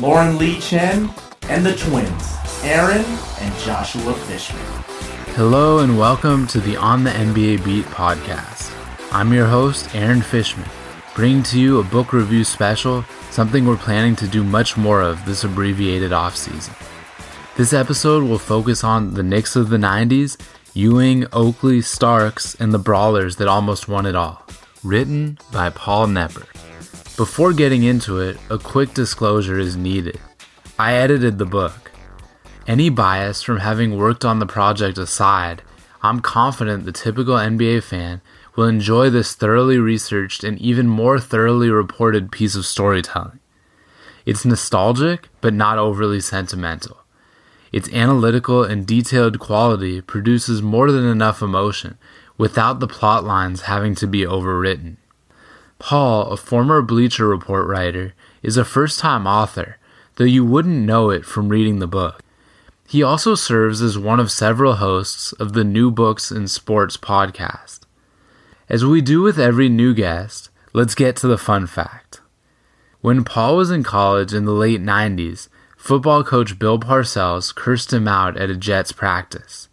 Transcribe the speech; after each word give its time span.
Lauren 0.00 0.38
Lee 0.38 0.60
Chen 0.60 1.10
and 1.48 1.66
the 1.66 1.74
twins, 1.74 2.36
Aaron 2.62 3.04
and 3.40 3.58
Joshua 3.58 4.14
Fishman. 4.14 4.62
Hello 5.34 5.80
and 5.80 5.98
welcome 5.98 6.46
to 6.48 6.60
the 6.60 6.76
On 6.76 7.02
the 7.02 7.10
NBA 7.10 7.64
Beat 7.64 7.84
podcast. 7.86 8.72
I'm 9.12 9.32
your 9.32 9.46
host, 9.46 9.92
Aaron 9.96 10.22
Fishman, 10.22 10.68
bringing 11.16 11.42
to 11.44 11.58
you 11.58 11.80
a 11.80 11.82
book 11.82 12.12
review 12.12 12.44
special, 12.44 13.02
something 13.30 13.66
we're 13.66 13.76
planning 13.76 14.14
to 14.16 14.28
do 14.28 14.44
much 14.44 14.76
more 14.76 15.02
of 15.02 15.24
this 15.24 15.42
abbreviated 15.42 16.12
offseason. 16.12 16.76
This 17.56 17.72
episode 17.72 18.22
will 18.22 18.38
focus 18.38 18.84
on 18.84 19.14
the 19.14 19.24
Knicks 19.24 19.56
of 19.56 19.68
the 19.68 19.78
90s, 19.78 20.36
Ewing, 20.74 21.26
Oakley, 21.32 21.82
Starks, 21.82 22.54
and 22.60 22.72
the 22.72 22.78
brawlers 22.78 23.34
that 23.36 23.48
almost 23.48 23.88
won 23.88 24.06
it 24.06 24.14
all. 24.14 24.46
Written 24.84 25.38
by 25.50 25.70
Paul 25.70 26.06
Knepper. 26.06 26.46
Before 27.18 27.52
getting 27.52 27.82
into 27.82 28.20
it, 28.20 28.36
a 28.48 28.58
quick 28.58 28.94
disclosure 28.94 29.58
is 29.58 29.76
needed. 29.76 30.20
I 30.78 30.92
edited 30.92 31.36
the 31.36 31.44
book. 31.44 31.90
Any 32.64 32.90
bias 32.90 33.42
from 33.42 33.58
having 33.58 33.98
worked 33.98 34.24
on 34.24 34.38
the 34.38 34.46
project 34.46 34.98
aside, 34.98 35.62
I'm 36.00 36.20
confident 36.20 36.84
the 36.84 36.92
typical 36.92 37.34
NBA 37.34 37.82
fan 37.82 38.20
will 38.54 38.68
enjoy 38.68 39.10
this 39.10 39.34
thoroughly 39.34 39.78
researched 39.78 40.44
and 40.44 40.60
even 40.60 40.86
more 40.86 41.18
thoroughly 41.18 41.70
reported 41.70 42.30
piece 42.30 42.54
of 42.54 42.64
storytelling. 42.64 43.40
It's 44.24 44.44
nostalgic, 44.44 45.28
but 45.40 45.52
not 45.52 45.76
overly 45.76 46.20
sentimental. 46.20 46.98
Its 47.72 47.92
analytical 47.92 48.62
and 48.62 48.86
detailed 48.86 49.40
quality 49.40 50.00
produces 50.00 50.62
more 50.62 50.92
than 50.92 51.04
enough 51.04 51.42
emotion 51.42 51.98
without 52.36 52.78
the 52.78 52.86
plot 52.86 53.24
lines 53.24 53.62
having 53.62 53.96
to 53.96 54.06
be 54.06 54.20
overwritten. 54.20 54.98
Paul, 55.78 56.30
a 56.30 56.36
former 56.36 56.82
Bleacher 56.82 57.28
Report 57.28 57.66
writer, 57.66 58.14
is 58.42 58.56
a 58.56 58.64
first 58.64 58.98
time 58.98 59.26
author, 59.26 59.76
though 60.16 60.24
you 60.24 60.44
wouldn't 60.44 60.84
know 60.84 61.10
it 61.10 61.24
from 61.24 61.48
reading 61.48 61.78
the 61.78 61.86
book. 61.86 62.20
He 62.88 63.02
also 63.02 63.34
serves 63.34 63.80
as 63.80 63.98
one 63.98 64.18
of 64.18 64.30
several 64.30 64.76
hosts 64.76 65.32
of 65.32 65.52
the 65.52 65.64
New 65.64 65.90
Books 65.90 66.30
in 66.32 66.48
Sports 66.48 66.96
podcast. 66.96 67.80
As 68.68 68.84
we 68.84 69.00
do 69.00 69.22
with 69.22 69.38
every 69.38 69.68
new 69.68 69.94
guest, 69.94 70.50
let's 70.72 70.94
get 70.94 71.14
to 71.16 71.28
the 71.28 71.38
fun 71.38 71.66
fact. 71.66 72.20
When 73.00 73.22
Paul 73.22 73.56
was 73.56 73.70
in 73.70 73.84
college 73.84 74.34
in 74.34 74.46
the 74.46 74.52
late 74.52 74.82
90s, 74.82 75.48
football 75.76 76.24
coach 76.24 76.58
Bill 76.58 76.80
Parcells 76.80 77.54
cursed 77.54 77.92
him 77.92 78.08
out 78.08 78.36
at 78.36 78.50
a 78.50 78.56
Jets 78.56 78.90
practice. 78.90 79.68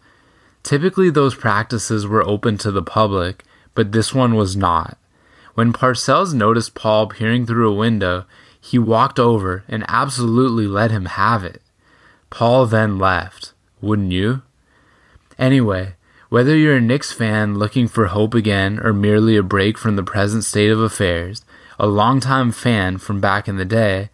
Typically, 0.62 1.10
those 1.10 1.34
practices 1.36 2.06
were 2.06 2.28
open 2.28 2.58
to 2.60 2.72
the 2.72 2.84
public, 2.84 3.44
but 3.74 3.92
this 3.92 4.14
one 4.14 4.36
was 4.36 4.56
not. 4.56 4.98
When 5.56 5.72
Parcells 5.72 6.34
noticed 6.34 6.76
Paul 6.76 7.08
peering 7.08 7.46
through 7.46 7.72
a 7.72 7.76
window, 7.76 8.26
he 8.60 8.78
walked 8.78 9.20
over 9.20 9.64
and 9.70 9.86
absolutely 9.88 10.68
let 10.68 10.92
him 10.92 11.06
have 11.06 11.46
it. 11.46 11.62
Paul 12.30 12.66
then 12.66 13.00
left. 13.00 13.54
Wouldn't 13.80 14.12
you? 14.12 14.42
Anyway, 15.40 15.96
whether 16.28 16.58
you're 16.58 16.76
a 16.76 16.82
Knicks 16.82 17.14
fan 17.14 17.56
looking 17.56 17.88
for 17.88 18.08
hope 18.08 18.34
again 18.34 18.80
or 18.80 18.92
merely 18.92 19.38
a 19.38 19.44
break 19.44 19.78
from 19.78 19.96
the 19.96 20.04
present 20.04 20.44
state 20.44 20.72
of 20.72 20.82
affairs, 20.82 21.46
a 21.80 21.88
longtime 21.88 22.52
fan 22.52 22.98
from 22.98 23.22
back 23.22 23.48
in 23.48 23.56
the 23.56 23.64
day, 23.64 24.10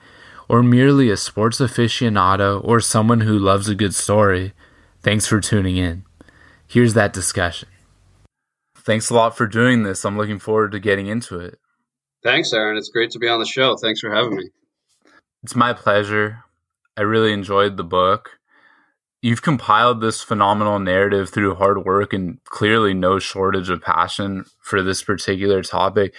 or 0.47 0.62
merely 0.62 1.09
a 1.09 1.18
sports 1.18 1.57
aficionado 1.57 2.63
or 2.63 2.80
someone 2.80 3.22
who 3.22 3.40
loves 3.40 3.68
a 3.68 3.74
good 3.74 3.96
story, 3.96 4.53
thanks 5.01 5.25
for 5.25 5.40
tuning 5.40 5.78
in. 5.78 6.03
Here's 6.68 6.94
that 6.94 7.13
discussion. 7.13 7.69
Thanks 8.84 9.09
a 9.09 9.14
lot 9.14 9.38
for 9.38 9.47
doing 9.47 9.84
this. 9.84 10.03
I'm 10.06 10.18
looking 10.18 10.40
forward 10.40 10.72
to 10.72 10.80
getting 10.80 11.08
into 11.08 11.40
it. 11.40 11.59
Thanks, 12.24 12.53
Aaron. 12.53 12.78
It's 12.78 12.90
great 12.90 13.12
to 13.12 13.19
be 13.19 13.28
on 13.28 13.40
the 13.40 13.46
show. 13.46 13.75
Thanks 13.78 14.00
for 14.00 14.14
having 14.14 14.36
me. 14.36 14.50
It's 15.44 15.56
my 15.56 15.74
pleasure. 15.74 16.44
I 16.97 17.02
really 17.02 17.34
enjoyed 17.34 17.78
the 17.78 17.84
book. 17.84 18.38
You've 19.22 19.44
compiled 19.44 20.02
this 20.02 20.22
phenomenal 20.22 20.80
narrative 20.80 21.30
through 21.30 21.56
hard 21.56 21.86
work 21.86 22.12
and 22.12 22.44
clearly 22.46 22.94
no 22.94 23.19
shortage 23.19 23.69
of 23.69 23.81
passion 23.81 24.46
for 24.59 24.81
this 24.81 25.03
particular 25.03 25.62
topic. 25.62 26.13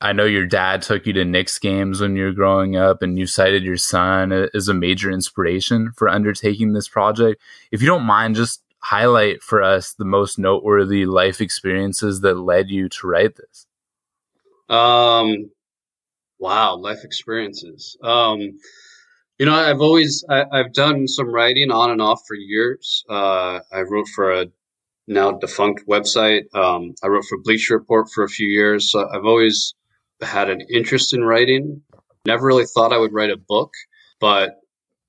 I 0.00 0.12
know 0.12 0.24
your 0.24 0.46
dad 0.46 0.82
took 0.82 1.06
you 1.06 1.12
to 1.14 1.24
Knicks 1.24 1.58
games 1.58 2.00
when 2.00 2.16
you 2.16 2.24
were 2.24 2.32
growing 2.32 2.76
up, 2.76 3.02
and 3.02 3.18
you 3.18 3.26
cited 3.26 3.64
your 3.64 3.76
son 3.76 4.32
as 4.32 4.68
a 4.68 4.74
major 4.74 5.10
inspiration 5.10 5.92
for 5.94 6.08
undertaking 6.08 6.72
this 6.72 6.88
project. 6.88 7.42
If 7.70 7.82
you 7.82 7.88
don't 7.88 8.04
mind, 8.04 8.36
just 8.36 8.62
highlight 8.82 9.42
for 9.42 9.62
us 9.62 9.92
the 9.92 10.04
most 10.04 10.38
noteworthy 10.38 11.06
life 11.06 11.40
experiences 11.40 12.20
that 12.22 12.34
led 12.34 12.70
you 12.70 12.88
to 12.88 13.06
write 13.06 13.36
this? 13.36 13.66
Um, 14.68 15.50
wow, 16.38 16.76
life 16.76 17.04
experiences. 17.04 17.96
Um, 18.02 18.58
you 19.38 19.46
know, 19.46 19.54
I've 19.54 19.80
always 19.80 20.24
I, 20.28 20.44
have 20.52 20.72
done 20.72 21.08
some 21.08 21.32
writing 21.32 21.70
on 21.70 21.90
and 21.90 22.02
off 22.02 22.22
for 22.26 22.34
years. 22.34 23.04
Uh, 23.08 23.60
I 23.72 23.80
wrote 23.88 24.08
for 24.08 24.32
a 24.32 24.46
now 25.08 25.32
defunct 25.32 25.86
website. 25.88 26.54
Um, 26.54 26.94
I 27.02 27.08
wrote 27.08 27.24
for 27.24 27.38
Bleacher 27.42 27.78
Report 27.78 28.08
for 28.10 28.22
a 28.22 28.28
few 28.28 28.46
years. 28.46 28.90
So 28.90 29.08
I've 29.08 29.24
always 29.24 29.74
had 30.20 30.50
an 30.50 30.60
interest 30.72 31.14
in 31.14 31.24
writing. 31.24 31.82
Never 32.26 32.46
really 32.46 32.66
thought 32.66 32.92
I 32.92 32.98
would 32.98 33.14
write 33.14 33.30
a 33.30 33.36
book, 33.36 33.72
but 34.20 34.56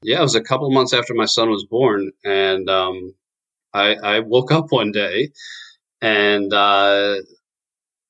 yeah, 0.01 0.19
it 0.19 0.23
was 0.23 0.35
a 0.35 0.41
couple 0.41 0.71
months 0.71 0.93
after 0.93 1.13
my 1.13 1.25
son 1.25 1.49
was 1.49 1.65
born, 1.69 2.11
and 2.23 2.69
um, 2.69 3.13
I, 3.73 3.95
I 3.95 4.19
woke 4.19 4.51
up 4.51 4.67
one 4.69 4.91
day 4.91 5.29
and 6.01 6.51
uh, 6.53 7.17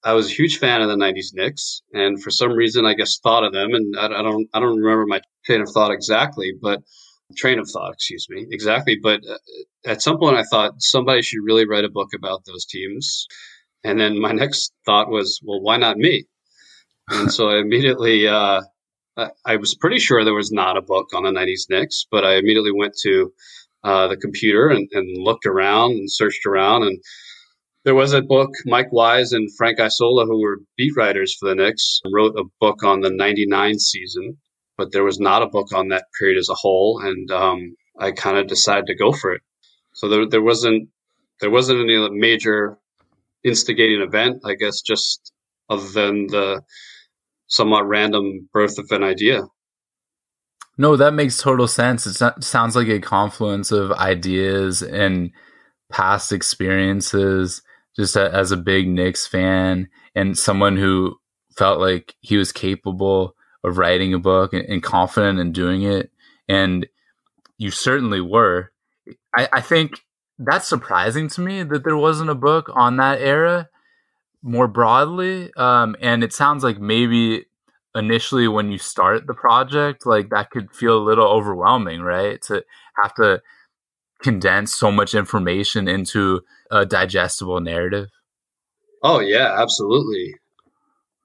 I 0.03 0.13
was 0.13 0.31
a 0.31 0.33
huge 0.33 0.57
fan 0.57 0.81
of 0.81 0.89
the 0.89 0.95
'90s 0.95 1.33
Knicks, 1.33 1.81
and 1.93 2.21
for 2.21 2.31
some 2.31 2.53
reason, 2.53 2.85
I 2.85 2.93
guess 2.93 3.19
thought 3.19 3.43
of 3.43 3.53
them, 3.53 3.73
and 3.73 3.95
I, 3.97 4.05
I 4.05 4.21
don't 4.23 4.47
I 4.53 4.59
don't 4.59 4.79
remember 4.79 5.05
my 5.05 5.21
train 5.45 5.61
of 5.61 5.69
thought 5.69 5.91
exactly, 5.91 6.53
but 6.59 6.81
train 7.37 7.59
of 7.59 7.69
thought, 7.69 7.93
excuse 7.93 8.27
me, 8.29 8.47
exactly. 8.51 8.97
But 9.01 9.21
uh, 9.29 9.37
at 9.85 10.01
some 10.01 10.17
point, 10.17 10.37
I 10.37 10.43
thought 10.43 10.81
somebody 10.81 11.21
should 11.21 11.43
really 11.43 11.67
write 11.67 11.85
a 11.85 11.89
book 11.89 12.09
about 12.15 12.45
those 12.45 12.65
teams, 12.65 13.27
and 13.83 13.99
then 13.99 14.19
my 14.19 14.31
next 14.33 14.73
thought 14.85 15.09
was, 15.09 15.39
well, 15.43 15.61
why 15.61 15.77
not 15.77 15.97
me? 15.97 16.25
And 17.09 17.31
so 17.31 17.49
I 17.49 17.59
immediately. 17.59 18.27
Uh, 18.27 18.61
I 19.45 19.57
was 19.57 19.75
pretty 19.75 19.99
sure 19.99 20.23
there 20.23 20.33
was 20.33 20.53
not 20.53 20.77
a 20.77 20.81
book 20.81 21.09
on 21.13 21.23
the 21.23 21.31
'90s 21.31 21.69
Knicks, 21.69 22.07
but 22.09 22.25
I 22.25 22.37
immediately 22.37 22.71
went 22.71 22.95
to 23.03 23.31
uh, 23.83 24.07
the 24.07 24.17
computer 24.17 24.69
and, 24.69 24.87
and, 24.91 25.23
looked 25.23 25.45
around 25.45 25.91
and 25.91 26.11
searched 26.11 26.45
around. 26.45 26.83
And 26.83 26.99
there 27.83 27.95
was 27.95 28.13
a 28.13 28.21
book, 28.21 28.51
Mike 28.65 28.91
Wise 28.91 29.31
and 29.31 29.49
Frank 29.57 29.79
Isola, 29.79 30.25
who 30.25 30.41
were 30.41 30.59
beat 30.77 30.93
writers 30.95 31.35
for 31.35 31.49
the 31.49 31.55
Knicks, 31.55 31.99
wrote 32.13 32.35
a 32.37 32.43
book 32.59 32.83
on 32.83 33.01
the 33.01 33.09
99 33.09 33.79
season, 33.79 34.37
but 34.77 34.91
there 34.91 35.03
was 35.03 35.19
not 35.19 35.41
a 35.41 35.47
book 35.47 35.73
on 35.73 35.89
that 35.89 36.05
period 36.19 36.37
as 36.37 36.49
a 36.49 36.55
whole. 36.55 36.99
And 37.03 37.31
um, 37.31 37.75
I 37.99 38.11
kind 38.11 38.37
of 38.37 38.47
decided 38.47 38.85
to 38.87 38.95
go 38.95 39.11
for 39.11 39.33
it. 39.33 39.41
So 39.93 40.07
there, 40.09 40.27
there 40.27 40.41
wasn't 40.43 40.89
there 41.41 41.49
wasn't 41.49 41.81
any 41.81 42.09
major 42.11 42.77
instigating 43.43 44.01
event, 44.01 44.43
I 44.45 44.53
guess, 44.53 44.81
just 44.81 45.33
other 45.69 45.89
than 45.89 46.27
the 46.27 46.61
somewhat 47.47 47.87
random 47.87 48.47
birth 48.53 48.77
of 48.77 48.87
an 48.91 49.03
idea. 49.03 49.41
No, 50.77 50.95
that 50.95 51.13
makes 51.13 51.37
total 51.37 51.67
sense. 51.67 52.07
It 52.07 52.43
sounds 52.43 52.75
like 52.75 52.87
a 52.87 52.99
confluence 52.99 53.71
of 53.71 53.91
ideas 53.91 54.81
and 54.81 55.31
past 55.91 56.31
experiences. 56.31 57.61
Just 57.95 58.15
a, 58.15 58.33
as 58.33 58.51
a 58.51 58.57
big 58.57 58.87
Knicks 58.87 59.27
fan 59.27 59.89
and 60.15 60.37
someone 60.37 60.77
who 60.77 61.19
felt 61.57 61.81
like 61.81 62.15
he 62.21 62.37
was 62.37 62.53
capable 62.53 63.35
of 63.65 63.77
writing 63.77 64.13
a 64.13 64.19
book 64.19 64.53
and, 64.53 64.63
and 64.63 64.81
confident 64.81 65.39
in 65.39 65.51
doing 65.51 65.83
it, 65.83 66.09
and 66.47 66.87
you 67.57 67.69
certainly 67.69 68.21
were. 68.21 68.71
I, 69.35 69.49
I 69.51 69.61
think 69.61 70.05
that's 70.39 70.67
surprising 70.67 71.27
to 71.29 71.41
me 71.41 71.63
that 71.63 71.83
there 71.83 71.97
wasn't 71.97 72.29
a 72.29 72.35
book 72.35 72.69
on 72.73 72.95
that 72.97 73.19
era 73.21 73.69
more 74.41 74.67
broadly. 74.67 75.51
Um, 75.55 75.95
and 76.01 76.23
it 76.23 76.33
sounds 76.33 76.63
like 76.63 76.79
maybe 76.79 77.45
initially 77.95 78.47
when 78.47 78.71
you 78.71 78.77
start 78.77 79.27
the 79.27 79.33
project, 79.33 80.05
like 80.05 80.29
that 80.29 80.49
could 80.51 80.73
feel 80.73 80.97
a 80.97 81.03
little 81.03 81.27
overwhelming, 81.27 82.01
right? 82.01 82.41
To 82.43 82.63
have 83.03 83.13
to 83.15 83.41
condense 84.21 84.73
so 84.75 84.91
much 84.91 85.13
information 85.15 85.87
into 85.87 86.41
a 86.71 86.85
digestible 86.85 87.59
narrative. 87.61 88.09
Oh 89.03 89.19
yeah, 89.19 89.55
absolutely. 89.61 90.35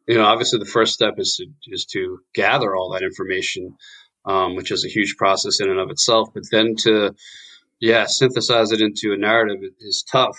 You 0.08 0.16
know, 0.16 0.24
obviously 0.24 0.58
the 0.58 0.64
first 0.66 0.94
step 0.94 1.14
is 1.18 1.36
to 1.36 1.46
is 1.72 1.84
to 1.92 2.20
gather 2.34 2.74
all 2.74 2.90
that 2.92 3.02
information. 3.02 3.76
um, 4.24 4.56
which 4.56 4.72
is 4.72 4.84
a 4.84 4.88
huge 4.88 5.16
process 5.16 5.60
in 5.60 5.70
and 5.70 5.78
of 5.78 5.90
itself. 5.90 6.28
But 6.34 6.44
then 6.50 6.74
to, 6.80 7.14
yeah, 7.80 8.06
synthesize 8.06 8.72
it 8.72 8.80
into 8.80 9.12
a 9.12 9.16
narrative 9.16 9.60
is 9.80 10.04
tough. 10.10 10.36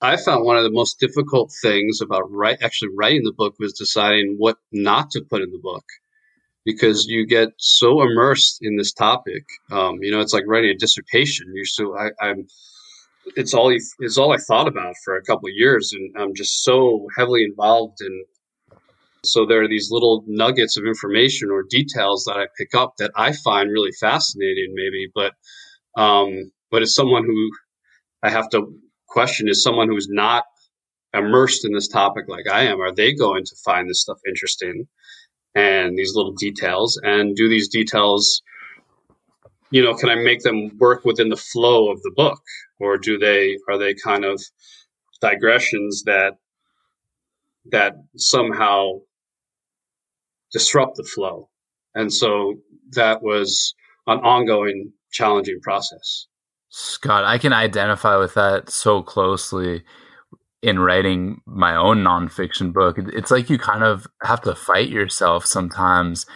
I 0.00 0.16
found 0.16 0.44
one 0.44 0.56
of 0.56 0.62
the 0.62 0.70
most 0.70 1.00
difficult 1.00 1.52
things 1.60 2.00
about 2.00 2.30
write, 2.30 2.62
actually 2.62 2.90
writing 2.96 3.24
the 3.24 3.32
book 3.32 3.56
was 3.58 3.72
deciding 3.72 4.36
what 4.38 4.56
not 4.72 5.10
to 5.10 5.22
put 5.28 5.42
in 5.42 5.50
the 5.50 5.58
book 5.60 5.84
because 6.64 7.06
you 7.06 7.26
get 7.26 7.48
so 7.56 8.02
immersed 8.02 8.58
in 8.60 8.76
this 8.76 8.92
topic. 8.92 9.44
Um, 9.72 9.98
you 10.02 10.10
know, 10.10 10.20
it's 10.20 10.34
like 10.34 10.44
writing 10.46 10.70
a 10.70 10.78
dissertation. 10.78 11.46
You're 11.54 11.64
so 11.64 11.96
I, 11.96 12.10
am 12.20 12.46
It's 13.36 13.54
all 13.54 13.74
it's 13.98 14.18
all 14.18 14.32
I 14.32 14.36
thought 14.36 14.68
about 14.68 14.94
for 15.04 15.16
a 15.16 15.24
couple 15.24 15.48
of 15.48 15.54
years, 15.54 15.92
and 15.92 16.14
I'm 16.16 16.34
just 16.34 16.62
so 16.62 17.06
heavily 17.16 17.42
involved 17.42 17.98
in. 18.00 18.24
So 19.24 19.46
there 19.46 19.62
are 19.62 19.68
these 19.68 19.88
little 19.90 20.24
nuggets 20.28 20.76
of 20.76 20.84
information 20.84 21.50
or 21.50 21.64
details 21.68 22.24
that 22.26 22.36
I 22.36 22.46
pick 22.56 22.74
up 22.74 22.94
that 22.98 23.10
I 23.16 23.32
find 23.32 23.70
really 23.70 23.92
fascinating, 23.98 24.74
maybe, 24.74 25.08
but 25.12 25.32
um, 26.00 26.52
but 26.70 26.82
as 26.82 26.94
someone 26.94 27.24
who 27.24 27.50
I 28.22 28.30
have 28.30 28.48
to 28.50 28.78
question 29.08 29.48
is 29.48 29.62
someone 29.62 29.88
who's 29.88 30.08
not 30.08 30.44
immersed 31.14 31.64
in 31.64 31.72
this 31.72 31.88
topic 31.88 32.26
like 32.28 32.48
I 32.48 32.64
am, 32.64 32.80
are 32.80 32.94
they 32.94 33.14
going 33.14 33.44
to 33.44 33.56
find 33.64 33.88
this 33.88 34.02
stuff 34.02 34.18
interesting 34.26 34.86
and 35.54 35.96
these 35.96 36.14
little 36.14 36.34
details? 36.34 37.00
And 37.02 37.34
do 37.34 37.48
these 37.48 37.68
details, 37.68 38.42
you 39.70 39.82
know, 39.82 39.94
can 39.94 40.10
I 40.10 40.16
make 40.16 40.42
them 40.42 40.76
work 40.78 41.04
within 41.04 41.28
the 41.28 41.36
flow 41.36 41.90
of 41.90 42.02
the 42.02 42.12
book? 42.14 42.40
Or 42.80 42.96
do 42.96 43.18
they 43.18 43.56
are 43.68 43.78
they 43.78 43.94
kind 43.94 44.24
of 44.24 44.40
digressions 45.20 46.04
that 46.04 46.34
that 47.70 47.94
somehow 48.16 49.00
disrupt 50.52 50.96
the 50.96 51.04
flow? 51.04 51.48
And 51.94 52.12
so 52.12 52.54
that 52.92 53.22
was 53.22 53.74
an 54.06 54.18
ongoing 54.18 54.92
challenging 55.10 55.60
process. 55.60 56.26
Scott, 56.70 57.24
I 57.24 57.38
can 57.38 57.52
identify 57.52 58.16
with 58.16 58.34
that 58.34 58.70
so 58.70 59.02
closely 59.02 59.84
in 60.62 60.78
writing 60.78 61.40
my 61.46 61.74
own 61.76 61.98
nonfiction 61.98 62.72
book. 62.72 62.96
It's 62.98 63.30
like 63.30 63.48
you 63.48 63.58
kind 63.58 63.84
of 63.84 64.06
have 64.22 64.42
to 64.42 64.54
fight 64.54 64.88
yourself 64.88 65.46
sometimes 65.46 66.26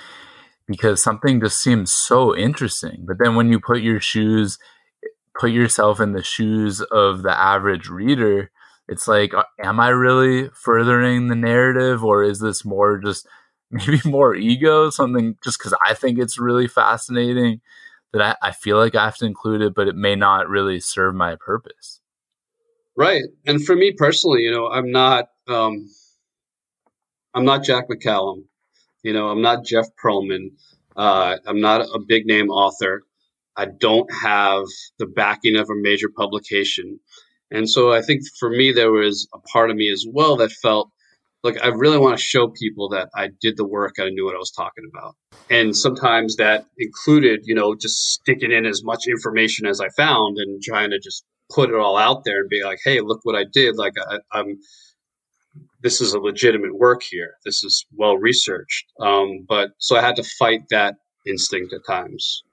because 0.67 1.02
something 1.02 1.40
just 1.40 1.61
seems 1.61 1.93
so 1.93 2.37
interesting. 2.37 3.05
But 3.06 3.17
then 3.19 3.34
when 3.34 3.50
you 3.50 3.61
put 3.61 3.82
your 3.82 4.00
shoes, 4.00 4.58
put 5.38 5.50
yourself 5.50 6.00
in 6.00 6.12
the 6.12 6.23
shoes 6.23 6.81
of 6.81 7.23
the 7.23 7.37
average 7.37 7.88
reader, 7.88 8.50
it's 8.88 9.08
like, 9.08 9.35
uh, 9.35 9.44
am 9.62 9.81
I 9.81 9.88
really 9.88 10.50
furthering 10.55 11.28
the 11.28 11.35
narrative 11.35 12.05
or 12.05 12.23
is 12.23 12.40
this 12.40 12.64
more 12.64 12.99
just 12.99 13.26
maybe 13.70 14.00
more 14.05 14.35
ego, 14.35 14.90
something 14.90 15.37
just 15.43 15.58
because 15.58 15.75
I 15.87 15.94
think 15.94 16.19
it's 16.19 16.38
really 16.38 16.69
fascinating? 16.69 17.61
That 18.12 18.38
I, 18.43 18.49
I 18.49 18.50
feel 18.53 18.76
like 18.76 18.94
I 18.94 19.05
have 19.05 19.17
to 19.19 19.26
include 19.26 19.62
it, 19.62 19.75
but 19.75 19.88
it 19.88 19.97
may 19.97 20.14
not 20.14 20.49
really 20.49 20.81
serve 20.81 21.14
my 21.14 21.37
purpose. 21.37 22.00
Right. 22.97 23.23
And 23.47 23.64
for 23.64 23.75
me 23.75 23.93
personally, 23.93 24.43
you 24.43 24.50
know, 24.50 24.69
I'm 24.69 24.91
not 24.91 25.26
um 25.49 25.88
I'm 27.35 27.44
not 27.44 27.64
Jack 27.64 27.88
McCallum. 27.88 28.44
You 29.03 29.12
know, 29.12 29.29
I'm 29.29 29.43
not 29.43 29.64
Jeff 29.64 29.87
Pearlman. 30.03 30.50
Uh, 30.94 31.38
I'm 31.47 31.61
not 31.61 31.81
a 31.81 31.99
big 31.99 32.26
name 32.26 32.50
author. 32.50 33.03
I 33.56 33.64
don't 33.67 34.09
have 34.23 34.64
the 34.99 35.06
backing 35.06 35.56
of 35.56 35.70
a 35.70 35.75
major 35.75 36.09
publication. 36.14 37.00
And 37.50 37.69
so 37.69 37.93
I 37.93 38.03
think 38.03 38.23
for 38.38 38.50
me, 38.50 38.73
there 38.73 38.93
was 38.93 39.29
a 39.35 39.38
part 39.38 39.70
of 39.70 39.76
me 39.76 39.91
as 39.91 40.05
well 40.09 40.37
that 40.37 40.53
felt 40.53 40.91
like 41.43 41.62
I 41.62 41.69
really 41.69 41.99
want 41.99 42.17
to 42.17 42.23
show 42.23 42.49
people 42.49 42.89
that 42.91 43.09
I 43.15 43.29
did 43.41 43.56
the 43.56 43.67
work, 43.67 43.94
I 43.99 44.09
knew 44.11 44.25
what 44.25 44.35
I 44.35 44.39
was 44.39 44.53
talking 44.53 44.85
about. 44.93 45.17
And 45.50 45.77
sometimes 45.77 46.37
that 46.37 46.67
included, 46.79 47.41
you 47.44 47.55
know, 47.55 47.75
just 47.75 47.97
sticking 47.97 48.53
in 48.53 48.65
as 48.65 48.83
much 48.85 49.06
information 49.09 49.67
as 49.67 49.81
I 49.81 49.89
found 49.97 50.39
and 50.39 50.62
trying 50.62 50.91
to 50.91 50.99
just 50.99 51.25
put 51.50 51.71
it 51.71 51.77
all 51.77 51.97
out 51.97 52.25
there 52.25 52.41
and 52.41 52.49
be 52.49 52.62
like, 52.62 52.79
hey, 52.85 53.00
look 53.00 53.21
what 53.25 53.35
I 53.35 53.44
did. 53.53 53.77
Like 53.77 53.94
I, 54.33 54.39
am 54.39 54.59
this 55.83 56.00
is 56.00 56.15
a 56.15 56.21
legitimate 56.21 56.79
work 56.79 57.03
here. 57.03 57.35
This 57.45 57.65
is 57.65 57.85
well 57.93 58.17
researched. 58.17 58.87
Um, 59.00 59.45
but 59.49 59.71
so 59.79 59.97
I 59.97 60.00
had 60.00 60.17
to 60.17 60.23
fight 60.23 60.62
that 60.71 60.95
instinct 61.27 61.73
at 61.73 61.81
times. 61.87 62.45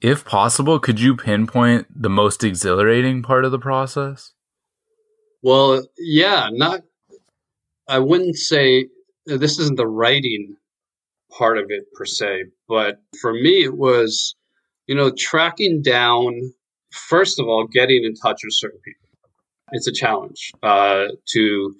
If 0.00 0.24
possible, 0.24 0.78
could 0.78 1.00
you 1.00 1.16
pinpoint 1.16 1.86
the 1.90 2.10
most 2.10 2.44
exhilarating 2.44 3.22
part 3.22 3.44
of 3.44 3.52
the 3.52 3.58
process? 3.58 4.32
Well, 5.42 5.86
yeah, 5.98 6.48
not 6.52 6.82
I 7.92 7.98
wouldn't 7.98 8.36
say 8.36 8.88
this 9.26 9.58
isn't 9.58 9.76
the 9.76 9.86
writing 9.86 10.56
part 11.30 11.58
of 11.58 11.66
it 11.68 11.92
per 11.92 12.06
se, 12.06 12.44
but 12.66 13.02
for 13.20 13.34
me, 13.34 13.64
it 13.64 13.76
was, 13.76 14.34
you 14.86 14.94
know, 14.94 15.10
tracking 15.10 15.82
down, 15.82 16.54
first 16.90 17.38
of 17.38 17.46
all, 17.48 17.66
getting 17.66 18.02
in 18.04 18.14
touch 18.14 18.40
with 18.44 18.54
certain 18.54 18.80
people. 18.82 19.08
It's 19.72 19.86
a 19.86 19.92
challenge 19.92 20.52
uh, 20.62 21.08
to 21.34 21.74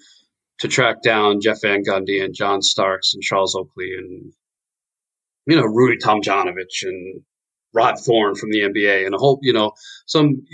to 0.58 0.68
track 0.68 1.00
down 1.02 1.40
Jeff 1.40 1.62
Van 1.62 1.82
Gundy 1.82 2.22
and 2.22 2.34
John 2.34 2.60
Starks 2.60 3.14
and 3.14 3.22
Charles 3.22 3.54
Oakley 3.54 3.94
and 3.96 4.34
you 5.46 5.56
know 5.56 5.64
Rudy 5.64 5.96
Tomjanovich 5.96 6.82
and 6.82 7.22
Rod 7.72 7.98
Thorn 7.98 8.34
from 8.34 8.50
the 8.50 8.60
NBA 8.60 9.06
and 9.06 9.14
a 9.14 9.18
whole 9.18 9.38
you 9.40 9.54
know 9.54 9.72
some 10.04 10.44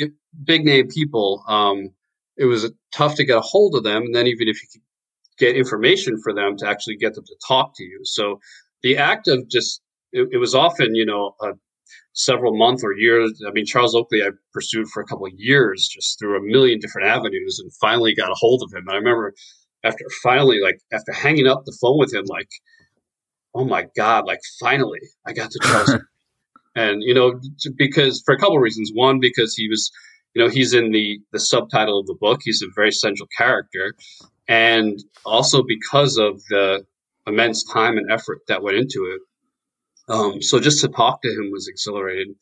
big 0.45 0.65
name 0.65 0.87
people. 0.87 1.43
Um, 1.49 1.91
it 2.37 2.45
was 2.45 2.71
tough 2.93 3.17
to 3.17 3.25
get 3.25 3.39
a 3.39 3.41
hold 3.41 3.75
of 3.75 3.83
them, 3.83 4.03
and 4.05 4.15
then 4.15 4.29
even 4.29 4.47
if 4.47 4.63
you 4.63 4.69
could 4.73 4.83
get 5.39 5.57
information 5.57 6.21
for 6.23 6.35
them 6.35 6.57
to 6.59 6.69
actually 6.69 6.97
get 6.97 7.15
them 7.15 7.25
to 7.25 7.37
talk 7.47 7.73
to 7.77 7.85
you. 7.85 8.01
So 8.05 8.41
the 8.83 8.97
act 8.97 9.29
of 9.29 9.49
just 9.49 9.81
it, 10.13 10.29
it 10.33 10.39
was 10.39 10.55
often 10.55 10.95
you 10.95 11.07
know 11.07 11.35
a 11.41 11.53
several 12.13 12.57
month 12.57 12.83
or 12.83 12.93
years. 12.93 13.41
I 13.47 13.51
mean, 13.53 13.67
Charles 13.67 13.95
Oakley 13.95 14.23
I 14.23 14.31
pursued 14.53 14.89
for 14.89 15.03
a 15.03 15.07
couple 15.07 15.27
of 15.27 15.33
years 15.37 15.89
just 15.89 16.19
through 16.19 16.37
a 16.37 16.43
million 16.43 16.79
different 16.81 17.09
avenues, 17.09 17.59
and 17.63 17.73
finally 17.81 18.15
got 18.15 18.31
a 18.31 18.37
hold 18.37 18.63
of 18.63 18.73
him. 18.77 18.87
And 18.89 18.95
I 18.95 18.99
remember 18.99 19.35
after 19.85 20.05
finally 20.23 20.61
like 20.61 20.81
after 20.93 21.13
hanging 21.13 21.47
up 21.47 21.65
the 21.65 21.77
phone 21.81 21.99
with 21.99 22.13
him, 22.13 22.25
like 22.27 22.49
oh 23.55 23.65
my 23.65 23.87
god, 23.97 24.27
like 24.27 24.41
finally 24.61 25.01
I 25.27 25.33
got 25.33 25.51
to 25.51 25.59
Charles. 25.63 25.95
and 26.75 27.03
you 27.03 27.15
know 27.15 27.41
because 27.77 28.23
for 28.25 28.35
a 28.35 28.39
couple 28.39 28.57
of 28.57 28.63
reasons. 28.63 28.91
One 28.95 29.21
because 29.21 29.55
he 29.55 29.69
was 29.69 29.91
you 30.35 30.43
know 30.43 30.51
he's 30.51 30.75
in 30.75 30.93
the 30.93 31.21
the 31.33 31.41
subtitle 31.41 32.01
of 32.01 32.07
the 32.07 32.17
book 32.21 32.41
he's 32.43 32.63
a 32.63 32.69
very 32.75 32.93
central 32.93 33.29
character 33.37 33.95
and 34.49 34.99
also 35.25 35.63
because 35.63 36.17
of 36.17 36.43
the 36.49 36.85
immense 37.27 37.65
time 37.65 37.99
and 37.99 38.11
effort 38.11 38.41
that 38.49 38.63
went 38.63 38.79
into 38.79 39.05
it. 39.05 39.21
Um, 40.13 40.43
so 40.43 40.59
just 40.59 40.81
to 40.81 40.89
talk 40.89 41.21
to 41.23 41.29
him 41.29 41.51
was 41.53 41.69
exhilarating. 41.69 42.35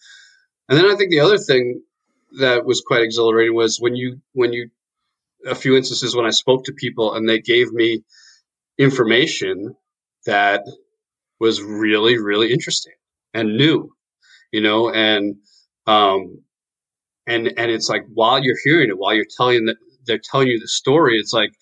And 0.69 0.79
then 0.79 0.87
I 0.87 0.95
think 0.95 1.11
the 1.11 1.21
other 1.21 1.39
thing 1.39 1.83
that 2.39 2.65
was 2.65 2.81
quite 2.87 3.03
exhilarating 3.03 3.55
was 3.55 3.79
when 3.81 3.97
you 3.97 4.21
when 4.33 4.53
you 4.53 4.71
a 5.47 5.55
few 5.55 5.77
instances 5.77 6.15
when 6.15 6.27
I 6.27 6.31
spoke 6.31 6.65
to 6.65 6.73
people 6.73 7.15
and 7.15 7.29
they 7.29 7.41
gave 7.41 7.73
me 7.73 8.03
information 8.79 9.75
that 10.27 10.63
was 11.41 11.63
really 11.63 12.19
really 12.19 12.53
interesting 12.53 12.95
and 13.35 13.57
new, 13.57 13.91
you 14.53 14.61
know, 14.61 14.91
and 14.91 15.37
um, 15.87 16.43
and 17.27 17.47
and 17.57 17.71
it's 17.71 17.89
like 17.89 18.05
while 18.13 18.43
you're 18.43 18.57
hearing 18.65 18.91
it, 18.91 18.99
while 18.99 19.15
you're 19.15 19.27
telling 19.37 19.67
that 19.67 19.77
they're 20.07 20.21
telling 20.23 20.49
you 20.49 20.61
the 20.61 20.69
story, 20.69 21.17
it's 21.17 21.33
like 21.33 21.53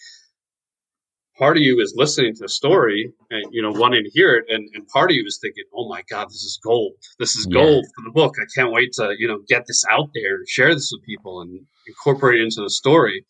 part 1.36 1.56
of 1.56 1.62
you 1.62 1.80
is 1.80 1.94
listening 1.96 2.34
to 2.34 2.42
the 2.42 2.48
story 2.48 3.12
and 3.30 3.44
you 3.50 3.62
know 3.62 3.72
wanting 3.72 4.04
to 4.04 4.10
hear 4.10 4.34
it 4.36 4.44
and, 4.48 4.68
and 4.74 4.86
part 4.88 5.10
of 5.10 5.16
you 5.16 5.24
is 5.26 5.38
thinking 5.40 5.64
oh 5.74 5.88
my 5.88 6.02
god 6.10 6.28
this 6.28 6.42
is 6.42 6.58
gold. 6.62 6.94
This 7.18 7.36
is 7.36 7.46
gold 7.46 7.84
yeah. 7.84 7.90
for 7.96 8.04
the 8.04 8.12
book. 8.12 8.34
I 8.40 8.46
can't 8.54 8.72
wait 8.72 8.92
to 8.94 9.14
you 9.18 9.28
know 9.28 9.40
get 9.48 9.66
this 9.66 9.84
out 9.90 10.10
there 10.14 10.36
and 10.36 10.48
share 10.48 10.74
this 10.74 10.90
with 10.92 11.04
people 11.04 11.40
and 11.40 11.66
incorporate 11.86 12.40
it 12.40 12.44
into 12.44 12.62
the 12.62 12.70
story. 12.70 13.24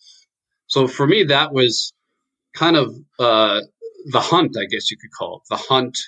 So 0.66 0.87
for 0.87 1.06
me 1.06 1.25
that 1.25 1.52
was 1.52 1.92
kind 2.54 2.76
of 2.76 2.94
uh, 3.18 3.61
the 4.06 4.20
hunt 4.20 4.56
i 4.58 4.66
guess 4.66 4.90
you 4.90 4.96
could 4.96 5.11
call 5.18 5.38
it. 5.38 5.42
The 5.50 5.56
hunt 5.56 5.99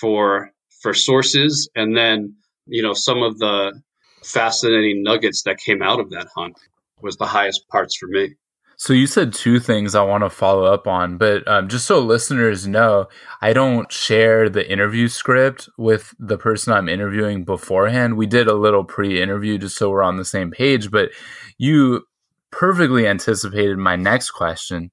for 0.00 0.50
for 0.82 0.92
sources 0.92 1.68
and 1.74 1.96
then 1.96 2.34
you 2.66 2.82
know 2.82 2.94
some 2.94 3.22
of 3.22 3.38
the 3.38 3.80
fascinating 4.24 5.02
nuggets 5.02 5.42
that 5.42 5.58
came 5.58 5.82
out 5.82 6.00
of 6.00 6.10
that 6.10 6.26
hunt 6.34 6.56
was 7.00 7.16
the 7.16 7.26
highest 7.26 7.68
parts 7.68 7.96
for 7.96 8.06
me 8.06 8.34
so 8.76 8.92
you 8.92 9.06
said 9.06 9.32
two 9.32 9.60
things 9.60 9.94
I 9.94 10.02
want 10.02 10.24
to 10.24 10.30
follow 10.30 10.64
up 10.64 10.86
on, 10.86 11.16
but 11.16 11.46
um, 11.46 11.68
just 11.68 11.86
so 11.86 12.00
listeners 12.00 12.66
know, 12.66 13.06
I 13.40 13.52
don't 13.52 13.90
share 13.90 14.48
the 14.48 14.70
interview 14.70 15.08
script 15.08 15.68
with 15.78 16.14
the 16.18 16.38
person 16.38 16.72
I'm 16.72 16.88
interviewing 16.88 17.44
beforehand. 17.44 18.16
We 18.16 18.26
did 18.26 18.48
a 18.48 18.54
little 18.54 18.84
pre-interview 18.84 19.58
just 19.58 19.76
so 19.76 19.90
we're 19.90 20.02
on 20.02 20.16
the 20.16 20.24
same 20.24 20.50
page, 20.50 20.90
but 20.90 21.10
you 21.58 22.04
perfectly 22.50 23.06
anticipated 23.06 23.78
my 23.78 23.96
next 23.96 24.32
question. 24.32 24.90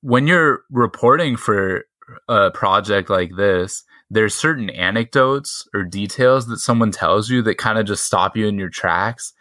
When 0.00 0.26
you're 0.26 0.62
reporting 0.70 1.36
for 1.36 1.84
a 2.28 2.50
project 2.50 3.08
like 3.08 3.36
this, 3.36 3.84
there's 4.10 4.34
certain 4.34 4.68
anecdotes 4.68 5.66
or 5.72 5.84
details 5.84 6.46
that 6.48 6.58
someone 6.58 6.90
tells 6.90 7.30
you 7.30 7.40
that 7.42 7.56
kind 7.56 7.78
of 7.78 7.86
just 7.86 8.04
stop 8.04 8.36
you 8.36 8.46
in 8.46 8.58
your 8.58 8.68
tracks 8.68 9.32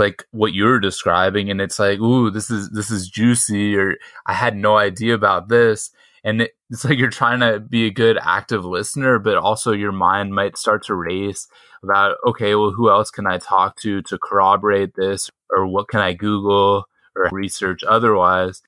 like 0.00 0.24
what 0.32 0.52
you're 0.52 0.80
describing 0.80 1.50
and 1.50 1.60
it's 1.60 1.78
like 1.78 2.00
ooh 2.00 2.30
this 2.30 2.50
is 2.50 2.70
this 2.70 2.90
is 2.90 3.08
juicy 3.08 3.76
or 3.76 3.96
i 4.26 4.32
had 4.32 4.56
no 4.56 4.76
idea 4.76 5.14
about 5.14 5.48
this 5.48 5.92
and 6.24 6.42
it, 6.42 6.52
it's 6.70 6.84
like 6.84 6.98
you're 6.98 7.10
trying 7.10 7.40
to 7.40 7.60
be 7.60 7.86
a 7.86 7.90
good 7.90 8.18
active 8.20 8.64
listener, 8.64 9.18
but 9.18 9.36
also 9.36 9.72
your 9.72 9.92
mind 9.92 10.34
might 10.34 10.58
start 10.58 10.84
to 10.84 10.94
race 10.94 11.48
about, 11.82 12.16
okay, 12.26 12.54
well, 12.54 12.70
who 12.70 12.90
else 12.90 13.10
can 13.10 13.26
I 13.26 13.38
talk 13.38 13.76
to 13.80 14.02
to 14.02 14.18
corroborate 14.18 14.94
this, 14.94 15.30
or 15.50 15.66
what 15.66 15.88
can 15.88 16.00
I 16.00 16.12
Google 16.12 16.84
or 17.16 17.28
research 17.32 17.82
otherwise? 17.84 18.62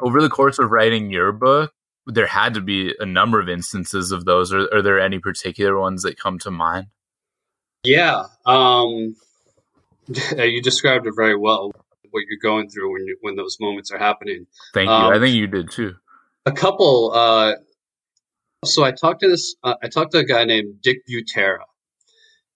Over 0.00 0.20
the 0.20 0.28
course 0.28 0.58
of 0.58 0.70
writing 0.70 1.10
your 1.10 1.32
book, 1.32 1.72
there 2.06 2.26
had 2.26 2.54
to 2.54 2.60
be 2.60 2.94
a 2.98 3.06
number 3.06 3.40
of 3.40 3.48
instances 3.48 4.12
of 4.12 4.24
those. 4.24 4.52
Are, 4.52 4.68
are 4.72 4.82
there 4.82 5.00
any 5.00 5.18
particular 5.18 5.78
ones 5.78 6.02
that 6.02 6.18
come 6.18 6.38
to 6.40 6.50
mind? 6.50 6.88
Yeah, 7.84 8.24
um, 8.44 9.16
you 10.08 10.62
described 10.62 11.06
it 11.06 11.14
very 11.16 11.36
well. 11.36 11.72
What 12.10 12.24
you're 12.28 12.40
going 12.42 12.68
through 12.68 12.92
when 12.92 13.06
you, 13.06 13.16
when 13.22 13.36
those 13.36 13.56
moments 13.60 13.90
are 13.90 13.98
happening. 13.98 14.46
Thank 14.74 14.88
you. 14.88 14.94
Um, 14.94 15.12
I 15.12 15.18
think 15.18 15.34
you 15.34 15.46
did 15.46 15.70
too. 15.70 15.94
A 16.44 16.52
couple. 16.52 17.12
Uh, 17.14 17.54
so 18.64 18.84
I 18.84 18.92
talked 18.92 19.20
to 19.20 19.28
this. 19.28 19.54
Uh, 19.64 19.74
I 19.82 19.88
talked 19.88 20.12
to 20.12 20.18
a 20.18 20.24
guy 20.24 20.44
named 20.44 20.82
Dick 20.82 20.98
Butera, 21.08 21.64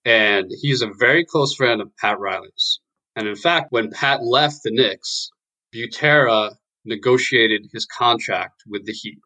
and 0.05 0.51
he's 0.61 0.83
a 0.83 0.91
very 0.99 1.25
close 1.25 1.55
friend 1.55 1.81
of 1.81 1.97
Pat 1.97 2.19
Riley's. 2.19 2.81
And 3.17 3.27
in 3.27 3.37
fact, 3.37 3.69
when 3.71 3.91
Pat 3.91 4.23
left 4.23 4.63
the 4.63 4.71
Knicks, 4.71 5.31
Butera 5.75 6.57
negotiated 6.85 7.67
his 7.73 7.87
contract 7.87 8.63
with 8.67 8.85
the 8.85 8.93
Heat. 8.93 9.19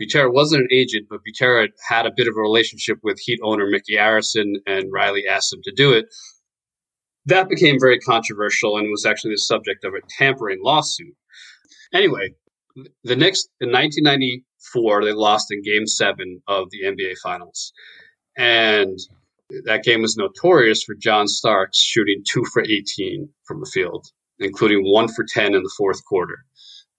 Butera 0.00 0.32
wasn't 0.32 0.62
an 0.62 0.68
agent, 0.72 1.06
but 1.08 1.20
Butera 1.26 1.68
had 1.88 2.06
a 2.06 2.12
bit 2.14 2.28
of 2.28 2.36
a 2.36 2.40
relationship 2.40 2.98
with 3.02 3.18
Heat 3.18 3.40
owner 3.42 3.66
Micky 3.66 3.94
Arison, 3.94 4.54
and 4.66 4.92
Riley 4.92 5.26
asked 5.28 5.52
him 5.52 5.60
to 5.64 5.72
do 5.72 5.92
it. 5.92 6.06
That 7.26 7.48
became 7.48 7.80
very 7.80 7.98
controversial 7.98 8.76
and 8.76 8.90
was 8.90 9.06
actually 9.06 9.34
the 9.34 9.38
subject 9.38 9.84
of 9.84 9.94
a 9.94 10.06
tampering 10.18 10.58
lawsuit. 10.62 11.14
Anyway, 11.92 12.34
the 13.04 13.16
Knicks 13.16 13.48
in 13.60 13.70
1994 13.70 15.04
they 15.04 15.12
lost 15.12 15.52
in 15.52 15.62
Game 15.62 15.86
Seven 15.86 16.42
of 16.46 16.68
the 16.70 16.82
NBA 16.84 17.14
Finals, 17.22 17.72
and 18.36 18.98
that 19.64 19.84
game 19.84 20.02
was 20.02 20.16
notorious 20.16 20.82
for 20.82 20.94
John 20.94 21.28
Starks 21.28 21.78
shooting 21.78 22.22
two 22.26 22.44
for 22.52 22.62
18 22.62 23.28
from 23.44 23.60
the 23.60 23.70
field, 23.72 24.06
including 24.38 24.82
one 24.84 25.08
for 25.08 25.24
10 25.26 25.54
in 25.54 25.62
the 25.62 25.74
fourth 25.76 26.04
quarter, 26.04 26.44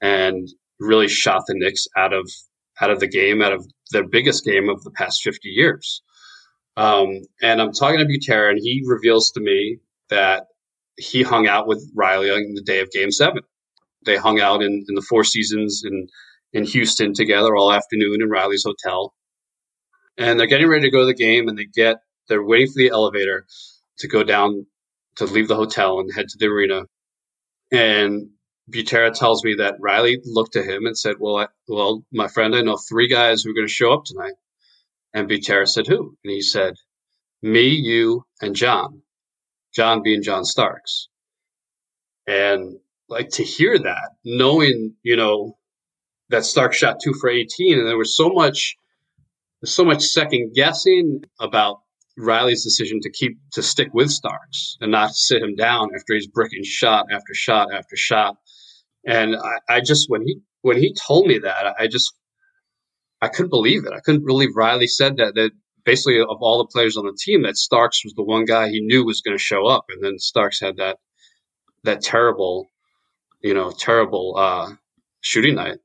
and 0.01 0.47
really 0.79 1.07
shot 1.07 1.43
the 1.47 1.55
Knicks 1.55 1.87
out 1.97 2.13
of 2.13 2.29
out 2.81 2.91
of 2.91 2.99
the 2.99 3.07
game, 3.07 3.41
out 3.41 3.53
of 3.53 3.65
their 3.91 4.07
biggest 4.07 4.43
game 4.43 4.69
of 4.69 4.83
the 4.83 4.91
past 4.91 5.21
50 5.23 5.49
years. 5.49 6.01
Um, 6.77 7.21
and 7.41 7.61
I'm 7.61 7.71
talking 7.71 7.99
to 7.99 8.05
Butera, 8.05 8.49
and 8.49 8.59
he 8.61 8.83
reveals 8.85 9.31
to 9.31 9.39
me 9.39 9.79
that 10.09 10.47
he 10.97 11.23
hung 11.23 11.47
out 11.47 11.67
with 11.67 11.91
Riley 11.95 12.29
on 12.31 12.53
the 12.53 12.61
day 12.61 12.79
of 12.79 12.91
Game 12.91 13.11
Seven. 13.11 13.41
They 14.05 14.17
hung 14.17 14.39
out 14.39 14.61
in, 14.61 14.85
in 14.87 14.95
the 14.95 15.05
Four 15.09 15.23
Seasons 15.23 15.83
in 15.85 16.07
in 16.53 16.63
Houston 16.65 17.13
together 17.13 17.55
all 17.55 17.73
afternoon 17.73 18.21
in 18.21 18.29
Riley's 18.29 18.65
hotel, 18.65 19.13
and 20.17 20.39
they're 20.39 20.47
getting 20.47 20.67
ready 20.67 20.83
to 20.83 20.91
go 20.91 21.01
to 21.01 21.05
the 21.05 21.13
game, 21.13 21.47
and 21.47 21.57
they 21.57 21.65
get 21.65 21.97
they're 22.29 22.43
waiting 22.45 22.67
for 22.67 22.77
the 22.77 22.89
elevator 22.89 23.45
to 23.99 24.07
go 24.07 24.23
down 24.23 24.65
to 25.17 25.25
leave 25.25 25.47
the 25.47 25.55
hotel 25.55 25.99
and 25.99 26.13
head 26.13 26.27
to 26.29 26.37
the 26.39 26.47
arena, 26.47 26.83
and 27.71 28.29
Butera 28.71 29.13
tells 29.13 29.43
me 29.43 29.55
that 29.55 29.75
Riley 29.79 30.19
looked 30.25 30.55
at 30.55 30.65
him 30.65 30.85
and 30.85 30.97
said, 30.97 31.17
"Well, 31.19 31.37
I, 31.37 31.47
well, 31.67 32.03
my 32.11 32.27
friend, 32.27 32.55
I 32.55 32.61
know 32.61 32.77
three 32.77 33.07
guys 33.07 33.43
who 33.43 33.51
are 33.51 33.55
going 33.55 33.67
to 33.67 33.73
show 33.73 33.93
up 33.93 34.05
tonight." 34.05 34.33
And 35.13 35.29
Butera 35.29 35.67
said, 35.67 35.87
"Who?" 35.87 36.17
And 36.23 36.31
he 36.31 36.41
said, 36.41 36.75
"Me, 37.41 37.67
you, 37.67 38.25
and 38.41 38.55
John. 38.55 39.03
John 39.75 40.01
being 40.03 40.23
John 40.23 40.45
Starks." 40.45 41.09
And 42.27 42.79
like 43.09 43.29
to 43.31 43.43
hear 43.43 43.77
that, 43.77 44.11
knowing 44.23 44.95
you 45.03 45.15
know 45.15 45.57
that 46.29 46.45
Stark 46.45 46.73
shot 46.73 46.97
two 47.03 47.13
for 47.13 47.29
eighteen, 47.29 47.79
and 47.79 47.87
there 47.87 47.97
was 47.97 48.17
so 48.17 48.29
much, 48.29 48.75
so 49.63 49.85
much 49.85 50.03
second 50.03 50.53
guessing 50.55 51.23
about 51.39 51.81
Riley's 52.17 52.63
decision 52.63 52.99
to 53.01 53.11
keep 53.11 53.37
to 53.53 53.63
stick 53.63 53.89
with 53.93 54.11
Starks 54.11 54.77
and 54.81 54.91
not 54.91 55.11
sit 55.15 55.41
him 55.41 55.55
down 55.55 55.89
after 55.95 56.15
he's 56.15 56.27
bricking 56.27 56.63
shot 56.63 57.07
after 57.11 57.33
shot 57.33 57.73
after 57.73 57.95
shot 57.95 58.37
and 59.05 59.35
I, 59.35 59.75
I 59.77 59.81
just 59.81 60.09
when 60.09 60.23
he 60.23 60.39
when 60.61 60.77
he 60.77 60.93
told 60.93 61.27
me 61.27 61.39
that, 61.39 61.75
I 61.79 61.87
just 61.87 62.13
I 63.21 63.27
couldn't 63.27 63.51
believe 63.51 63.85
it. 63.85 63.93
I 63.93 63.99
couldn't 63.99 64.25
believe 64.25 64.55
Riley 64.55 64.87
said 64.87 65.17
that. 65.17 65.35
That 65.35 65.51
basically 65.85 66.19
of 66.19 66.37
all 66.41 66.57
the 66.57 66.71
players 66.71 66.97
on 66.97 67.05
the 67.05 67.17
team, 67.17 67.43
that 67.43 67.57
Starks 67.57 68.03
was 68.03 68.13
the 68.13 68.23
one 68.23 68.45
guy 68.45 68.69
he 68.69 68.81
knew 68.81 69.05
was 69.05 69.21
going 69.21 69.37
to 69.37 69.43
show 69.43 69.67
up, 69.67 69.85
and 69.89 70.03
then 70.03 70.19
Starks 70.19 70.59
had 70.59 70.77
that 70.77 70.97
that 71.83 72.01
terrible, 72.01 72.67
you 73.41 73.53
know, 73.53 73.71
terrible 73.71 74.35
uh, 74.37 74.71
shooting 75.21 75.55
night. 75.55 75.77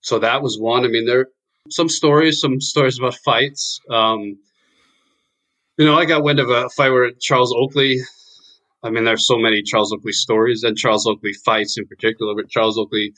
So 0.00 0.18
that 0.18 0.42
was 0.42 0.58
one. 0.58 0.84
I 0.84 0.88
mean, 0.88 1.06
there 1.06 1.28
some 1.70 1.88
stories, 1.88 2.40
some 2.40 2.60
stories 2.60 2.98
about 2.98 3.14
fights. 3.24 3.80
Um, 3.90 4.38
you 5.78 5.86
know, 5.86 5.96
I 5.96 6.04
got 6.04 6.24
wind 6.24 6.40
of 6.40 6.50
a 6.50 6.68
fight 6.70 6.90
where 6.90 7.10
Charles 7.20 7.54
Oakley 7.56 8.00
I 8.82 8.90
mean, 8.90 9.04
there's 9.04 9.26
so 9.26 9.38
many 9.38 9.62
Charles 9.62 9.92
Oakley 9.92 10.12
stories 10.12 10.64
and 10.64 10.76
Charles 10.76 11.06
Oakley 11.06 11.32
fights 11.44 11.78
in 11.78 11.86
particular. 11.86 12.34
But 12.34 12.50
Charles 12.50 12.78
Oakley 12.78 13.14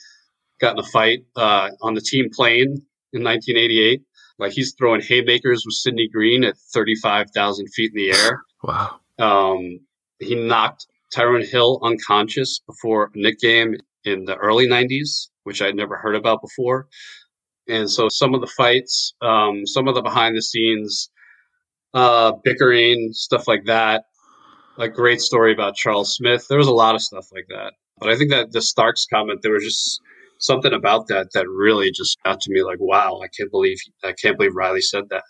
got 0.60 0.74
in 0.74 0.78
a 0.80 0.88
fight 0.88 1.20
uh, 1.36 1.70
on 1.80 1.94
the 1.94 2.02
team 2.02 2.28
plane 2.30 2.84
in 3.12 3.24
1988. 3.24 4.02
Like 4.38 4.52
he's 4.52 4.74
throwing 4.76 5.00
haymakers 5.00 5.64
with 5.64 5.74
Sidney 5.74 6.08
Green 6.08 6.44
at 6.44 6.56
35,000 6.72 7.68
feet 7.68 7.92
in 7.94 7.96
the 7.96 8.10
air. 8.10 8.42
Wow. 8.64 8.98
Um, 9.18 9.80
he 10.20 10.34
knocked 10.34 10.86
Tyrone 11.14 11.44
Hill 11.44 11.80
unconscious 11.82 12.60
before 12.66 13.04
a 13.04 13.08
Knick 13.14 13.38
game 13.38 13.74
in 14.04 14.24
the 14.24 14.36
early 14.36 14.66
90s, 14.66 15.28
which 15.42 15.60
I'd 15.60 15.76
never 15.76 15.98
heard 15.98 16.16
about 16.16 16.40
before. 16.40 16.86
And 17.68 17.90
so 17.90 18.08
some 18.08 18.34
of 18.34 18.40
the 18.40 18.46
fights, 18.46 19.12
um, 19.20 19.66
some 19.66 19.86
of 19.86 19.94
the 19.94 20.00
behind 20.00 20.34
the 20.34 20.40
scenes 20.40 21.10
uh, 21.94 22.32
bickering, 22.42 23.10
stuff 23.12 23.46
like 23.46 23.64
that, 23.66 24.04
a 24.78 24.88
great 24.88 25.20
story 25.20 25.52
about 25.52 25.76
Charles 25.76 26.14
Smith. 26.14 26.46
There 26.48 26.58
was 26.58 26.66
a 26.66 26.72
lot 26.72 26.94
of 26.94 27.02
stuff 27.02 27.28
like 27.32 27.46
that. 27.48 27.74
But 27.98 28.10
I 28.10 28.16
think 28.16 28.30
that 28.30 28.50
the 28.50 28.60
Starks 28.60 29.06
comment, 29.06 29.40
there 29.42 29.52
was 29.52 29.64
just 29.64 30.00
something 30.44 30.72
about 30.72 31.08
that 31.08 31.28
that 31.34 31.48
really 31.48 31.90
just 31.90 32.18
got 32.24 32.40
to 32.40 32.52
me 32.52 32.62
like, 32.62 32.78
wow, 32.80 33.20
I 33.22 33.28
can't 33.28 33.50
believe 33.50 33.78
I 34.02 34.12
can't 34.12 34.36
believe 34.36 34.54
Riley 34.54 34.80
said 34.80 35.04
that. 35.10 35.24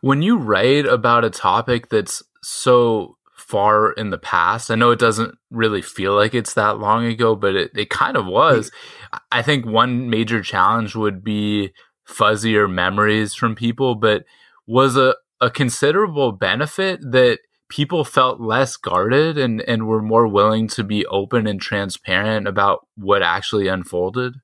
When 0.00 0.22
you 0.22 0.36
write 0.36 0.86
about 0.86 1.24
a 1.24 1.30
topic 1.30 1.88
that's 1.88 2.22
so 2.42 3.16
far 3.36 3.92
in 3.92 4.10
the 4.10 4.18
past, 4.18 4.70
I 4.70 4.74
know 4.74 4.90
it 4.90 4.98
doesn't 4.98 5.34
really 5.50 5.82
feel 5.82 6.14
like 6.14 6.34
it's 6.34 6.54
that 6.54 6.78
long 6.78 7.04
ago, 7.04 7.34
but 7.36 7.54
it, 7.54 7.70
it 7.76 7.90
kind 7.90 8.16
of 8.16 8.26
was. 8.26 8.70
Mm-hmm. 8.70 9.18
I 9.32 9.42
think 9.42 9.66
one 9.66 10.10
major 10.10 10.42
challenge 10.42 10.94
would 10.94 11.22
be 11.22 11.72
fuzzier 12.08 12.70
memories 12.70 13.34
from 13.34 13.54
people, 13.54 13.94
but 13.94 14.24
was 14.66 14.96
a, 14.96 15.14
a 15.40 15.50
considerable 15.50 16.32
benefit 16.32 17.00
that 17.00 17.38
people 17.68 18.04
felt 18.04 18.40
less 18.40 18.76
guarded 18.76 19.38
and, 19.38 19.60
and 19.62 19.86
were 19.86 20.02
more 20.02 20.26
willing 20.26 20.68
to 20.68 20.82
be 20.82 21.04
open 21.06 21.46
and 21.46 21.60
transparent 21.60 22.48
about 22.48 22.86
what 22.96 23.22
actually 23.22 23.68
unfolded? 23.68 24.34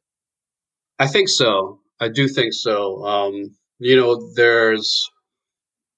I 0.98 1.06
think 1.06 1.28
so. 1.28 1.80
I 2.00 2.08
do 2.08 2.28
think 2.28 2.52
so. 2.52 3.04
Um, 3.04 3.56
you 3.78 3.96
know, 3.96 4.32
there's 4.34 5.10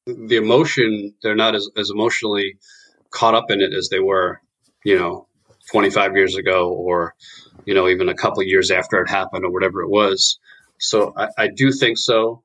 the 0.07 0.37
emotion, 0.37 1.15
they're 1.23 1.35
not 1.35 1.55
as, 1.55 1.69
as 1.77 1.91
emotionally 1.91 2.59
caught 3.11 3.35
up 3.35 3.51
in 3.51 3.61
it 3.61 3.73
as 3.73 3.89
they 3.89 3.99
were, 3.99 4.41
you 4.85 4.97
know, 4.99 5.27
25 5.71 6.15
years 6.15 6.37
ago 6.37 6.71
or, 6.73 7.15
you 7.65 7.75
know, 7.75 7.89
even 7.89 8.09
a 8.09 8.15
couple 8.15 8.43
years 8.45 8.71
after 8.71 9.01
it 9.03 9.11
happened 9.11 9.45
or 9.45 9.51
whatever 9.51 9.83
it 9.83 9.91
was. 9.91 10.39
So 10.79 11.13
I, 11.17 11.29
I 11.37 11.49
do 11.49 11.73
think 11.73 11.99
so. 11.99 12.43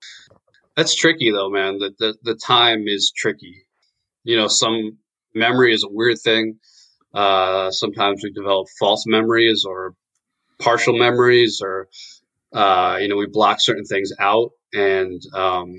That's 0.75 0.95
tricky 0.95 1.29
though, 1.29 1.49
man. 1.49 1.77
The, 1.77 1.93
the, 1.99 2.15
the 2.23 2.35
time 2.35 2.85
is 2.87 3.11
tricky 3.15 3.65
you 4.23 4.37
know, 4.37 4.47
some 4.47 4.97
memory 5.35 5.73
is 5.73 5.83
a 5.83 5.89
weird 5.89 6.17
thing. 6.23 6.59
Uh, 7.13 7.71
sometimes 7.71 8.21
we 8.23 8.31
develop 8.31 8.67
false 8.79 9.05
memories 9.07 9.65
or 9.67 9.95
partial 10.59 10.97
memories, 10.97 11.61
or 11.63 11.87
uh, 12.53 12.97
you 13.01 13.07
know, 13.07 13.17
we 13.17 13.27
block 13.27 13.61
certain 13.61 13.85
things 13.85 14.11
out, 14.19 14.51
and 14.73 15.21
um, 15.35 15.73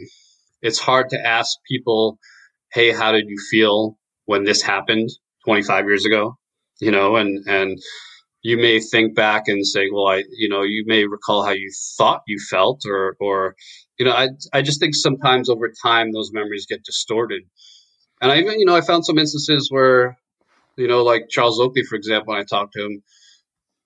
it's 0.63 0.79
hard 0.79 1.11
to 1.11 1.27
ask 1.27 1.59
people, 1.69 2.19
"Hey, 2.73 2.93
how 2.93 3.13
did 3.13 3.27
you 3.29 3.39
feel 3.51 3.99
when 4.27 4.45
this 4.45 4.63
happened 4.63 5.11
25 5.47 5.87
years 5.87 6.07
ago?" 6.07 6.37
You 6.81 6.93
know, 6.93 7.17
and 7.17 7.47
and 7.49 7.79
you 8.43 8.57
may 8.57 8.81
think 8.81 9.15
back 9.17 9.49
and 9.49 9.67
say, 9.67 9.89
"Well, 9.93 10.09
I," 10.09 10.25
you 10.37 10.49
know, 10.49 10.63
you 10.63 10.85
may 10.87 11.05
recall 11.07 11.45
how 11.45 11.53
you 11.53 11.71
thought 11.99 12.23
you 12.29 12.39
felt, 12.51 12.83
or 12.87 13.17
or 13.21 13.57
you 13.99 14.05
know, 14.07 14.13
I 14.13 14.31
I 14.53 14.63
just 14.63 14.81
think 14.81 14.95
sometimes 14.95 15.49
over 15.51 15.73
time 15.83 16.13
those 16.13 16.31
memories 16.33 16.67
get 16.69 16.85
distorted 16.85 17.43
and 18.23 18.33
I 18.33 18.39
even, 18.39 18.61
you 18.61 18.67
know, 18.67 18.77
I 18.77 18.83
found 18.83 19.07
some 19.07 19.19
instances 19.19 19.69
where, 19.71 20.19
you 20.77 20.89
know, 20.89 21.05
like 21.05 21.29
Charles 21.31 21.61
Oakley, 21.61 21.85
for 21.85 21.97
example, 21.97 22.33
when 22.33 22.41
I 22.41 22.45
talked 22.45 22.75
to 22.75 22.87
him, 22.87 23.03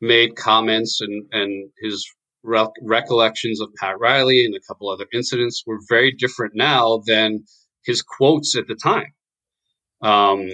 made 0.01 0.37
comments 0.37 1.01
and, 1.01 1.27
and 1.33 1.71
his 1.83 2.07
re- 2.45 2.69
recollections 2.83 3.61
of 3.61 3.71
Pat 3.81 3.99
Riley 3.99 4.47
and 4.47 4.55
a 4.55 4.61
couple 4.69 4.91
other 4.91 5.07
incidents 5.13 5.65
were 5.67 5.79
very 5.89 6.13
different 6.13 6.55
now 6.57 7.03
than 7.07 7.45
his 7.85 8.03
quotes 8.03 8.57
at 8.57 8.69
the 8.69 8.77
time. 8.77 9.13
Um, 10.03 10.49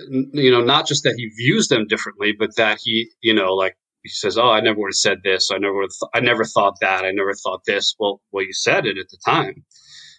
you 0.00 0.50
know, 0.50 0.62
not 0.62 0.86
just 0.86 1.04
that 1.04 1.14
he 1.16 1.28
views 1.36 1.68
them 1.68 1.86
differently, 1.88 2.32
but 2.38 2.56
that 2.56 2.78
he, 2.82 3.10
you 3.22 3.34
know, 3.34 3.54
like 3.54 3.76
he 4.02 4.10
says, 4.10 4.38
"Oh, 4.38 4.50
I 4.50 4.60
never 4.60 4.78
would 4.80 4.90
have 4.90 4.94
said 4.94 5.18
this. 5.24 5.50
I 5.52 5.58
never, 5.58 5.80
th- 5.82 6.10
I 6.14 6.20
never 6.20 6.44
thought 6.44 6.74
that. 6.80 7.04
I 7.04 7.10
never 7.10 7.34
thought 7.34 7.62
this." 7.66 7.94
Well, 7.98 8.20
well, 8.32 8.44
you 8.44 8.52
said 8.52 8.86
it 8.86 8.98
at 8.98 9.08
the 9.10 9.18
time. 9.24 9.64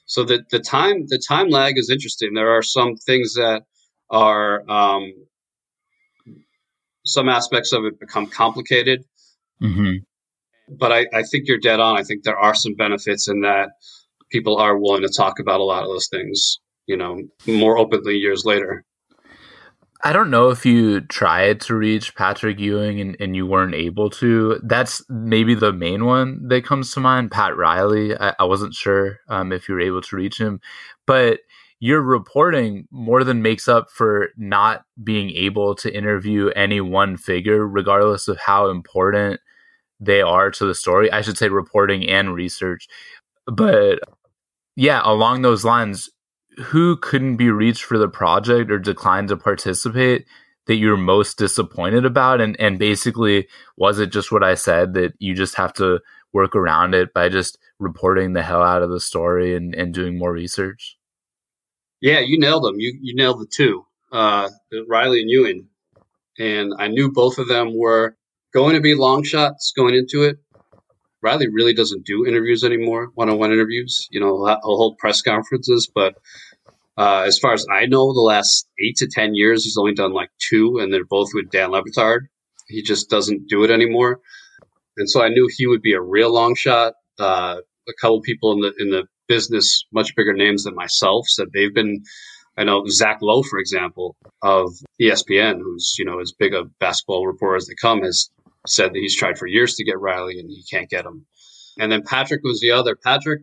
So 0.06 0.24
the 0.24 0.44
the 0.52 0.60
time 0.60 1.06
the 1.08 1.22
time 1.28 1.50
lag 1.50 1.78
is 1.78 1.90
interesting. 1.90 2.34
There 2.34 2.52
are 2.52 2.62
some 2.62 2.96
things 2.96 3.34
that 3.36 3.64
are 4.10 4.70
um, 4.70 5.14
some 7.06 7.30
aspects 7.30 7.74
of 7.74 7.86
it 7.86 8.00
become 8.00 8.28
complicated. 8.28 9.04
Mm-hmm. 9.62 9.98
But 10.78 10.92
I, 10.92 11.06
I 11.14 11.24
think 11.24 11.48
you're 11.48 11.60
dead 11.60 11.80
on. 11.80 11.98
I 11.98 12.04
think 12.04 12.24
there 12.24 12.38
are 12.38 12.56
some 12.56 12.74
benefits 12.74 13.30
in 13.30 13.42
that 13.42 13.70
people 14.32 14.58
are 14.58 14.78
willing 14.78 15.04
to 15.04 15.14
talk 15.16 15.40
about 15.40 15.60
a 15.60 15.64
lot 15.64 15.84
of 15.84 15.90
those 15.90 16.08
things, 16.08 16.60
you 16.88 16.98
know, 16.98 17.22
more 17.48 17.78
openly 17.78 18.16
years 18.16 18.46
later. 18.46 18.84
I 20.04 20.14
don't 20.14 20.30
know 20.30 20.50
if 20.50 20.66
you 20.66 21.02
tried 21.02 21.62
to 21.62 21.76
reach 21.76 22.16
Patrick 22.16 22.60
Ewing 22.60 23.00
and, 23.02 23.18
and 23.20 23.36
you 23.36 23.46
weren't 23.46 23.74
able 23.74 24.10
to. 24.12 24.60
That's 24.64 25.04
maybe 25.10 25.56
the 25.56 25.74
main 25.74 26.06
one 26.06 26.48
that 26.48 26.66
comes 26.66 26.92
to 26.92 27.00
mind. 27.00 27.32
Pat 27.32 27.58
Riley. 27.58 28.16
I, 28.16 28.36
I 28.40 28.44
wasn't 28.44 28.74
sure 28.76 29.20
um, 29.30 29.52
if 29.52 29.68
you 29.68 29.76
were 29.76 29.82
able 29.82 30.02
to 30.02 30.16
reach 30.16 30.38
him, 30.38 30.60
but 31.08 31.40
your 31.80 32.02
reporting 32.02 32.88
more 32.92 33.24
than 33.24 33.42
makes 33.42 33.68
up 33.68 33.90
for 33.90 34.30
not 34.38 34.86
being 35.04 35.30
able 35.32 35.76
to 35.76 35.96
interview 35.96 36.50
any 36.50 36.82
one 36.82 37.18
figure, 37.18 37.68
regardless 37.68 38.28
of 38.28 38.38
how 38.38 38.70
important 38.70 39.40
they 40.00 40.22
are 40.22 40.52
to 40.52 40.66
the 40.66 40.76
story. 40.76 41.12
I 41.12 41.22
should 41.22 41.38
say 41.38 41.50
reporting 41.50 42.08
and 42.10 42.34
research. 42.34 42.88
But 43.46 44.00
yeah, 44.76 45.02
along 45.04 45.42
those 45.42 45.64
lines, 45.66 46.10
who 46.58 46.98
couldn't 46.98 47.38
be 47.38 47.50
reached 47.50 47.84
for 47.84 47.98
the 47.98 48.08
project 48.08 48.72
or 48.72 48.80
declined 48.80 49.30
to 49.30 49.38
participate 49.38 50.26
that 50.68 50.76
you're 50.76 50.98
most 50.98 51.38
disappointed 51.38 52.06
about 52.06 52.42
and 52.42 52.60
and 52.60 52.80
basically 52.80 53.48
was 53.78 54.00
it 54.00 54.12
just 54.12 54.32
what 54.32 54.44
I 54.44 54.56
said 54.56 54.94
that 54.96 55.14
you 55.20 55.36
just 55.36 55.56
have 55.56 55.74
to 55.74 56.00
work 56.34 56.56
around 56.56 56.94
it 56.94 57.14
by 57.14 57.30
just 57.30 57.58
reporting 57.80 58.34
the 58.34 58.44
hell 58.44 58.62
out 58.62 58.82
of 58.82 58.90
the 58.90 59.00
story 59.00 59.56
and, 59.56 59.74
and 59.74 59.94
doing 59.94 60.18
more 60.18 60.32
research? 60.32 60.98
Yeah, 62.02 62.20
you 62.20 62.40
nailed 62.40 62.64
them. 62.64 62.76
You 62.78 62.98
you 63.02 63.16
nailed 63.16 63.40
the 63.40 63.48
two, 63.48 63.86
uh, 64.12 64.50
Riley 64.88 65.22
and 65.22 65.30
Ewing, 65.30 65.68
and 66.38 66.74
I 66.78 66.88
knew 66.88 67.12
both 67.12 67.38
of 67.38 67.48
them 67.48 67.76
were 67.76 68.18
going 68.54 68.76
to 68.76 68.82
be 68.82 68.96
long 68.96 69.24
shots 69.24 69.74
going 69.76 69.96
into 69.96 70.24
it. 70.24 70.38
Riley 71.22 71.48
really 71.48 71.74
doesn't 71.74 72.06
do 72.06 72.28
interviews 72.28 72.64
anymore, 72.64 73.10
one-on-one 73.16 73.52
interviews. 73.52 74.08
You 74.12 74.20
know, 74.20 74.46
he'll 74.46 74.60
hold 74.62 74.98
press 75.00 75.24
conferences, 75.24 75.90
but 75.94 76.16
uh, 76.98 77.24
as 77.26 77.40
far 77.40 77.54
as 77.54 77.66
I 77.72 77.86
know, 77.86 78.14
the 78.14 78.22
last 78.22 78.68
eight 78.80 78.98
to 78.98 79.08
ten 79.08 79.36
years, 79.36 79.64
he's 79.64 79.78
only 79.78 79.94
done 79.94 80.14
like 80.14 80.30
two, 80.50 80.78
and 80.80 80.94
they're 80.94 81.06
both 81.06 81.30
with 81.34 81.52
Dan 81.52 81.72
Le 81.72 81.82
He 82.68 82.82
just 82.82 83.10
doesn't 83.10 83.48
do 83.48 83.64
it 83.64 83.72
anymore, 83.72 84.20
and 84.98 85.10
so 85.10 85.22
I 85.22 85.30
knew 85.30 85.50
he 85.50 85.68
would 85.68 85.82
be 85.82 85.94
a 85.94 86.02
real 86.02 86.34
long 86.34 86.56
shot. 86.56 86.94
Uh, 87.20 87.58
a 87.88 87.94
couple 88.02 88.22
people 88.22 88.54
in 88.54 88.62
the 88.62 88.74
in 88.80 88.90
the 88.90 89.04
business, 89.28 89.86
much 89.94 90.16
bigger 90.16 90.34
names 90.34 90.64
than 90.64 90.76
myself, 90.76 91.28
said 91.28 91.48
they've 91.54 91.74
been. 91.74 92.04
I 92.58 92.64
know 92.64 92.86
Zach 92.88 93.18
Lowe, 93.22 93.44
for 93.44 93.60
example, 93.60 94.16
of 94.42 94.72
ESPN, 95.02 95.60
who's 95.60 95.96
you 96.00 96.06
know 96.06 96.20
as 96.20 96.32
big 96.38 96.54
a 96.54 96.64
basketball 96.80 97.28
reporter 97.28 97.58
as 97.58 97.68
they 97.68 97.76
come, 97.76 98.04
has 98.04 98.30
said 98.68 98.94
that 98.94 99.00
he's 99.00 99.16
tried 99.16 99.38
for 99.38 99.48
years 99.48 99.76
to 99.76 99.84
get 99.84 100.00
Riley 100.00 100.40
and 100.40 100.50
he 100.50 100.64
can't 100.70 100.90
get 100.90 101.06
him. 101.06 101.26
And 101.78 101.92
then 101.92 102.04
Patrick 102.04 102.42
was 102.44 102.62
the 102.62 102.72
other. 102.72 102.96
Patrick, 102.96 103.42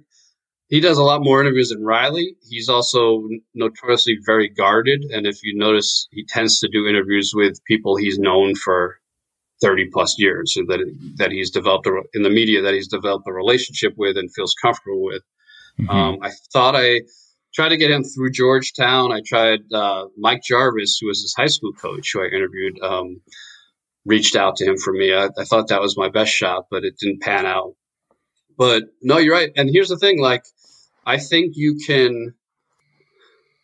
he 0.73 0.81
does 0.81 0.97
a 0.97 1.03
lot 1.03 1.23
more 1.23 1.39
interviews 1.39 1.69
than 1.69 1.85
Riley. 1.85 2.35
He's 2.49 2.71
also 2.71 3.29
notoriously 3.55 4.17
very 4.25 4.49
guarded. 4.49 5.03
And 5.13 5.27
if 5.27 5.43
you 5.43 5.55
notice, 5.55 6.09
he 6.11 6.25
tends 6.25 6.61
to 6.61 6.69
do 6.73 6.87
interviews 6.87 7.33
with 7.35 7.63
people 7.65 7.95
he's 7.95 8.19
known 8.19 8.55
for 8.55 8.97
30 9.61 9.91
plus 9.93 10.19
years 10.19 10.55
so 10.55 10.63
that, 10.69 10.81
that 11.19 11.31
he's 11.31 11.51
developed 11.51 11.87
a, 11.87 12.01
in 12.15 12.23
the 12.23 12.31
media 12.31 12.63
that 12.63 12.73
he's 12.73 12.89
developed 12.89 13.29
a 13.29 13.35
relationship 13.35 13.93
with 13.99 14.17
and 14.17 14.33
feels 14.33 14.55
comfortable 14.63 15.03
with. 15.03 15.21
Mm-hmm. 15.79 15.91
Um, 15.91 16.19
I 16.23 16.31
thought 16.55 16.75
I 16.75 17.03
tried 17.53 17.69
to 17.69 17.77
get 17.77 17.91
him 17.91 18.03
through 18.03 18.31
Georgetown. 18.31 19.13
I 19.13 19.21
tried 19.27 19.71
uh, 19.75 20.07
Mike 20.17 20.41
Jarvis, 20.43 20.97
who 20.99 21.09
was 21.09 21.21
his 21.21 21.35
high 21.37 21.49
school 21.49 21.75
coach, 21.75 22.13
who 22.15 22.23
I 22.23 22.29
interviewed. 22.29 22.81
Um, 22.81 23.21
reached 24.07 24.37
out 24.37 24.57
to 24.57 24.65
him 24.65 24.79
for 24.79 24.95
me. 24.95 25.13
I, 25.13 25.29
I 25.37 25.45
thought 25.45 25.69
that 25.69 25.83
was 25.83 25.99
my 25.99 26.09
best 26.09 26.33
shot, 26.33 26.69
but 26.71 26.83
it 26.83 26.95
didn't 26.99 27.21
pan 27.21 27.45
out. 27.45 27.75
But 28.57 28.85
no, 29.03 29.19
you're 29.19 29.35
right. 29.35 29.53
And 29.55 29.69
here's 29.71 29.91
the 29.91 29.99
thing: 29.99 30.19
like, 30.19 30.45
I 31.05 31.19
think 31.19 31.55
you 31.57 31.79
can. 31.85 32.35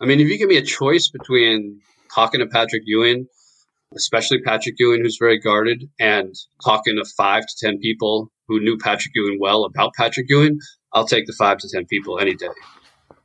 I 0.00 0.06
mean, 0.06 0.20
if 0.20 0.28
you 0.28 0.38
give 0.38 0.48
me 0.48 0.56
a 0.56 0.62
choice 0.62 1.08
between 1.08 1.80
talking 2.14 2.40
to 2.40 2.46
Patrick 2.46 2.82
Ewing, 2.86 3.26
especially 3.94 4.40
Patrick 4.40 4.76
Ewing, 4.78 5.02
who's 5.02 5.18
very 5.18 5.38
guarded, 5.38 5.88
and 5.98 6.34
talking 6.64 6.96
to 6.96 7.04
five 7.16 7.44
to 7.46 7.66
ten 7.66 7.78
people 7.78 8.30
who 8.48 8.60
knew 8.60 8.78
Patrick 8.78 9.12
Ewing 9.14 9.38
well 9.40 9.64
about 9.64 9.94
Patrick 9.94 10.26
Ewing, 10.28 10.58
I'll 10.92 11.06
take 11.06 11.26
the 11.26 11.34
five 11.38 11.58
to 11.58 11.68
ten 11.68 11.86
people 11.86 12.18
any 12.18 12.34
day. 12.34 12.48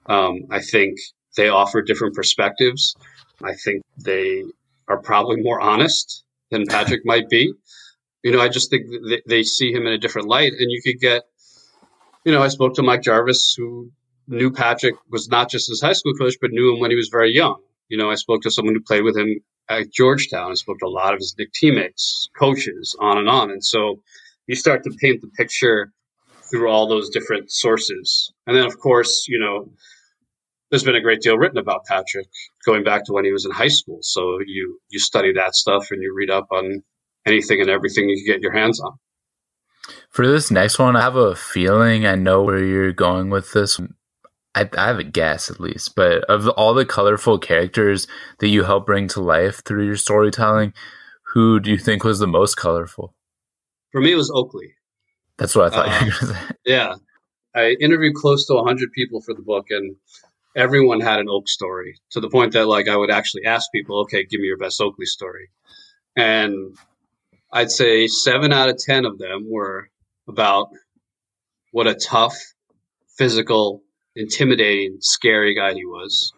Um, 0.05 0.47
I 0.51 0.61
think 0.61 0.97
they 1.35 1.49
offer 1.49 1.81
different 1.81 2.15
perspectives. 2.15 2.95
I 3.43 3.53
think 3.53 3.81
they 4.03 4.43
are 4.87 5.01
probably 5.01 5.41
more 5.41 5.61
honest 5.61 6.23
than 6.51 6.65
Patrick 6.67 7.01
might 7.05 7.29
be. 7.29 7.53
You 8.23 8.31
know, 8.31 8.39
I 8.39 8.47
just 8.47 8.69
think 8.69 8.85
they 9.27 9.43
see 9.43 9.71
him 9.71 9.85
in 9.87 9.93
a 9.93 9.97
different 9.97 10.27
light, 10.27 10.53
and 10.53 10.71
you 10.71 10.81
could 10.83 10.99
get. 10.99 11.23
You 12.25 12.31
know, 12.31 12.41
I 12.41 12.47
spoke 12.47 12.75
to 12.75 12.83
Mike 12.83 13.01
Jarvis, 13.01 13.53
who 13.57 13.91
knew 14.27 14.51
Patrick 14.51 14.95
was 15.09 15.27
not 15.29 15.49
just 15.49 15.69
his 15.69 15.81
high 15.81 15.93
school 15.93 16.13
coach, 16.13 16.35
but 16.41 16.51
knew 16.51 16.73
him 16.73 16.79
when 16.79 16.91
he 16.91 16.97
was 16.97 17.09
very 17.09 17.33
young. 17.33 17.61
You 17.89 17.97
know, 17.97 18.09
I 18.09 18.15
spoke 18.15 18.41
to 18.43 18.51
someone 18.51 18.75
who 18.75 18.81
played 18.81 19.03
with 19.03 19.17
him 19.17 19.41
at 19.69 19.91
Georgetown. 19.91 20.51
I 20.51 20.55
spoke 20.55 20.79
to 20.79 20.87
a 20.87 20.87
lot 20.87 21.13
of 21.13 21.19
his 21.19 21.35
teammates, 21.53 22.29
coaches, 22.37 22.95
on 22.99 23.17
and 23.17 23.29
on. 23.29 23.51
And 23.51 23.63
so 23.63 24.01
you 24.47 24.55
start 24.55 24.83
to 24.83 24.91
paint 24.99 25.21
the 25.21 25.27
picture 25.27 25.91
through 26.49 26.69
all 26.69 26.87
those 26.87 27.09
different 27.09 27.51
sources. 27.51 28.31
And 28.45 28.55
then, 28.55 28.65
of 28.65 28.79
course, 28.79 29.25
you 29.27 29.39
know, 29.39 29.69
there's 30.69 30.83
been 30.83 30.95
a 30.95 31.01
great 31.01 31.21
deal 31.21 31.37
written 31.37 31.57
about 31.57 31.85
Patrick 31.85 32.27
going 32.65 32.83
back 32.83 33.05
to 33.05 33.13
when 33.13 33.25
he 33.25 33.31
was 33.31 33.45
in 33.45 33.51
high 33.51 33.67
school. 33.67 33.99
So 34.01 34.39
you 34.45 34.79
you 34.89 34.99
study 34.99 35.33
that 35.33 35.55
stuff 35.55 35.89
and 35.91 36.01
you 36.01 36.13
read 36.15 36.31
up 36.31 36.47
on 36.51 36.81
anything 37.25 37.61
and 37.61 37.69
everything 37.69 38.09
you 38.09 38.23
can 38.23 38.33
get 38.33 38.41
your 38.41 38.53
hands 38.53 38.79
on. 38.79 38.93
For 40.09 40.27
this 40.27 40.49
next 40.49 40.79
one, 40.79 40.95
I 40.95 41.01
have 41.01 41.15
a 41.15 41.35
feeling 41.35 42.05
I 42.05 42.15
know 42.15 42.41
where 42.43 42.63
you're 42.63 42.93
going 42.93 43.29
with 43.29 43.51
this. 43.53 43.79
I, 44.55 44.69
I 44.77 44.87
have 44.87 44.99
a 44.99 45.03
guess 45.03 45.49
at 45.49 45.59
least, 45.59 45.95
but 45.95 46.23
of 46.25 46.47
all 46.49 46.73
the 46.73 46.85
colorful 46.85 47.39
characters 47.39 48.07
that 48.39 48.49
you 48.49 48.63
help 48.63 48.85
bring 48.85 49.07
to 49.09 49.21
life 49.21 49.63
through 49.65 49.85
your 49.85 49.95
storytelling, 49.95 50.73
who 51.33 51.59
do 51.59 51.71
you 51.71 51.77
think 51.77 52.03
was 52.03 52.19
the 52.19 52.27
most 52.27 52.55
colorful? 52.55 53.15
For 53.91 54.01
me, 54.01 54.11
it 54.11 54.15
was 54.15 54.31
Oakley. 54.31 54.75
That's 55.37 55.55
what 55.55 55.73
I 55.73 55.75
thought 55.75 55.87
uh, 55.87 56.05
you 56.05 56.11
were 56.11 56.27
going 56.27 56.33
to 56.33 56.47
say. 56.47 56.55
Yeah. 56.65 56.95
I 57.55 57.75
interviewed 57.79 58.15
close 58.15 58.47
to 58.47 58.55
100 58.55 58.91
people 58.91 59.21
for 59.21 59.33
the 59.33 59.41
book, 59.41 59.67
and 59.69 59.95
everyone 60.55 61.01
had 61.01 61.19
an 61.19 61.29
Oak 61.29 61.47
story 61.47 61.99
to 62.11 62.19
the 62.19 62.29
point 62.29 62.53
that 62.53 62.67
like 62.67 62.87
I 62.87 62.97
would 62.97 63.11
actually 63.11 63.45
ask 63.45 63.71
people, 63.71 64.01
okay, 64.01 64.23
give 64.23 64.39
me 64.39 64.47
your 64.47 64.57
best 64.57 64.81
Oakley 64.81 65.05
story. 65.05 65.49
And 66.15 66.77
I'd 67.51 67.71
say 67.71 68.07
seven 68.07 68.51
out 68.51 68.69
of 68.69 68.77
10 68.77 69.05
of 69.05 69.17
them 69.17 69.47
were 69.49 69.89
about 70.27 70.69
what 71.71 71.87
a 71.87 71.95
tough, 71.95 72.35
physical, 73.17 73.83
intimidating, 74.15 74.97
scary 74.99 75.55
guy 75.55 75.73
he 75.73 75.85
was. 75.85 76.33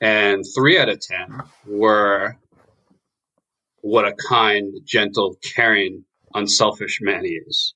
And 0.00 0.44
three 0.54 0.78
out 0.78 0.88
of 0.88 1.00
10 1.00 1.40
were 1.66 2.36
what 3.80 4.06
a 4.06 4.14
kind, 4.28 4.74
gentle, 4.84 5.36
caring, 5.54 6.04
unselfish 6.34 6.98
man 7.00 7.24
he 7.24 7.40
is. 7.46 7.74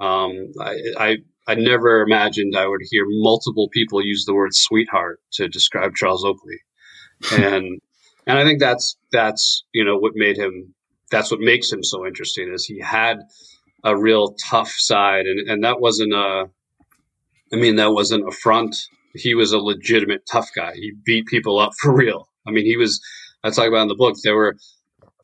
Um, 0.00 0.52
I, 0.60 0.76
I 0.98 1.16
I 1.46 1.54
never 1.56 2.02
imagined 2.02 2.56
I 2.56 2.66
would 2.66 2.82
hear 2.90 3.04
multiple 3.06 3.68
people 3.68 4.04
use 4.04 4.24
the 4.24 4.34
word 4.34 4.54
sweetheart 4.54 5.20
to 5.32 5.48
describe 5.48 5.94
Charles 5.94 6.24
Oakley. 6.24 6.58
and 7.32 7.80
and 8.26 8.38
I 8.38 8.44
think 8.44 8.60
that's 8.60 8.96
that's 9.10 9.64
you 9.72 9.84
know 9.84 9.96
what 9.98 10.12
made 10.14 10.36
him 10.36 10.74
that's 11.10 11.30
what 11.30 11.40
makes 11.40 11.70
him 11.70 11.82
so 11.82 12.06
interesting 12.06 12.50
is 12.52 12.64
he 12.64 12.80
had 12.80 13.20
a 13.84 13.96
real 13.96 14.34
tough 14.34 14.70
side 14.70 15.26
and, 15.26 15.50
and 15.50 15.64
that 15.64 15.80
wasn't 15.80 16.12
a 16.14 16.46
I 17.52 17.56
mean 17.56 17.76
that 17.76 17.92
wasn't 17.92 18.28
a 18.28 18.32
front. 18.32 18.76
He 19.14 19.34
was 19.34 19.52
a 19.52 19.58
legitimate 19.58 20.22
tough 20.30 20.50
guy. 20.54 20.72
He 20.74 20.92
beat 21.04 21.26
people 21.26 21.58
up 21.58 21.72
for 21.80 21.94
real. 21.94 22.28
I 22.46 22.50
mean 22.50 22.64
he 22.64 22.76
was 22.76 23.00
I 23.44 23.50
talk 23.50 23.66
about 23.66 23.82
in 23.82 23.88
the 23.88 23.94
book, 23.94 24.16
there 24.22 24.36
were 24.36 24.56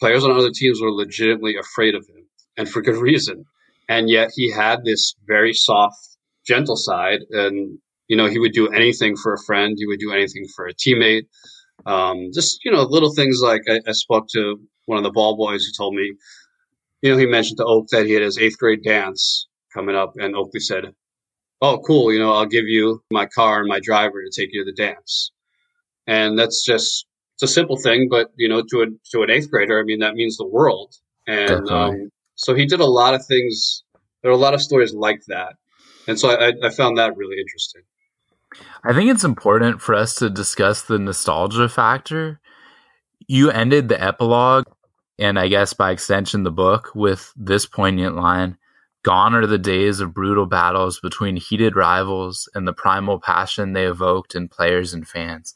players 0.01 0.25
on 0.25 0.33
other 0.33 0.51
teams 0.51 0.81
were 0.81 0.91
legitimately 0.91 1.57
afraid 1.57 1.95
of 1.95 2.07
him 2.09 2.27
and 2.57 2.69
for 2.69 2.83
good 2.83 2.97
reason. 2.97 3.45
And 3.89 4.11
yet 4.11 4.31
he 4.35 4.51
had 4.51 4.85
this 4.85 5.15
very 5.27 5.53
soft 5.53 5.97
gentle 6.47 6.77
side. 6.77 7.21
And, 7.31 7.79
you 8.09 8.17
know, 8.17 8.27
he 8.27 8.39
would 8.39 8.53
do 8.53 8.69
anything 8.69 9.17
for 9.17 9.33
a 9.33 9.43
friend. 9.47 9.75
He 9.79 9.87
would 9.87 10.01
do 10.01 10.13
anything 10.13 10.47
for 10.55 10.67
a 10.67 10.75
teammate. 10.75 11.27
Um, 11.87 12.31
just, 12.35 12.65
you 12.65 12.73
know, 12.73 12.83
little 12.83 13.15
things 13.15 13.41
like 13.43 13.63
I, 13.69 13.81
I, 13.87 13.93
spoke 13.93 14.27
to 14.33 14.57
one 14.87 14.99
of 14.99 15.05
the 15.05 15.13
ball 15.13 15.37
boys 15.37 15.65
who 15.65 15.73
told 15.77 15.95
me, 15.95 16.13
you 17.03 17.13
know, 17.13 17.17
he 17.17 17.27
mentioned 17.27 17.59
to 17.59 17.65
Oak 17.65 17.87
that 17.93 18.07
he 18.07 18.15
had 18.15 18.23
his 18.23 18.37
eighth 18.37 18.59
grade 18.59 18.83
dance 18.83 19.47
coming 19.73 19.95
up. 19.95 20.15
And 20.17 20.35
Oakley 20.35 20.59
said, 20.59 20.93
Oh, 21.61 21.79
cool. 21.79 22.13
You 22.13 22.19
know, 22.19 22.33
I'll 22.33 22.47
give 22.47 22.67
you 22.67 23.03
my 23.11 23.27
car 23.27 23.61
and 23.61 23.69
my 23.69 23.81
driver 23.81 24.23
to 24.23 24.31
take 24.31 24.51
you 24.53 24.65
to 24.65 24.71
the 24.71 24.77
dance. 24.77 25.33
And 26.07 26.39
that's 26.39 26.65
just, 26.65 27.07
it's 27.35 27.43
a 27.43 27.49
simple 27.49 27.77
thing, 27.77 28.09
but 28.11 28.33
you 28.37 28.49
know, 28.49 28.63
to 28.71 28.83
a, 28.83 28.87
to 29.13 29.23
an 29.23 29.31
eighth 29.31 29.51
grader, 29.51 29.79
I 29.81 29.83
mean, 29.83 30.01
that 30.01 30.15
means 30.15 30.37
the 30.37 30.47
world. 30.47 30.95
And, 31.27 31.69
um, 31.69 32.11
So 32.41 32.55
he 32.55 32.67
did 32.67 32.79
a 32.79 32.87
lot 32.87 33.15
of 33.15 33.27
things. 33.27 33.83
There 34.23 34.31
are 34.31 34.35
a 34.35 34.39
lot 34.39 34.55
of 34.55 34.63
stories 34.63 34.95
like 34.95 35.23
that, 35.27 35.57
and 36.07 36.19
so 36.19 36.31
I, 36.31 36.53
I 36.63 36.71
found 36.71 36.97
that 36.97 37.17
really 37.17 37.41
interesting. 37.41 37.83
I 38.85 38.95
think 38.95 39.11
it's 39.11 39.25
important 39.25 39.83
for 39.83 39.97
us 39.97 40.15
to 40.17 40.31
discuss 40.31 40.83
the 40.83 41.01
nostalgia 41.01 41.69
factor. 41.69 42.41
You 43.27 43.51
ended 43.51 43.89
the 43.89 44.01
epilogue, 44.01 44.67
and 45.19 45.37
I 45.37 45.49
guess 45.49 45.73
by 45.73 45.91
extension 45.91 46.45
the 46.45 46.53
book, 46.53 46.93
with 46.95 47.33
this 47.37 47.67
poignant 47.67 48.15
line 48.15 48.57
Gone 49.05 49.35
are 49.35 49.47
the 49.47 49.59
days 49.59 50.01
of 50.01 50.13
brutal 50.13 50.47
battles 50.47 51.01
between 51.01 51.37
heated 51.37 51.77
rivals 51.77 52.49
and 52.55 52.67
the 52.67 52.73
primal 52.73 53.21
passion 53.21 53.73
they 53.73 53.87
evoked 53.87 54.35
in 54.35 54.49
players 54.49 54.93
and 54.93 55.07
fans. 55.07 55.55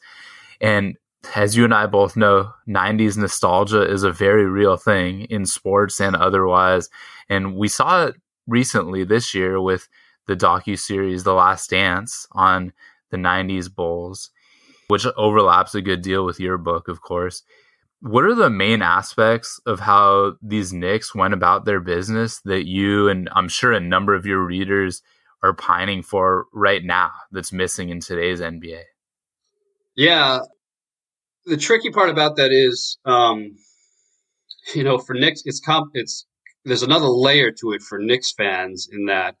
And 0.61 0.97
as 1.35 1.55
you 1.55 1.63
and 1.63 1.73
I 1.73 1.85
both 1.87 2.15
know, 2.15 2.51
90s 2.67 3.17
nostalgia 3.17 3.81
is 3.81 4.03
a 4.03 4.11
very 4.11 4.45
real 4.45 4.77
thing 4.77 5.21
in 5.25 5.45
sports 5.45 5.99
and 5.99 6.15
otherwise. 6.15 6.89
And 7.29 7.55
we 7.55 7.67
saw 7.67 8.05
it 8.05 8.15
recently 8.47 9.03
this 9.03 9.33
year 9.33 9.59
with 9.61 9.87
the 10.27 10.35
docu 10.35 10.77
series 10.77 11.23
The 11.23 11.33
Last 11.33 11.69
Dance 11.69 12.27
on 12.31 12.71
the 13.09 13.17
90s 13.17 13.73
Bulls, 13.73 14.31
which 14.87 15.05
overlaps 15.17 15.75
a 15.75 15.81
good 15.81 16.01
deal 16.01 16.25
with 16.25 16.39
your 16.39 16.57
book, 16.57 16.87
of 16.87 17.01
course. 17.01 17.43
What 18.03 18.25
are 18.25 18.35
the 18.35 18.49
main 18.49 18.81
aspects 18.81 19.61
of 19.65 19.79
how 19.79 20.33
these 20.41 20.73
Knicks 20.73 21.15
went 21.15 21.33
about 21.33 21.63
their 21.63 21.79
business 21.79 22.41
that 22.41 22.67
you 22.67 23.07
and 23.07 23.29
I'm 23.33 23.47
sure 23.47 23.71
a 23.71 23.79
number 23.79 24.13
of 24.13 24.25
your 24.25 24.45
readers 24.45 25.01
are 25.41 25.53
pining 25.53 26.03
for 26.03 26.47
right 26.51 26.83
now 26.83 27.11
that's 27.31 27.53
missing 27.53 27.87
in 27.87 28.01
today's 28.01 28.41
NBA? 28.41 28.81
Yeah, 29.95 30.39
the 31.45 31.55
tricky 31.55 31.91
part 31.91 32.09
about 32.09 32.35
that 32.35 32.51
is, 32.51 32.97
um, 33.05 33.55
you 34.75 34.83
know, 34.83 34.97
for 34.97 35.13
Knicks, 35.13 35.43
it's 35.45 35.61
comp, 35.61 35.91
it's 35.93 36.25
there's 36.65 36.83
another 36.83 37.07
layer 37.07 37.51
to 37.51 37.71
it 37.71 37.81
for 37.81 37.99
Knicks 37.99 38.33
fans 38.33 38.85
in 38.91 39.05
that, 39.05 39.37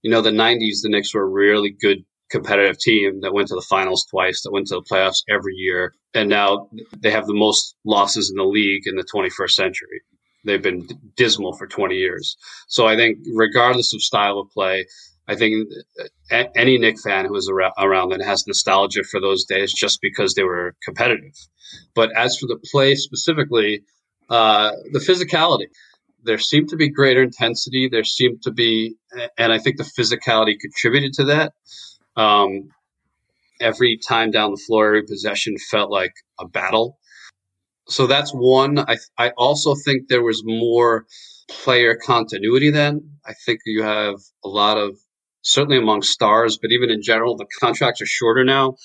you 0.00 0.10
know, 0.10 0.22
the 0.22 0.30
'90s, 0.30 0.80
the 0.82 0.88
Knicks 0.88 1.12
were 1.12 1.24
a 1.24 1.28
really 1.28 1.76
good 1.78 2.06
competitive 2.30 2.78
team 2.78 3.20
that 3.22 3.34
went 3.34 3.48
to 3.48 3.54
the 3.54 3.66
finals 3.68 4.06
twice, 4.10 4.42
that 4.42 4.52
went 4.52 4.68
to 4.68 4.76
the 4.76 4.82
playoffs 4.90 5.22
every 5.28 5.54
year, 5.54 5.94
and 6.14 6.28
now 6.28 6.68
they 6.98 7.10
have 7.10 7.26
the 7.26 7.34
most 7.34 7.76
losses 7.84 8.30
in 8.30 8.36
the 8.36 8.44
league 8.44 8.86
in 8.86 8.96
the 8.96 9.04
21st 9.14 9.50
century. 9.50 10.02
They've 10.44 10.62
been 10.62 10.88
dismal 11.16 11.52
for 11.52 11.66
20 11.66 11.96
years. 11.96 12.36
So 12.68 12.86
I 12.86 12.96
think, 12.96 13.18
regardless 13.34 13.92
of 13.92 14.02
style 14.02 14.38
of 14.38 14.50
play, 14.50 14.86
I 15.28 15.36
think 15.36 15.68
any 16.30 16.78
Knick 16.78 16.98
fan 17.00 17.26
who 17.26 17.36
is 17.36 17.48
around 17.48 18.10
that 18.10 18.22
has 18.22 18.46
nostalgia 18.46 19.04
for 19.04 19.20
those 19.20 19.44
days 19.44 19.72
just 19.72 20.00
because 20.00 20.34
they 20.34 20.42
were 20.42 20.74
competitive. 20.82 21.34
But 21.94 22.10
as 22.16 22.36
for 22.36 22.46
the 22.46 22.58
play 22.72 22.94
specifically, 22.96 23.84
uh, 24.28 24.72
the 24.92 24.98
physicality, 24.98 25.66
there 26.24 26.38
seemed 26.38 26.70
to 26.70 26.76
be 26.76 26.88
greater 26.88 27.22
intensity. 27.22 27.88
There 27.90 28.04
seemed 28.04 28.42
to 28.42 28.50
be, 28.50 28.96
and 29.38 29.52
I 29.52 29.58
think 29.58 29.76
the 29.76 29.84
physicality 29.84 30.54
contributed 30.60 31.12
to 31.14 31.24
that. 31.26 31.52
Um, 32.20 32.68
every 33.60 33.98
time 34.06 34.30
down 34.30 34.50
the 34.50 34.62
floor, 34.66 34.88
every 34.88 35.06
possession 35.06 35.56
felt 35.70 35.90
like 35.90 36.12
a 36.38 36.46
battle. 36.46 36.98
So 37.88 38.06
that's 38.06 38.30
one. 38.32 38.78
I, 38.78 38.98
I 39.18 39.30
also 39.38 39.74
think 39.74 40.08
there 40.08 40.22
was 40.22 40.42
more 40.44 41.06
player 41.48 41.96
continuity 41.96 42.70
then. 42.70 43.12
I 43.26 43.32
think 43.46 43.60
you 43.64 43.82
have 43.82 44.16
a 44.44 44.48
lot 44.48 44.76
of 44.76 44.98
certainly 45.42 45.78
among 45.78 46.02
stars, 46.02 46.58
but 46.60 46.70
even 46.72 46.90
in 46.90 47.02
general, 47.02 47.36
the 47.36 47.46
contracts 47.58 48.02
are 48.02 48.06
shorter 48.06 48.44
now. 48.44 48.76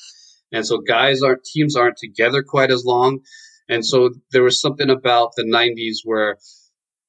And 0.53 0.65
so 0.65 0.77
guys 0.77 1.21
aren't, 1.21 1.43
teams 1.43 1.75
aren't 1.75 1.97
together 1.97 2.41
quite 2.41 2.71
as 2.71 2.85
long. 2.85 3.19
And 3.67 3.85
so 3.85 4.11
there 4.31 4.43
was 4.43 4.61
something 4.61 4.89
about 4.89 5.31
the 5.35 5.43
90s 5.43 5.97
where 6.05 6.37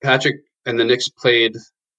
Patrick 0.03 0.37
and 0.65 0.79
the 0.79 0.85
Knicks 0.85 1.09
played 1.09 1.53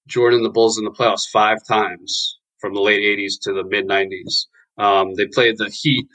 Jordan 0.06 0.42
the 0.42 0.50
Bulls 0.50 0.78
in 0.78 0.84
the 0.84 0.90
playoffs 0.90 1.28
five 1.32 1.58
times 1.66 2.37
from 2.60 2.74
the 2.74 2.80
late 2.80 3.02
80s 3.02 3.34
to 3.42 3.52
the 3.52 3.64
mid 3.64 3.88
90s. 3.88 4.46
Um, 4.78 5.14
they 5.14 5.26
played 5.26 5.58
the 5.58 5.70
Heat 5.70 6.06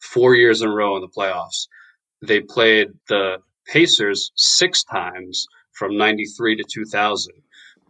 four 0.00 0.34
years 0.34 0.62
in 0.62 0.68
a 0.68 0.74
row 0.74 0.96
in 0.96 1.02
the 1.02 1.08
playoffs. 1.08 1.66
They 2.22 2.40
played 2.40 2.88
the 3.08 3.38
Pacers 3.66 4.32
six 4.36 4.84
times 4.84 5.46
from 5.72 5.96
93 5.96 6.56
to 6.56 6.64
2000. 6.72 7.32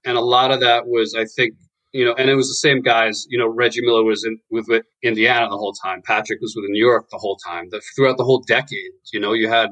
And 0.04 0.16
a 0.16 0.20
lot 0.20 0.50
of 0.50 0.60
that 0.60 0.86
was, 0.86 1.14
I 1.14 1.24
think, 1.24 1.54
you 1.92 2.04
know, 2.04 2.14
and 2.14 2.28
it 2.28 2.34
was 2.34 2.48
the 2.48 2.54
same 2.54 2.82
guys. 2.82 3.26
You 3.28 3.38
know, 3.38 3.48
Reggie 3.48 3.82
Miller 3.82 4.04
was 4.04 4.24
in 4.24 4.38
with, 4.50 4.66
with 4.68 4.84
Indiana 5.02 5.48
the 5.48 5.56
whole 5.56 5.72
time. 5.72 6.02
Patrick 6.04 6.40
was 6.40 6.54
with 6.56 6.68
New 6.68 6.84
York 6.84 7.06
the 7.10 7.18
whole 7.18 7.36
time. 7.36 7.66
The, 7.70 7.80
throughout 7.94 8.16
the 8.16 8.24
whole 8.24 8.42
decade, 8.46 8.92
you 9.12 9.20
know, 9.20 9.32
you 9.32 9.48
had 9.48 9.70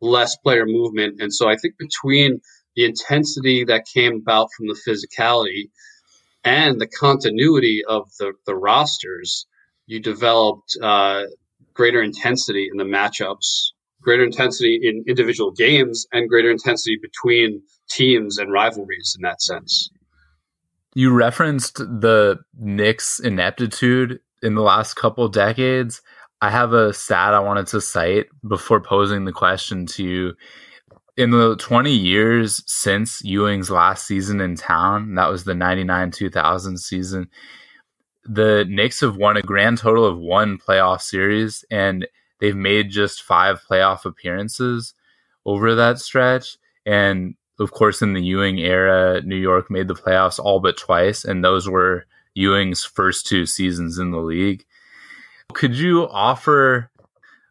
less 0.00 0.36
player 0.36 0.66
movement, 0.66 1.20
and 1.20 1.32
so 1.32 1.48
I 1.48 1.56
think 1.56 1.74
between 1.78 2.40
the 2.74 2.84
intensity 2.84 3.64
that 3.64 3.84
came 3.92 4.16
about 4.16 4.48
from 4.56 4.66
the 4.66 4.78
physicality 4.86 5.70
and 6.44 6.80
the 6.80 6.86
continuity 6.86 7.82
of 7.86 8.10
the 8.18 8.32
the 8.46 8.54
rosters, 8.54 9.46
you 9.86 10.00
developed 10.00 10.76
uh, 10.82 11.24
greater 11.74 12.02
intensity 12.02 12.68
in 12.70 12.78
the 12.78 12.84
matchups, 12.84 13.72
greater 14.00 14.24
intensity 14.24 14.80
in 14.82 15.04
individual 15.06 15.50
games, 15.50 16.06
and 16.12 16.28
greater 16.28 16.50
intensity 16.50 16.98
between 17.00 17.62
teams 17.88 18.38
and 18.38 18.52
rivalries 18.52 19.14
in 19.16 19.22
that 19.22 19.42
sense. 19.42 19.90
You 20.94 21.12
referenced 21.12 21.78
the 21.78 22.38
Knicks' 22.58 23.18
ineptitude 23.18 24.20
in 24.42 24.54
the 24.54 24.62
last 24.62 24.94
couple 24.94 25.28
decades. 25.28 26.02
I 26.42 26.50
have 26.50 26.72
a 26.72 26.92
stat 26.92 27.34
I 27.34 27.40
wanted 27.40 27.68
to 27.68 27.80
cite 27.80 28.26
before 28.46 28.80
posing 28.80 29.24
the 29.24 29.32
question 29.32 29.86
to 29.86 30.04
you. 30.04 30.34
In 31.16 31.30
the 31.30 31.56
20 31.56 31.92
years 31.92 32.62
since 32.66 33.22
Ewing's 33.22 33.70
last 33.70 34.06
season 34.06 34.40
in 34.40 34.56
town, 34.56 35.14
that 35.16 35.30
was 35.30 35.44
the 35.44 35.54
99 35.54 36.10
2000 36.10 36.78
season, 36.78 37.28
the 38.24 38.64
Knicks 38.68 39.00
have 39.00 39.16
won 39.16 39.36
a 39.36 39.42
grand 39.42 39.78
total 39.78 40.06
of 40.06 40.18
one 40.18 40.58
playoff 40.58 41.02
series 41.02 41.64
and 41.70 42.06
they've 42.40 42.56
made 42.56 42.90
just 42.90 43.22
five 43.22 43.60
playoff 43.68 44.04
appearances 44.04 44.94
over 45.44 45.74
that 45.74 45.98
stretch. 45.98 46.56
And 46.86 47.34
of 47.58 47.72
course, 47.72 48.02
in 48.02 48.14
the 48.14 48.22
Ewing 48.22 48.58
era, 48.58 49.20
New 49.22 49.36
York 49.36 49.70
made 49.70 49.88
the 49.88 49.94
playoffs 49.94 50.38
all 50.38 50.60
but 50.60 50.76
twice, 50.76 51.24
and 51.24 51.44
those 51.44 51.68
were 51.68 52.06
Ewing's 52.34 52.84
first 52.84 53.26
two 53.26 53.46
seasons 53.46 53.98
in 53.98 54.10
the 54.10 54.20
league. 54.20 54.64
Could 55.52 55.76
you 55.76 56.08
offer 56.08 56.90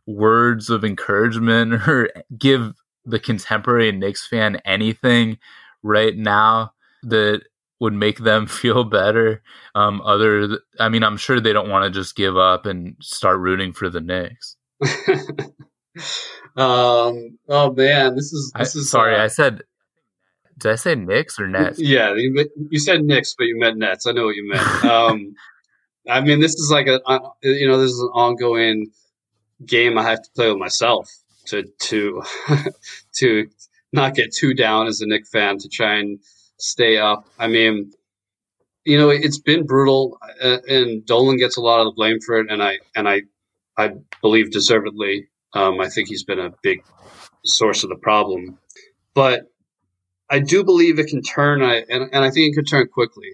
words 0.06 0.69
of 0.69 0.84
encouragement 0.84 1.74
or 1.88 2.10
give 2.38 2.74
the 3.05 3.19
contemporary 3.19 3.91
Knicks 3.91 4.27
fan 4.27 4.57
anything 4.65 5.37
right 5.83 6.15
now 6.15 6.73
that 7.03 7.41
would 7.79 7.93
make 7.93 8.19
them 8.19 8.47
feel 8.47 8.83
better? 8.83 9.41
Um, 9.75 10.01
other, 10.01 10.47
th- 10.47 10.59
I 10.79 10.89
mean, 10.89 11.03
I'm 11.03 11.17
sure 11.17 11.39
they 11.39 11.53
don't 11.53 11.69
want 11.69 11.85
to 11.85 11.99
just 11.99 12.15
give 12.15 12.37
up 12.37 12.65
and 12.65 12.95
start 13.01 13.39
rooting 13.39 13.73
for 13.73 13.89
the 13.89 14.01
Knicks. 14.01 14.55
um, 16.57 17.37
oh 17.47 17.73
man, 17.75 18.15
this 18.15 18.33
is 18.33 18.51
this 18.57 18.75
I, 18.75 18.79
is 18.79 18.89
sorry. 18.89 19.15
Uh, 19.15 19.23
I 19.25 19.27
said 19.27 19.61
did 20.61 20.71
I 20.71 20.75
say 20.75 20.95
Knicks 20.95 21.39
or 21.39 21.47
Nets? 21.47 21.79
Yeah, 21.81 22.13
you, 22.15 22.47
you 22.69 22.79
said 22.79 23.03
Knicks, 23.03 23.33
but 23.37 23.45
you 23.45 23.57
meant 23.59 23.77
Nets. 23.77 24.05
I 24.05 24.11
know 24.11 24.25
what 24.25 24.35
you 24.35 24.47
meant. 24.47 24.85
Um, 24.85 25.33
I 26.07 26.21
mean, 26.21 26.39
this 26.39 26.53
is 26.53 26.69
like 26.71 26.87
a 26.87 27.01
you 27.41 27.67
know 27.67 27.79
this 27.79 27.91
is 27.91 27.99
an 27.99 28.09
ongoing 28.13 28.91
game 29.65 29.97
I 29.97 30.03
have 30.03 30.21
to 30.21 30.29
play 30.35 30.49
with 30.49 30.57
myself 30.57 31.09
to 31.47 31.63
to 31.80 32.23
to 33.15 33.47
not 33.93 34.15
get 34.15 34.34
too 34.34 34.54
down 34.54 34.88
as 34.88 35.01
a 35.01 35.08
Knick 35.08 35.27
fan 35.27 35.58
to 35.60 35.69
try 35.69 35.95
and 35.95 36.19
stay 36.58 36.97
up. 36.97 37.25
I 37.38 37.47
mean, 37.47 37.91
you 38.86 38.97
know, 38.97 39.10
it's 39.10 39.39
been 39.39 39.65
brutal, 39.65 40.17
uh, 40.41 40.58
and 40.67 41.06
Dolan 41.06 41.38
gets 41.38 41.58
a 41.58 41.62
lot 41.62 41.80
of 41.80 41.86
the 41.86 41.91
blame 41.91 42.19
for 42.25 42.39
it, 42.39 42.49
and 42.49 42.63
I 42.63 42.80
and 42.95 43.08
I 43.08 43.23
I 43.77 43.91
believe 44.21 44.51
deservedly. 44.51 45.27
Um, 45.54 45.82
I 45.82 45.89
think 45.89 46.08
he's 46.08 46.23
been 46.23 46.39
a 46.39 46.54
big 46.63 46.84
source 47.43 47.84
of 47.84 47.89
the 47.89 47.97
problem, 47.97 48.58
but 49.13 49.51
I 50.30 50.39
do 50.39 50.63
believe 50.63 50.97
it 50.97 51.08
can 51.08 51.21
turn, 51.21 51.62
and, 51.62 51.86
and 51.89 52.23
I 52.23 52.32
think 52.32 52.51
it 52.51 52.56
can 52.56 52.63
turn 52.63 52.88
quickly. 52.88 53.32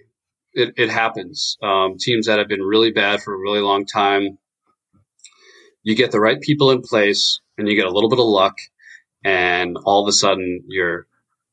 It, 0.54 0.74
it 0.78 0.90
happens. 0.90 1.56
Um, 1.62 1.98
teams 2.00 2.26
that 2.26 2.40
have 2.40 2.48
been 2.48 2.64
really 2.64 2.92
bad 2.92 3.22
for 3.22 3.36
a 3.36 3.38
really 3.38 3.60
long 3.60 3.86
time, 3.86 4.40
you 5.84 5.96
get 5.96 6.12
the 6.12 6.20
right 6.20 6.42
people 6.42 6.72
in 6.72 6.82
place, 6.82 7.40
and 7.58 7.68
you 7.68 7.76
get 7.76 7.86
a 7.86 7.92
little 7.92 8.10
bit 8.10 8.20
of 8.20 8.26
luck, 8.26 8.58
and 9.24 9.78
all 9.86 10.04
of 10.04 10.10
a 10.10 10.14
sudden 10.14 10.64
you're, 10.68 11.08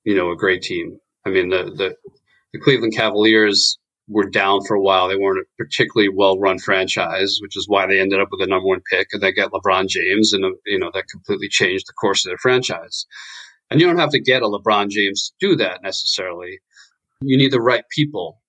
you 0.04 0.14
know, 0.14 0.30
a 0.30 0.36
great 0.36 0.62
team. 0.62 0.98
I 1.24 1.30
mean, 1.30 1.48
the 1.48 1.64
the, 1.64 1.96
the 2.52 2.60
Cleveland 2.60 2.94
Cavaliers 2.94 3.78
were 4.08 4.28
down 4.28 4.60
for 4.66 4.74
a 4.74 4.80
while. 4.80 5.08
They 5.08 5.16
weren't 5.16 5.40
a 5.40 5.62
particularly 5.62 6.10
well 6.14 6.38
run 6.38 6.58
franchise, 6.58 7.38
which 7.40 7.56
is 7.56 7.68
why 7.68 7.86
they 7.86 8.00
ended 8.00 8.20
up 8.20 8.28
with 8.30 8.40
the 8.40 8.46
number 8.46 8.66
one 8.66 8.82
pick, 8.90 9.08
and 9.12 9.22
they 9.22 9.32
got 9.32 9.52
LeBron 9.52 9.88
James, 9.88 10.32
and 10.32 10.44
you 10.66 10.78
know 10.78 10.90
that 10.92 11.08
completely 11.08 11.48
changed 11.48 11.86
the 11.86 11.94
course 11.94 12.24
of 12.24 12.30
their 12.30 12.38
franchise. 12.38 13.06
And 13.70 13.80
you 13.80 13.86
don't 13.86 13.98
have 13.98 14.10
to 14.10 14.20
get 14.20 14.42
a 14.42 14.46
LeBron 14.46 14.90
James 14.90 15.32
to 15.40 15.48
do 15.48 15.56
that 15.56 15.82
necessarily. 15.82 16.60
You 17.22 17.38
need 17.38 17.50
the 17.52 17.60
right 17.60 17.84
people. 17.90 18.40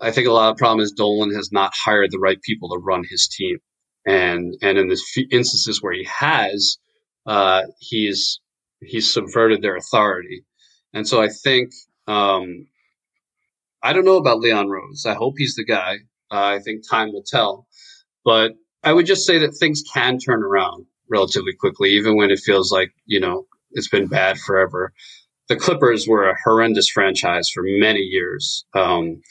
I 0.00 0.10
think 0.10 0.26
a 0.26 0.32
lot 0.32 0.50
of 0.50 0.56
the 0.56 0.60
problem 0.60 0.80
is 0.82 0.92
Dolan 0.92 1.34
has 1.34 1.52
not 1.52 1.72
hired 1.74 2.10
the 2.10 2.18
right 2.18 2.40
people 2.40 2.70
to 2.70 2.78
run 2.78 3.04
his 3.08 3.28
team. 3.28 3.58
And, 4.06 4.54
and 4.62 4.78
in 4.78 4.88
the 4.88 5.26
instances 5.30 5.82
where 5.82 5.92
he 5.92 6.06
has, 6.18 6.78
uh, 7.26 7.62
he's, 7.80 8.40
he's 8.80 9.12
subverted 9.12 9.62
their 9.62 9.76
authority. 9.76 10.44
And 10.92 11.06
so 11.06 11.20
I 11.20 11.28
think 11.28 11.70
Um, 12.08 12.68
I 13.82 13.92
don't 13.92 14.04
know 14.04 14.16
about 14.16 14.38
Leon 14.38 14.68
Rose. 14.68 15.04
I 15.06 15.14
hope 15.14 15.34
he's 15.36 15.56
the 15.56 15.64
guy. 15.64 15.98
Uh, 16.30 16.56
I 16.56 16.58
think 16.60 16.88
time 16.88 17.12
will 17.12 17.24
tell. 17.26 17.66
But 18.24 18.52
I 18.82 18.92
would 18.92 19.06
just 19.06 19.26
say 19.26 19.38
that 19.38 19.56
things 19.56 19.82
can 19.94 20.18
turn 20.18 20.42
around 20.42 20.86
relatively 21.10 21.52
quickly, 21.52 21.90
even 21.94 22.16
when 22.16 22.30
it 22.30 22.38
feels 22.38 22.70
like, 22.72 22.92
you 23.06 23.20
know, 23.20 23.46
it's 23.72 23.88
been 23.88 24.06
bad 24.06 24.38
forever. 24.38 24.92
The 25.48 25.56
Clippers 25.56 26.06
were 26.06 26.28
a 26.28 26.38
horrendous 26.44 26.88
franchise 26.88 27.50
for 27.50 27.62
many 27.64 28.00
years, 28.00 28.64
um, 28.74 29.22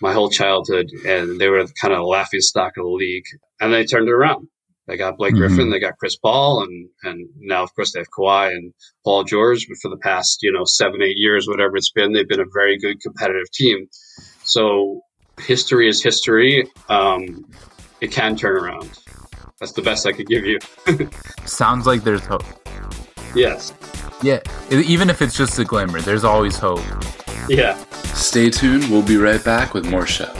my 0.00 0.12
whole 0.12 0.30
childhood, 0.30 0.90
and 1.06 1.40
they 1.40 1.48
were 1.48 1.66
kind 1.80 1.94
of 1.94 1.98
the 2.00 2.04
laughing 2.04 2.40
stock 2.40 2.72
of 2.76 2.84
the 2.84 2.90
league. 2.90 3.26
And 3.60 3.72
they 3.72 3.84
turned 3.84 4.08
it 4.08 4.12
around. 4.12 4.48
They 4.86 4.96
got 4.96 5.16
Blake 5.16 5.32
mm-hmm. 5.32 5.40
Griffin, 5.40 5.70
they 5.70 5.80
got 5.80 5.98
Chris 5.98 6.16
Paul, 6.16 6.62
and 6.62 6.88
and 7.04 7.28
now 7.38 7.62
of 7.62 7.74
course 7.74 7.92
they 7.92 8.00
have 8.00 8.08
Kawhi 8.16 8.50
and 8.50 8.72
Paul 9.04 9.24
George. 9.24 9.66
But 9.68 9.78
for 9.80 9.90
the 9.90 9.96
past 9.96 10.42
you 10.42 10.52
know 10.52 10.64
seven 10.64 11.02
eight 11.02 11.16
years, 11.16 11.48
whatever 11.48 11.76
it's 11.76 11.90
been, 11.90 12.12
they've 12.12 12.28
been 12.28 12.40
a 12.40 12.52
very 12.52 12.78
good 12.78 13.00
competitive 13.00 13.50
team. 13.52 13.86
So 14.42 15.00
history 15.40 15.88
is 15.88 16.02
history. 16.02 16.68
Um, 16.88 17.46
it 18.00 18.10
can 18.10 18.36
turn 18.36 18.56
around. 18.56 18.90
That's 19.60 19.72
the 19.72 19.82
best 19.82 20.06
I 20.06 20.12
could 20.12 20.26
give 20.26 20.44
you. 20.44 20.58
Sounds 21.46 21.86
like 21.86 22.04
there's 22.04 22.24
hope. 22.26 22.44
Yes. 23.34 23.72
Yeah, 24.22 24.40
even 24.70 25.10
if 25.10 25.22
it's 25.22 25.36
just 25.36 25.58
a 25.58 25.64
glimmer, 25.64 26.00
there's 26.00 26.24
always 26.24 26.58
hope. 26.58 26.80
Yeah. 27.48 27.76
Stay 28.14 28.48
tuned. 28.48 28.84
We'll 28.90 29.02
be 29.02 29.16
right 29.16 29.42
back 29.44 29.74
with 29.74 29.86
more 29.86 30.06
show. 30.06 30.32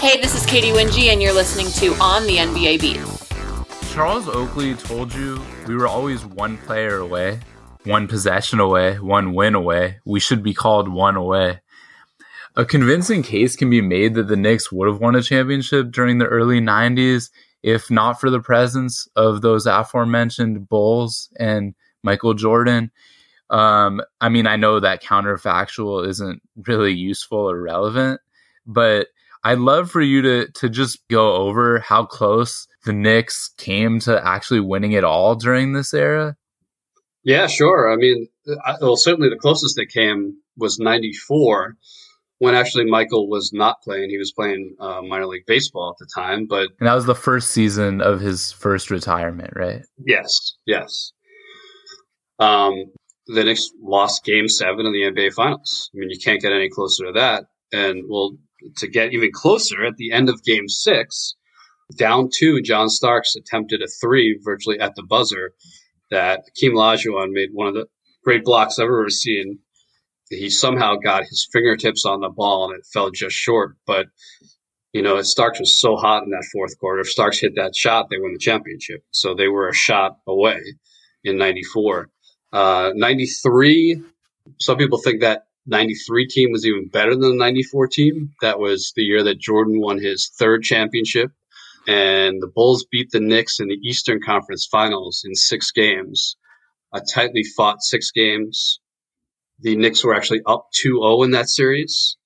Hey, 0.00 0.20
this 0.20 0.34
is 0.34 0.44
Katie 0.46 0.72
Wingy, 0.72 1.10
and 1.10 1.22
you're 1.22 1.32
listening 1.32 1.68
to 1.74 1.94
On 2.02 2.26
the 2.26 2.36
NBA 2.38 2.80
Beat. 2.80 3.92
Charles 3.92 4.28
Oakley 4.28 4.74
told 4.74 5.14
you 5.14 5.40
we 5.66 5.76
were 5.76 5.86
always 5.86 6.24
one 6.24 6.58
player 6.58 6.98
away, 6.98 7.40
one 7.84 8.08
possession 8.08 8.58
away, 8.58 8.98
one 8.98 9.34
win 9.34 9.54
away. 9.54 10.00
We 10.04 10.18
should 10.18 10.42
be 10.42 10.54
called 10.54 10.88
one 10.88 11.16
away. 11.16 11.60
A 12.56 12.64
convincing 12.64 13.22
case 13.22 13.56
can 13.56 13.70
be 13.70 13.80
made 13.80 14.14
that 14.14 14.28
the 14.28 14.36
Knicks 14.36 14.70
would 14.72 14.88
have 14.88 15.00
won 15.00 15.14
a 15.14 15.22
championship 15.22 15.90
during 15.90 16.18
the 16.18 16.26
early 16.26 16.60
90s 16.60 17.30
if 17.62 17.90
not 17.90 18.20
for 18.20 18.28
the 18.28 18.40
presence 18.40 19.08
of 19.14 19.40
those 19.40 19.66
aforementioned 19.66 20.68
Bulls 20.68 21.30
and 21.38 21.74
Michael 22.02 22.34
Jordan. 22.34 22.90
Um, 23.52 24.00
I 24.20 24.30
mean, 24.30 24.46
I 24.46 24.56
know 24.56 24.80
that 24.80 25.02
counterfactual 25.02 26.08
isn't 26.08 26.42
really 26.66 26.92
useful 26.92 27.38
or 27.38 27.60
relevant, 27.60 28.20
but 28.66 29.08
I'd 29.44 29.58
love 29.58 29.90
for 29.90 30.00
you 30.00 30.22
to 30.22 30.48
to 30.52 30.68
just 30.68 31.06
go 31.08 31.34
over 31.34 31.80
how 31.80 32.06
close 32.06 32.66
the 32.84 32.94
Knicks 32.94 33.50
came 33.58 34.00
to 34.00 34.26
actually 34.26 34.60
winning 34.60 34.92
it 34.92 35.04
all 35.04 35.34
during 35.34 35.72
this 35.72 35.92
era. 35.92 36.36
Yeah, 37.24 37.46
sure. 37.46 37.92
I 37.92 37.96
mean, 37.96 38.26
well, 38.80 38.96
certainly 38.96 39.28
the 39.28 39.36
closest 39.36 39.76
they 39.76 39.86
came 39.86 40.34
was 40.56 40.78
'94, 40.78 41.76
when 42.38 42.54
actually 42.54 42.86
Michael 42.86 43.28
was 43.28 43.52
not 43.52 43.82
playing. 43.82 44.10
He 44.10 44.18
was 44.18 44.32
playing 44.32 44.76
uh, 44.80 45.02
minor 45.02 45.26
league 45.26 45.46
baseball 45.46 45.90
at 45.90 45.98
the 45.98 46.10
time, 46.14 46.46
but 46.48 46.70
and 46.80 46.88
that 46.88 46.94
was 46.94 47.06
the 47.06 47.14
first 47.14 47.50
season 47.50 48.00
of 48.00 48.20
his 48.20 48.50
first 48.52 48.90
retirement, 48.90 49.52
right? 49.54 49.82
Yes, 49.98 50.56
yes. 50.66 51.12
Um, 52.38 52.86
the 53.26 53.44
Knicks 53.44 53.70
lost 53.80 54.24
Game 54.24 54.48
Seven 54.48 54.86
in 54.86 54.92
the 54.92 55.02
NBA 55.02 55.32
Finals. 55.32 55.90
I 55.94 55.98
mean, 55.98 56.10
you 56.10 56.18
can't 56.18 56.40
get 56.40 56.52
any 56.52 56.68
closer 56.68 57.06
to 57.06 57.12
that. 57.12 57.46
And 57.72 58.04
well, 58.08 58.36
to 58.78 58.88
get 58.88 59.12
even 59.12 59.30
closer, 59.32 59.84
at 59.84 59.96
the 59.96 60.12
end 60.12 60.28
of 60.28 60.42
game 60.44 60.68
six, 60.68 61.34
down 61.96 62.28
two, 62.32 62.62
John 62.62 62.88
Starks 62.88 63.36
attempted 63.36 63.82
a 63.82 63.86
three 64.00 64.38
virtually 64.42 64.78
at 64.78 64.94
the 64.94 65.02
buzzer 65.02 65.52
that 66.10 66.44
Hakeem 66.46 66.74
Olajuwon 66.74 67.32
made 67.32 67.50
one 67.52 67.68
of 67.68 67.74
the 67.74 67.86
great 68.24 68.44
blocks 68.44 68.78
I've 68.78 68.84
ever 68.84 69.10
seen. 69.10 69.58
He 70.30 70.50
somehow 70.50 70.96
got 70.96 71.24
his 71.24 71.48
fingertips 71.52 72.04
on 72.06 72.20
the 72.20 72.28
ball 72.28 72.70
and 72.70 72.78
it 72.78 72.86
fell 72.92 73.10
just 73.10 73.36
short. 73.36 73.76
But, 73.86 74.06
you 74.92 75.02
know, 75.02 75.20
Starks 75.22 75.60
was 75.60 75.78
so 75.78 75.96
hot 75.96 76.22
in 76.22 76.30
that 76.30 76.48
fourth 76.52 76.78
quarter. 76.78 77.00
If 77.00 77.10
Starks 77.10 77.38
hit 77.38 77.54
that 77.56 77.76
shot, 77.76 78.08
they 78.10 78.18
win 78.18 78.32
the 78.32 78.38
championship. 78.38 79.04
So 79.10 79.34
they 79.34 79.48
were 79.48 79.68
a 79.68 79.74
shot 79.74 80.18
away 80.26 80.60
in 81.24 81.36
94. 81.36 82.08
Uh, 82.52 82.90
93, 82.94 84.02
some 84.58 84.76
people 84.76 84.98
think 84.98 85.20
that 85.20 85.46
93 85.66 86.26
team 86.26 86.50
was 86.50 86.66
even 86.66 86.88
better 86.88 87.12
than 87.12 87.32
the 87.32 87.36
94 87.36 87.86
team. 87.88 88.32
That 88.40 88.58
was 88.58 88.92
the 88.96 89.02
year 89.02 89.22
that 89.22 89.38
Jordan 89.38 89.80
won 89.80 89.98
his 89.98 90.30
third 90.38 90.62
championship. 90.62 91.30
And 91.86 92.40
the 92.40 92.50
Bulls 92.54 92.86
beat 92.90 93.10
the 93.10 93.20
Knicks 93.20 93.58
in 93.60 93.68
the 93.68 93.78
Eastern 93.82 94.20
Conference 94.20 94.66
Finals 94.70 95.22
in 95.24 95.34
six 95.34 95.70
games, 95.72 96.36
a 96.92 97.00
tightly 97.00 97.42
fought 97.42 97.82
six 97.82 98.10
games. 98.10 98.80
The 99.60 99.76
Knicks 99.76 100.04
were 100.04 100.14
actually 100.14 100.42
up 100.46 100.68
2 100.74 101.00
0 101.00 101.22
in 101.22 101.32
that 101.32 101.48
series 101.48 102.16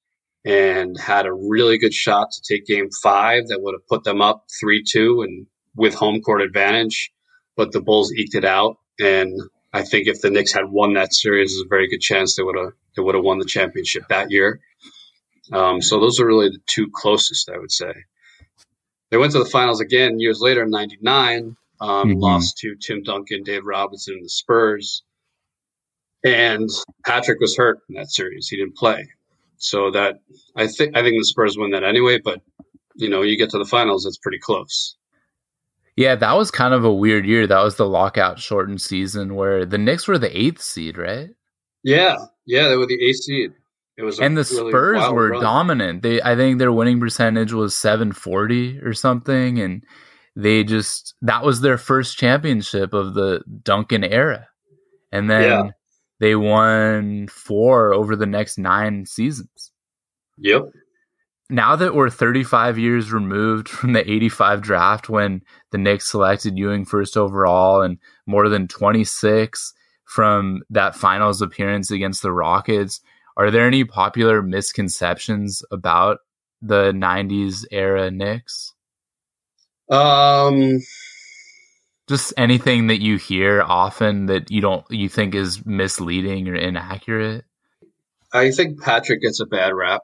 and 0.44 0.98
had 0.98 1.26
a 1.26 1.32
really 1.32 1.78
good 1.78 1.94
shot 1.94 2.28
to 2.32 2.42
take 2.54 2.66
game 2.66 2.88
five 3.02 3.48
that 3.48 3.60
would 3.60 3.74
have 3.74 3.86
put 3.88 4.04
them 4.04 4.20
up 4.20 4.44
3 4.60 4.84
2 4.86 5.22
and 5.22 5.46
with 5.74 5.94
home 5.94 6.20
court 6.20 6.42
advantage. 6.42 7.10
But 7.56 7.72
the 7.72 7.80
Bulls 7.80 8.12
eked 8.12 8.34
it 8.34 8.44
out. 8.44 8.76
And 8.98 9.32
I 9.76 9.82
think 9.82 10.08
if 10.08 10.22
the 10.22 10.30
Knicks 10.30 10.54
had 10.54 10.70
won 10.70 10.94
that 10.94 11.12
series, 11.12 11.50
there's 11.50 11.66
a 11.66 11.68
very 11.68 11.86
good 11.86 12.00
chance 12.00 12.34
they 12.34 12.42
would 12.42 12.56
have 12.56 12.72
they 12.96 13.02
would 13.02 13.14
have 13.14 13.22
won 13.22 13.38
the 13.38 13.44
championship 13.44 14.04
that 14.08 14.30
year. 14.30 14.58
Um, 15.52 15.82
so 15.82 16.00
those 16.00 16.18
are 16.18 16.26
really 16.26 16.48
the 16.48 16.62
two 16.66 16.88
closest, 16.90 17.50
I 17.50 17.58
would 17.58 17.70
say. 17.70 17.92
They 19.10 19.18
went 19.18 19.32
to 19.32 19.38
the 19.38 19.44
finals 19.44 19.82
again 19.82 20.18
years 20.18 20.40
later 20.40 20.62
in 20.62 20.70
'99, 20.70 21.56
um, 21.78 22.08
mm-hmm. 22.08 22.18
lost 22.18 22.56
to 22.58 22.74
Tim 22.76 23.02
Duncan, 23.02 23.42
Dave 23.42 23.66
Robinson, 23.66 24.14
and 24.14 24.24
the 24.24 24.30
Spurs. 24.30 25.02
And 26.24 26.70
Patrick 27.04 27.38
was 27.38 27.54
hurt 27.54 27.80
in 27.90 27.96
that 27.96 28.10
series; 28.10 28.48
he 28.48 28.56
didn't 28.56 28.76
play. 28.76 29.06
So 29.58 29.90
that 29.90 30.20
I 30.56 30.68
think 30.68 30.96
I 30.96 31.02
think 31.02 31.20
the 31.20 31.24
Spurs 31.24 31.58
win 31.58 31.72
that 31.72 31.84
anyway. 31.84 32.18
But 32.18 32.40
you 32.94 33.10
know, 33.10 33.20
you 33.20 33.36
get 33.36 33.50
to 33.50 33.58
the 33.58 33.66
finals, 33.66 34.06
it's 34.06 34.16
pretty 34.16 34.38
close. 34.38 34.96
Yeah, 35.96 36.14
that 36.14 36.36
was 36.36 36.50
kind 36.50 36.74
of 36.74 36.84
a 36.84 36.92
weird 36.92 37.24
year. 37.24 37.46
That 37.46 37.62
was 37.62 37.76
the 37.76 37.88
lockout 37.88 38.38
shortened 38.38 38.82
season 38.82 39.34
where 39.34 39.64
the 39.64 39.78
Knicks 39.78 40.06
were 40.06 40.18
the 40.18 40.38
eighth 40.38 40.60
seed, 40.60 40.98
right? 40.98 41.30
Yeah, 41.82 42.16
yeah, 42.44 42.68
they 42.68 42.76
were 42.76 42.86
the 42.86 43.02
eighth 43.02 43.22
seed. 43.24 43.52
It 43.96 44.02
was 44.02 44.20
and 44.20 44.36
the 44.36 44.46
really 44.52 44.70
Spurs 44.70 45.08
were 45.10 45.30
run. 45.30 45.42
dominant. 45.42 46.02
They, 46.02 46.20
I 46.20 46.36
think 46.36 46.58
their 46.58 46.72
winning 46.72 47.00
percentage 47.00 47.54
was 47.54 47.74
seven 47.74 48.12
forty 48.12 48.78
or 48.80 48.92
something, 48.92 49.58
and 49.58 49.84
they 50.34 50.64
just 50.64 51.14
that 51.22 51.42
was 51.42 51.62
their 51.62 51.78
first 51.78 52.18
championship 52.18 52.92
of 52.92 53.14
the 53.14 53.42
Duncan 53.62 54.04
era, 54.04 54.48
and 55.12 55.30
then 55.30 55.42
yeah. 55.42 55.70
they 56.20 56.34
won 56.34 57.28
four 57.28 57.94
over 57.94 58.16
the 58.16 58.26
next 58.26 58.58
nine 58.58 59.06
seasons. 59.06 59.72
Yep 60.36 60.64
now 61.48 61.76
that 61.76 61.94
we're 61.94 62.10
35 62.10 62.78
years 62.78 63.12
removed 63.12 63.68
from 63.68 63.92
the 63.92 64.10
85 64.10 64.62
draft 64.62 65.08
when 65.08 65.42
the 65.70 65.78
Knicks 65.78 66.10
selected 66.10 66.58
Ewing 66.58 66.84
first 66.84 67.16
overall 67.16 67.82
and 67.82 67.98
more 68.26 68.48
than 68.48 68.68
26 68.68 69.74
from 70.04 70.62
that 70.70 70.94
finals 70.94 71.42
appearance 71.42 71.90
against 71.90 72.22
the 72.22 72.32
Rockets, 72.32 73.00
are 73.36 73.50
there 73.50 73.66
any 73.66 73.84
popular 73.84 74.42
misconceptions 74.42 75.62
about 75.70 76.18
the 76.62 76.92
90s 76.92 77.64
era 77.70 78.10
Knicks? 78.10 78.74
Um 79.88 80.80
just 82.08 82.32
anything 82.36 82.86
that 82.86 83.00
you 83.00 83.16
hear 83.16 83.62
often 83.62 84.26
that 84.26 84.50
you 84.50 84.60
don't 84.60 84.84
you 84.90 85.08
think 85.08 85.34
is 85.34 85.64
misleading 85.66 86.48
or 86.48 86.54
inaccurate? 86.54 87.44
I 88.32 88.50
think 88.50 88.80
Patrick 88.80 89.22
gets 89.22 89.40
a 89.40 89.46
bad 89.46 89.74
rap 89.74 90.02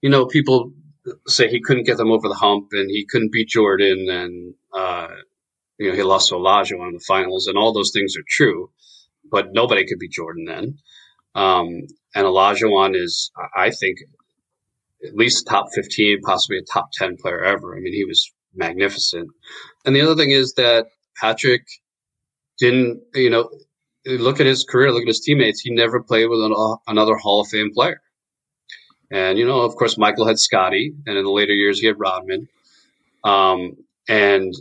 you 0.00 0.10
know, 0.10 0.26
people 0.26 0.72
say 1.26 1.48
he 1.48 1.60
couldn't 1.60 1.86
get 1.86 1.96
them 1.96 2.10
over 2.10 2.28
the 2.28 2.34
hump 2.34 2.68
and 2.72 2.90
he 2.90 3.06
couldn't 3.08 3.32
beat 3.32 3.48
Jordan 3.48 4.08
and, 4.10 4.54
uh, 4.72 5.08
you 5.78 5.88
know, 5.90 5.96
he 5.96 6.02
lost 6.02 6.28
to 6.28 6.34
Olajuwon 6.34 6.88
in 6.88 6.94
the 6.94 7.04
finals 7.06 7.46
and 7.46 7.56
all 7.56 7.72
those 7.72 7.92
things 7.92 8.16
are 8.16 8.24
true, 8.28 8.70
but 9.30 9.52
nobody 9.52 9.86
could 9.86 9.98
beat 9.98 10.12
Jordan 10.12 10.44
then. 10.46 10.78
Um, 11.34 11.86
and 12.14 12.24
Olajuwon 12.24 12.96
is, 12.96 13.30
I 13.54 13.70
think, 13.70 13.98
at 15.04 15.14
least 15.14 15.46
top 15.46 15.66
15, 15.74 16.22
possibly 16.22 16.58
a 16.58 16.62
top 16.62 16.90
10 16.92 17.16
player 17.20 17.44
ever. 17.44 17.76
I 17.76 17.80
mean, 17.80 17.92
he 17.92 18.04
was 18.04 18.32
magnificent. 18.54 19.28
And 19.84 19.94
the 19.94 20.00
other 20.00 20.16
thing 20.16 20.30
is 20.30 20.54
that 20.54 20.86
Patrick 21.20 21.66
didn't, 22.58 23.02
you 23.14 23.30
know, 23.30 23.50
look 24.06 24.40
at 24.40 24.46
his 24.46 24.64
career, 24.64 24.92
look 24.92 25.02
at 25.02 25.08
his 25.08 25.20
teammates. 25.20 25.60
He 25.60 25.70
never 25.74 26.02
played 26.02 26.26
with 26.26 26.40
an, 26.40 26.54
another 26.86 27.16
Hall 27.16 27.42
of 27.42 27.48
Fame 27.48 27.70
player. 27.74 28.00
And, 29.10 29.38
you 29.38 29.46
know, 29.46 29.60
of 29.60 29.76
course, 29.76 29.96
Michael 29.98 30.26
had 30.26 30.38
Scottie, 30.38 30.94
and 31.06 31.16
in 31.16 31.24
the 31.24 31.30
later 31.30 31.54
years, 31.54 31.80
he 31.80 31.86
had 31.86 31.98
Rodman. 31.98 32.48
Um, 33.24 33.76
and, 34.08 34.52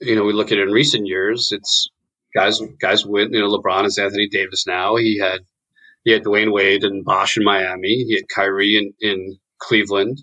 you 0.00 0.14
know, 0.14 0.24
we 0.24 0.32
look 0.32 0.52
at 0.52 0.58
it 0.58 0.68
in 0.68 0.72
recent 0.72 1.06
years, 1.06 1.50
it's 1.52 1.90
guys, 2.34 2.60
guys 2.80 3.04
win, 3.04 3.32
you 3.32 3.40
know, 3.40 3.48
LeBron 3.48 3.84
is 3.84 3.98
Anthony 3.98 4.28
Davis 4.28 4.66
now. 4.66 4.96
He 4.96 5.18
had, 5.18 5.40
he 6.04 6.12
had 6.12 6.24
Dwyane 6.24 6.52
Wade 6.52 6.84
and 6.84 7.04
Bosh 7.04 7.36
in 7.36 7.44
Miami. 7.44 8.04
He 8.04 8.14
had 8.14 8.28
Kyrie 8.34 8.76
in, 8.76 8.92
in 9.00 9.38
Cleveland. 9.58 10.18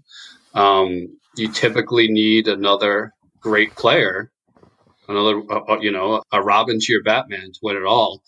Um, 0.53 1.17
you 1.35 1.51
typically 1.51 2.07
need 2.07 2.47
another 2.47 3.13
great 3.41 3.75
player 3.75 4.31
another, 5.07 5.41
uh, 5.49 5.73
uh, 5.73 5.79
you 5.79 5.91
know, 5.91 6.21
a 6.31 6.41
Robin 6.41 6.79
to 6.79 6.91
your 6.91 7.03
Batman 7.03 7.51
to 7.51 7.59
win 7.61 7.77
it 7.77 7.85
all. 7.85 8.21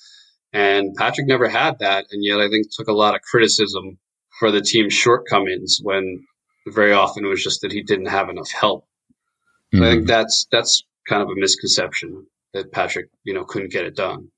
And 0.52 0.95
Patrick 0.95 1.28
never 1.28 1.47
had 1.47 1.80
that, 1.80 2.06
and 2.12 2.23
yet 2.23 2.39
I 2.39 2.49
think 2.49 2.67
took 2.71 2.88
a 2.88 2.93
lot 2.93 3.15
of 3.15 3.21
criticism 3.21 3.99
for 4.39 4.52
the 4.52 4.62
team's 4.62 4.93
shortcomings 4.93 5.80
when 5.84 6.25
very 6.67 6.93
often 6.93 7.25
it 7.25 7.30
was 7.30 7.43
just 7.43 7.62
that 7.62 7.71
he 7.71 7.84
didn't 7.84 8.08
have 8.08 8.30
enough 8.30 8.49
help. 8.52 8.86
Mm-hmm. 9.73 9.84
I 9.84 9.89
think 9.89 10.02
mm-hmm. 10.02 10.08
that's 10.08 10.47
that's 10.52 10.84
kind 11.08 11.21
of 11.21 11.30
a 11.30 11.36
misconception 11.36 12.25
that 12.54 12.71
Patrick, 12.71 13.10
you 13.23 13.34
know, 13.34 13.43
couldn't 13.43 13.71
get 13.71 13.86
it 13.86 13.95
done. 13.95 14.30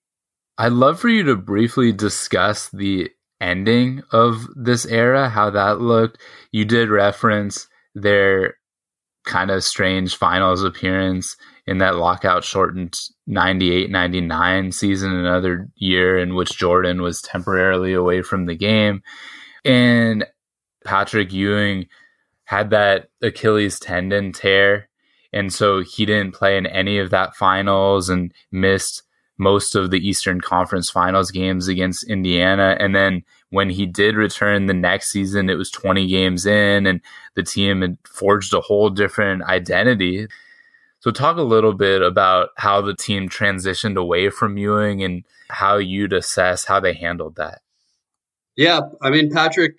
I'd 0.58 0.74
love 0.74 1.00
for 1.00 1.10
you 1.10 1.24
to 1.24 1.36
briefly 1.36 1.92
discuss 1.92 2.70
the 2.70 3.10
ending 3.40 4.04
of 4.12 4.48
this 4.56 4.86
era, 4.86 5.30
how 5.30 5.50
that 5.52 5.80
looked. 5.80 6.22
You 6.52 6.66
did 6.66 6.90
reference 6.90 7.68
their 7.96 8.56
kind 9.26 9.52
of 9.52 9.64
strange 9.64 10.16
finals 10.16 10.64
appearance 10.64 11.36
in 11.68 11.78
that 11.78 11.96
lockout 11.96 12.44
shortened 12.44 13.00
98 13.28 13.90
99 13.90 14.72
season, 14.72 15.14
another 15.14 15.70
year 15.76 16.18
in 16.18 16.36
which 16.36 16.58
Jordan 16.58 17.02
was 17.02 17.22
temporarily 17.22 17.94
away 17.94 18.22
from 18.22 18.46
the 18.46 18.56
game. 18.56 19.02
And 19.64 20.26
Patrick 20.84 21.32
Ewing 21.32 21.88
had 22.46 22.70
that 22.72 23.10
Achilles 23.22 23.80
tendon 23.80 24.32
tear. 24.32 24.90
And 25.34 25.54
so 25.54 25.82
he 25.82 26.06
didn't 26.06 26.34
play 26.34 26.58
in 26.58 26.66
any 26.66 26.98
of 26.98 27.10
that 27.12 27.36
finals 27.36 28.10
and 28.10 28.34
missed 28.52 29.04
most 29.38 29.74
of 29.76 29.90
the 29.90 30.08
Eastern 30.08 30.40
Conference 30.40 30.90
finals 30.90 31.32
games 31.32 31.68
against 31.68 32.08
Indiana. 32.10 32.78
And 32.80 32.96
then 32.96 33.24
when 33.50 33.70
he 33.70 33.86
did 33.86 34.16
return 34.16 34.68
the 34.68 34.74
next 34.74 35.12
season, 35.12 35.50
it 35.50 35.56
was 35.56 35.72
20 35.72 36.08
games 36.08 36.46
in, 36.46 36.86
and 36.86 37.02
the 37.36 37.44
team 37.44 37.82
had 37.82 37.98
forged 38.06 38.54
a 38.54 38.62
whole 38.62 38.90
different 38.90 39.44
identity. 39.44 40.28
So, 41.00 41.10
talk 41.10 41.38
a 41.38 41.42
little 41.42 41.74
bit 41.74 42.04
about 42.04 42.50
how 42.58 42.82
the 42.82 42.96
team 42.96 43.28
transitioned 43.30 43.98
away 43.98 44.30
from 44.30 44.58
Ewing 44.58 45.04
and 45.04 45.24
how 45.50 45.78
you'd 45.78 46.14
assess 46.14 46.66
how 46.66 46.80
they 46.80 46.94
handled 46.94 47.36
that. 47.38 47.62
Yeah, 48.62 48.82
I 49.02 49.10
mean, 49.10 49.32
Patrick, 49.32 49.74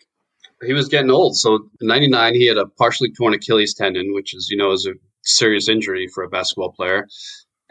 he 0.65 0.73
was 0.73 0.89
getting 0.89 1.11
old. 1.11 1.37
So, 1.37 1.69
in 1.81 1.87
99, 1.87 2.35
he 2.35 2.47
had 2.47 2.57
a 2.57 2.67
partially 2.67 3.13
torn 3.13 3.35
Achilles 3.35 3.75
tendon, 3.75 4.13
which 4.13 4.35
is, 4.35 4.49
you 4.51 4.57
know, 4.57 4.73
is 4.73 4.87
a 4.87 4.95
serious 5.23 5.69
injury 5.69 6.09
for 6.13 6.25
a 6.25 6.29
basketball 6.29 6.73
player 6.73 7.07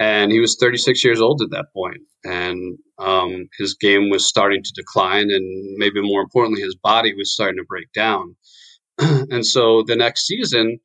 and 0.01 0.31
he 0.31 0.39
was 0.39 0.57
36 0.59 1.03
years 1.03 1.21
old 1.21 1.41
at 1.41 1.51
that 1.51 1.67
point. 1.73 2.01
and 2.23 2.77
um, 2.97 3.47
his 3.57 3.75
game 3.75 4.09
was 4.09 4.27
starting 4.27 4.63
to 4.63 4.71
decline 4.73 5.29
and 5.31 5.77
maybe 5.77 6.01
more 6.01 6.21
importantly 6.21 6.61
his 6.61 6.75
body 6.75 7.13
was 7.15 7.33
starting 7.33 7.57
to 7.57 7.65
break 7.67 7.91
down 7.93 8.35
and 8.99 9.45
so 9.45 9.83
the 9.87 9.95
next 9.95 10.25
season 10.27 10.79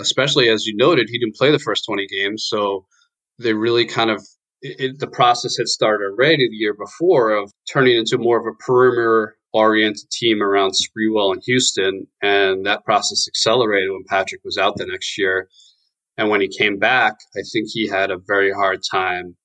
especially 0.00 0.48
as 0.48 0.66
you 0.66 0.76
noted 0.76 1.08
he 1.08 1.18
didn't 1.18 1.36
play 1.36 1.50
the 1.50 1.58
first 1.58 1.84
20 1.86 2.06
games 2.06 2.46
so 2.48 2.86
they 3.38 3.52
really 3.52 3.84
kind 3.84 4.10
of 4.10 4.26
it, 4.62 4.98
the 4.98 5.08
process 5.08 5.56
had 5.56 5.68
started 5.68 6.04
already 6.04 6.48
the 6.48 6.56
year 6.56 6.74
before 6.74 7.30
of 7.30 7.52
turning 7.72 7.96
into 7.96 8.18
more 8.18 8.38
of 8.38 8.46
a 8.46 8.56
perimeter 8.64 9.36
oriented 9.52 10.10
team 10.10 10.42
around 10.42 10.72
Sprewell 10.72 11.32
and 11.32 11.42
Houston 11.44 12.06
and 12.22 12.66
that 12.66 12.84
process 12.84 13.26
accelerated 13.28 13.90
when 13.90 14.04
Patrick 14.08 14.42
was 14.44 14.58
out 14.58 14.76
the 14.76 14.86
next 14.86 15.18
year 15.18 15.48
and 16.20 16.28
when 16.28 16.42
he 16.42 16.48
came 16.48 16.78
back, 16.78 17.18
I 17.34 17.40
think 17.50 17.68
he 17.70 17.88
had 17.88 18.10
a 18.10 18.18
very 18.18 18.52
hard 18.52 18.80
time 18.88 19.36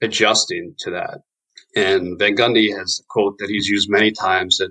adjusting 0.00 0.74
to 0.78 0.92
that. 0.92 1.22
And 1.74 2.16
Van 2.16 2.36
Gundy 2.36 2.76
has 2.76 3.00
a 3.00 3.06
quote 3.08 3.38
that 3.38 3.50
he's 3.50 3.66
used 3.66 3.90
many 3.90 4.12
times 4.12 4.58
that 4.58 4.70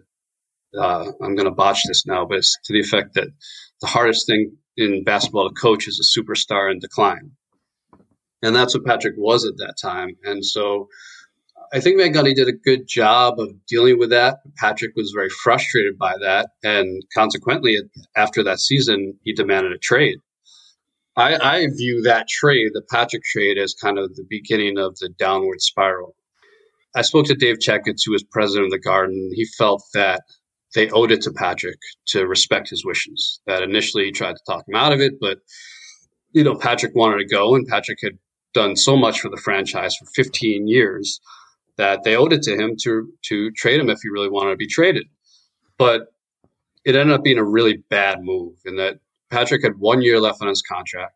uh, 0.80 1.12
I'm 1.22 1.36
going 1.36 1.46
to 1.46 1.52
botch 1.52 1.82
this 1.88 2.06
now, 2.06 2.26
but 2.26 2.38
it's 2.38 2.58
to 2.64 2.74
the 2.74 2.80
effect 2.80 3.16
that 3.16 3.28
the 3.82 3.88
hardest 3.88 4.28
thing 4.28 4.56
in 4.78 5.04
basketball 5.04 5.50
to 5.50 5.56
coach 5.56 5.90
is 5.90 6.00
a 6.00 6.20
superstar 6.20 6.72
in 6.72 6.80
decline. 6.80 7.32
And 8.42 8.56
that's 8.56 8.74
what 8.74 8.86
Patrick 8.86 9.16
was 9.18 9.46
at 9.46 9.58
that 9.58 9.76
time. 9.82 10.16
And 10.24 10.46
so 10.46 10.88
I 11.76 11.82
think 11.82 12.00
Gundy 12.00 12.34
did 12.34 12.48
a 12.48 12.54
good 12.54 12.88
job 12.88 13.38
of 13.38 13.50
dealing 13.68 14.00
with 14.00 14.10
that. 14.12 14.38
Patrick 14.56 14.94
was 14.96 15.12
very 15.14 15.28
frustrated 15.30 15.98
by 15.98 16.14
that. 16.22 16.52
And 16.64 17.04
consequently, 17.14 17.78
after 18.16 18.44
that 18.44 18.62
season, 18.62 19.20
he 19.24 19.34
demanded 19.34 19.74
a 19.74 19.78
trade. 19.78 20.20
I, 21.18 21.36
I 21.36 21.68
view 21.76 22.02
that 22.04 22.30
trade, 22.30 22.70
the 22.74 22.82
Patrick 22.90 23.24
trade, 23.24 23.58
as 23.58 23.74
kind 23.74 24.00
of 24.00 24.16
the 24.16 24.26
beginning 24.30 24.78
of 24.78 24.98
the 25.00 25.10
downward 25.20 25.60
spiral. 25.60 26.16
I 26.96 27.02
spoke 27.02 27.26
to 27.26 27.36
Dave 27.36 27.58
Checketts, 27.58 28.04
who 28.06 28.14
was 28.14 28.24
president 28.24 28.68
of 28.68 28.72
the 28.72 28.80
Garden. 28.80 29.32
He 29.34 29.46
felt 29.58 29.84
that 29.94 30.22
they 30.76 30.90
owed 30.92 31.12
it 31.12 31.24
to 31.24 31.34
Patrick 31.34 31.80
to 32.08 32.26
respect 32.26 32.70
his 32.70 32.86
wishes. 32.86 33.42
That 33.48 33.64
initially 33.64 34.06
he 34.06 34.12
tried 34.14 34.38
to 34.38 34.44
talk 34.48 34.64
him 34.66 34.76
out 34.76 34.94
of 34.94 35.02
it, 35.02 35.16
but 35.20 35.40
you 36.32 36.46
know 36.46 36.56
Patrick 36.56 36.96
wanted 36.96 37.18
to 37.18 37.28
go, 37.28 37.54
and 37.54 37.68
Patrick 37.68 38.00
had 38.02 38.18
done 38.54 38.78
so 38.78 38.96
much 38.96 39.20
for 39.20 39.28
the 39.28 39.42
franchise 39.44 39.94
for 39.98 40.06
15 40.16 40.70
years 40.70 41.20
that 41.78 42.04
they 42.04 42.16
owed 42.16 42.34
it 42.34 42.44
to 42.44 42.56
him 42.56 42.76
to 42.82 43.12
to 43.24 43.52
trade 43.52 43.80
him 43.80 43.90
if 43.90 44.00
he 44.02 44.10
really 44.10 44.30
wanted 44.30 44.52
to 44.52 44.58
be 44.58 44.68
traded. 44.68 45.08
But 45.78 46.14
it 46.86 46.96
ended 46.96 47.16
up 47.16 47.24
being 47.24 47.40
a 47.40 47.44
really 47.44 47.84
bad 47.90 48.24
move 48.24 48.54
in 48.66 48.78
that 48.78 49.00
Patrick 49.30 49.64
had 49.64 49.80
one 49.80 50.02
year 50.02 50.20
left 50.20 50.42
on 50.42 50.48
his 50.48 50.62
contract. 50.62 51.14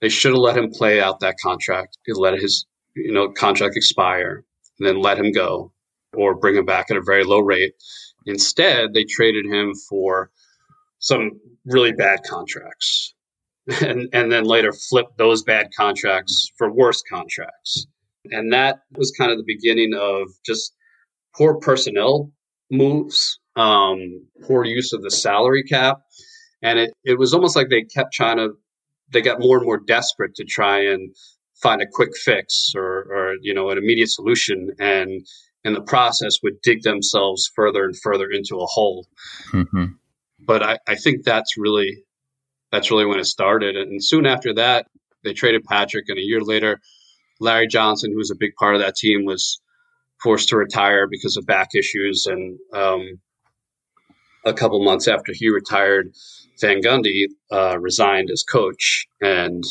They 0.00 0.08
should 0.08 0.32
have 0.32 0.40
let 0.40 0.56
him 0.56 0.70
play 0.70 1.00
out 1.00 1.20
that 1.20 1.36
contract. 1.42 1.98
Let 2.08 2.34
his 2.34 2.66
you 2.96 3.12
know 3.12 3.30
contract 3.30 3.76
expire, 3.76 4.44
and 4.78 4.88
then 4.88 5.00
let 5.00 5.18
him 5.18 5.32
go, 5.32 5.72
or 6.14 6.34
bring 6.34 6.56
him 6.56 6.64
back 6.64 6.90
at 6.90 6.96
a 6.96 7.02
very 7.02 7.24
low 7.24 7.40
rate. 7.40 7.74
Instead, 8.26 8.94
they 8.94 9.04
traded 9.04 9.46
him 9.46 9.74
for 9.88 10.30
some 10.98 11.32
really 11.66 11.92
bad 11.92 12.20
contracts, 12.28 13.14
and 13.82 14.08
and 14.12 14.32
then 14.32 14.44
later 14.44 14.72
flipped 14.72 15.18
those 15.18 15.42
bad 15.42 15.68
contracts 15.76 16.50
for 16.56 16.72
worse 16.72 17.02
contracts. 17.08 17.86
And 18.30 18.52
that 18.52 18.80
was 18.96 19.12
kind 19.18 19.30
of 19.30 19.38
the 19.38 19.44
beginning 19.46 19.92
of 19.94 20.28
just 20.44 20.72
poor 21.36 21.58
personnel 21.58 22.30
moves, 22.70 23.38
um, 23.56 23.98
poor 24.46 24.64
use 24.64 24.92
of 24.92 25.02
the 25.02 25.10
salary 25.10 25.62
cap, 25.62 25.98
and 26.62 26.78
it, 26.78 26.92
it 27.04 27.18
was 27.18 27.34
almost 27.34 27.56
like 27.56 27.68
they 27.68 27.82
kept 27.82 28.12
trying 28.12 28.38
to, 28.38 28.50
they 29.12 29.20
got 29.20 29.40
more 29.40 29.58
and 29.58 29.66
more 29.66 29.78
desperate 29.78 30.34
to 30.36 30.44
try 30.44 30.78
and 30.78 31.14
find 31.62 31.82
a 31.82 31.86
quick 31.86 32.10
fix 32.16 32.72
or, 32.74 33.06
or 33.12 33.34
you 33.42 33.52
know, 33.52 33.70
an 33.70 33.78
immediate 33.78 34.10
solution. 34.10 34.70
And 34.78 35.26
in 35.62 35.74
the 35.74 35.82
process 35.82 36.38
would 36.42 36.60
dig 36.62 36.82
themselves 36.82 37.50
further 37.54 37.84
and 37.84 37.94
further 38.02 38.28
into 38.30 38.56
a 38.56 38.66
hole. 38.66 39.06
Mm-hmm. 39.52 39.84
But 40.40 40.62
I, 40.62 40.78
I 40.86 40.94
think 40.94 41.24
that's 41.24 41.56
really, 41.56 42.04
that's 42.72 42.90
really 42.90 43.06
when 43.06 43.20
it 43.20 43.26
started. 43.26 43.76
And 43.76 44.04
soon 44.04 44.26
after 44.26 44.54
that, 44.54 44.86
they 45.22 45.32
traded 45.32 45.64
Patrick. 45.64 46.06
And 46.08 46.18
a 46.18 46.22
year 46.22 46.40
later, 46.40 46.80
Larry 47.44 47.68
Johnson, 47.68 48.10
who 48.10 48.18
was 48.18 48.30
a 48.30 48.36
big 48.36 48.54
part 48.56 48.74
of 48.74 48.80
that 48.80 48.96
team, 48.96 49.24
was 49.24 49.60
forced 50.22 50.48
to 50.48 50.56
retire 50.56 51.06
because 51.06 51.36
of 51.36 51.46
back 51.46 51.68
issues. 51.74 52.26
And 52.26 52.58
um, 52.72 53.20
a 54.44 54.52
couple 54.52 54.82
months 54.82 55.06
after 55.06 55.32
he 55.32 55.48
retired, 55.50 56.12
Van 56.60 56.80
Gundy 56.80 57.26
uh, 57.52 57.78
resigned 57.78 58.30
as 58.30 58.42
coach, 58.42 59.06
and 59.20 59.62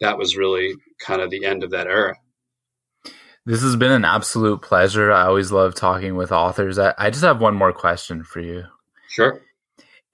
that 0.00 0.18
was 0.18 0.36
really 0.36 0.74
kind 1.00 1.20
of 1.20 1.30
the 1.30 1.44
end 1.44 1.64
of 1.64 1.70
that 1.70 1.86
era. 1.86 2.16
This 3.46 3.62
has 3.62 3.76
been 3.76 3.92
an 3.92 4.04
absolute 4.04 4.60
pleasure. 4.60 5.10
I 5.10 5.24
always 5.24 5.50
love 5.50 5.74
talking 5.74 6.16
with 6.16 6.32
authors. 6.32 6.78
I, 6.78 6.92
I 6.98 7.08
just 7.08 7.24
have 7.24 7.40
one 7.40 7.54
more 7.54 7.72
question 7.72 8.22
for 8.22 8.40
you. 8.40 8.64
Sure. 9.08 9.40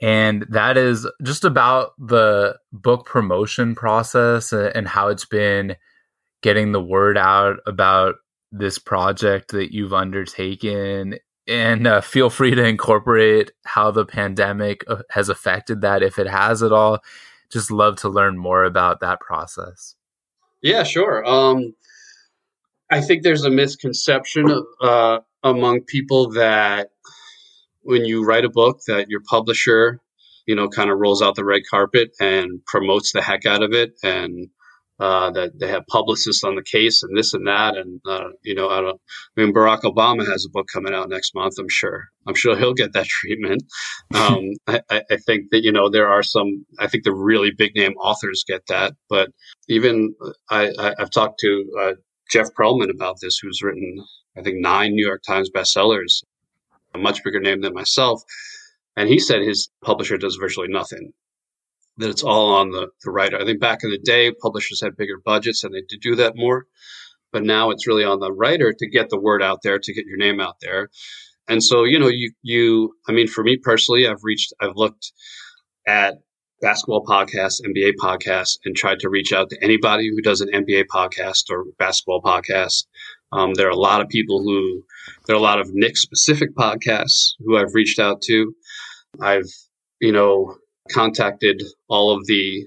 And 0.01 0.47
that 0.51 0.77
is 0.77 1.09
just 1.23 1.45
about 1.45 1.93
the 1.99 2.59
book 2.73 3.07
promotion 3.07 3.75
process 3.75 4.53
and 4.53 4.87
how 4.87 5.09
it's 5.09 5.25
been 5.25 5.77
getting 6.45 6.73
the 6.73 6.81
word 6.81 7.17
out 7.17 7.57
about 7.67 8.17
this 8.53 8.79
project 8.79 9.53
that 9.53 9.73
you've 9.73 9.95
undertaken. 9.95 11.19
And 11.49 11.87
uh, 11.87 12.03
feel 12.03 12.29
free 12.29 12.55
to 12.55 12.63
incorporate 12.63 13.51
how 13.65 13.91
the 13.91 14.05
pandemic 14.05 14.85
uh, 14.87 15.03
has 15.09 15.31
affected 15.31 15.81
that 15.81 16.03
if 16.03 16.19
it 16.19 16.27
has 16.27 16.63
at 16.63 16.71
all. 16.71 16.99
Just 17.51 17.71
love 17.71 17.97
to 18.01 18.11
learn 18.11 18.37
more 18.37 18.65
about 18.65 19.01
that 19.01 19.21
process. 19.21 19.95
Yeah 20.61 20.83
sure. 20.83 21.25
Um, 21.25 21.75
i 22.90 23.01
think 23.01 23.23
there's 23.23 23.45
a 23.45 23.51
misconception 23.51 24.63
uh, 24.83 25.21
among 25.42 25.81
people 25.81 26.33
that 26.33 26.90
when 27.81 28.05
you 28.05 28.23
write 28.23 28.45
a 28.45 28.51
book 28.51 28.81
that 28.87 29.09
your 29.09 29.21
publisher 29.21 30.01
you 30.47 30.55
know 30.55 30.69
kind 30.69 30.90
of 30.90 30.99
rolls 30.99 31.23
out 31.23 31.37
the 31.37 31.45
red 31.45 31.63
carpet 31.71 32.11
and 32.21 32.63
promotes 32.67 33.13
the 33.13 33.23
heck 33.23 33.47
out 33.47 33.63
of 33.63 33.73
it 33.73 33.95
and 34.03 34.51
uh, 35.01 35.31
that 35.31 35.59
they 35.59 35.69
have 35.69 35.87
publicists 35.88 36.45
on 36.45 36.55
the 36.55 36.63
case 36.63 37.03
and 37.03 37.17
this 37.17 37.35
and 37.35 37.47
that. 37.47 37.77
And, 37.77 38.01
uh, 38.07 38.29
you 38.42 38.55
know, 38.55 38.69
I, 38.69 38.81
don't, 38.81 39.01
I 39.37 39.40
mean, 39.40 39.53
Barack 39.53 39.83
Obama 39.83 40.27
has 40.27 40.45
a 40.45 40.51
book 40.51 40.67
coming 40.73 40.95
out 40.95 41.09
next 41.09 41.35
month, 41.35 41.55
I'm 41.59 41.69
sure. 41.69 42.05
I'm 42.27 42.35
sure 42.35 42.57
he'll 42.57 42.75
get 42.75 42.92
that 42.92 43.07
treatment. 43.09 43.65
Um, 44.15 44.51
I, 44.69 45.03
I, 45.11 45.17
think 45.17 45.51
that, 45.51 45.65
you 45.65 45.73
know, 45.73 45.90
there 45.90 46.09
are 46.09 46.23
some, 46.23 46.65
I 46.79 46.87
think 46.87 47.05
the 47.05 47.15
really 47.15 47.51
big 47.51 47.75
name 47.75 47.95
authors 47.95 48.45
get 48.47 48.67
that. 48.69 48.95
But 49.09 49.31
even 49.69 50.15
I, 50.51 50.71
I, 50.79 50.95
have 50.99 51.11
talked 51.11 51.40
to 51.40 51.65
uh, 51.81 51.92
Jeff 52.31 52.49
Pearlman 52.59 52.90
about 52.90 53.17
this, 53.21 53.38
who's 53.38 53.63
written, 53.63 54.05
I 54.37 54.42
think, 54.42 54.59
nine 54.61 54.92
New 54.92 55.05
York 55.05 55.23
Times 55.27 55.51
bestsellers, 55.51 56.23
a 56.95 56.99
much 56.99 57.25
bigger 57.25 57.40
name 57.40 57.63
than 57.63 57.75
myself. 57.75 58.23
And 58.97 59.09
he 59.09 59.19
said 59.19 59.42
his 59.42 59.71
publisher 59.83 60.17
does 60.17 60.37
virtually 60.37 60.69
nothing. 60.69 61.13
That 61.99 62.11
it's 62.11 62.23
all 62.23 62.55
on 62.55 62.71
the, 62.71 62.88
the 63.05 63.11
writer. 63.11 63.40
I 63.40 63.45
think 63.45 63.61
back 63.61 63.81
in 63.83 63.90
the 63.90 63.99
day, 63.99 64.33
publishers 64.33 64.81
had 64.81 64.97
bigger 64.97 65.19
budgets 65.25 65.65
and 65.65 65.75
they 65.75 65.83
did 65.88 66.01
do 66.01 66.17
that 66.17 66.37
more. 66.37 66.67
But 67.33 67.45
now 67.45 67.71
it's 67.71 67.87
really 67.87 68.05
on 68.05 68.21
the 68.21 68.33
writer 68.33 68.73
to 68.73 68.88
get 68.88 69.11
the 69.11 69.21
word 69.21 69.42
out 69.42 69.61
there, 69.63 69.79
to 69.79 69.95
get 69.95 70.07
your 70.07 70.17
name 70.17 70.40
out 70.40 70.57
there. 70.61 70.88
And 71.49 71.63
so, 71.63 71.85
you 71.85 71.99
know, 71.99 72.09
you, 72.09 72.33
you, 72.42 72.95
I 73.09 73.13
mean, 73.13 73.29
for 73.29 73.45
me 73.45 73.57
personally, 73.57 74.07
I've 74.09 74.23
reached, 74.23 74.53
I've 74.61 74.77
looked 74.77 75.13
at 75.87 76.15
basketball 76.61 77.05
podcasts, 77.05 77.61
NBA 77.61 77.95
podcasts, 78.01 78.59
and 78.65 78.75
tried 78.75 79.01
to 79.01 79.11
reach 79.11 79.33
out 79.33 79.51
to 79.51 79.63
anybody 79.63 80.09
who 80.09 80.23
does 80.23 80.40
an 80.40 80.49
NBA 80.53 80.85
podcast 80.92 81.51
or 81.51 81.65
basketball 81.79 82.23
podcast. 82.23 82.87
Um, 83.33 83.53
there 83.55 83.67
are 83.67 83.71
a 83.71 83.77
lot 83.77 84.01
of 84.01 84.09
people 84.09 84.42
who, 84.42 84.85
there 85.27 85.37
are 85.37 85.38
a 85.38 85.42
lot 85.42 85.61
of 85.61 85.75
Knicks 85.75 86.01
specific 86.01 86.55
podcasts 86.55 87.33
who 87.40 87.57
I've 87.57 87.75
reached 87.75 87.99
out 87.99 88.23
to. 88.23 88.55
I've, 89.21 89.51
you 90.01 90.13
know, 90.13 90.57
contacted 90.91 91.63
all 91.89 92.11
of 92.11 92.27
the 92.27 92.67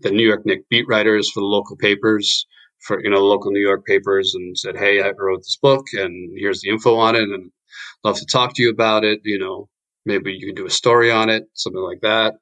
the 0.00 0.10
New 0.10 0.26
York 0.26 0.44
Knick 0.44 0.68
beat 0.68 0.86
writers 0.88 1.30
for 1.30 1.40
the 1.40 1.46
local 1.46 1.76
papers, 1.76 2.46
for 2.80 3.02
you 3.02 3.10
know, 3.10 3.18
the 3.18 3.24
local 3.24 3.52
New 3.52 3.60
York 3.60 3.86
papers, 3.86 4.34
and 4.34 4.58
said, 4.58 4.76
"Hey, 4.76 5.00
I 5.00 5.10
wrote 5.10 5.40
this 5.40 5.58
book, 5.60 5.84
and 5.92 6.32
here's 6.36 6.60
the 6.60 6.70
info 6.70 6.96
on 6.96 7.14
it, 7.14 7.22
and 7.22 7.50
love 8.04 8.18
to 8.18 8.26
talk 8.26 8.54
to 8.54 8.62
you 8.62 8.70
about 8.70 9.04
it. 9.04 9.20
You 9.24 9.38
know, 9.38 9.68
maybe 10.04 10.32
you 10.32 10.46
can 10.46 10.56
do 10.56 10.66
a 10.66 10.70
story 10.70 11.10
on 11.10 11.30
it, 11.30 11.44
something 11.54 11.82
like 11.82 12.00
that." 12.00 12.34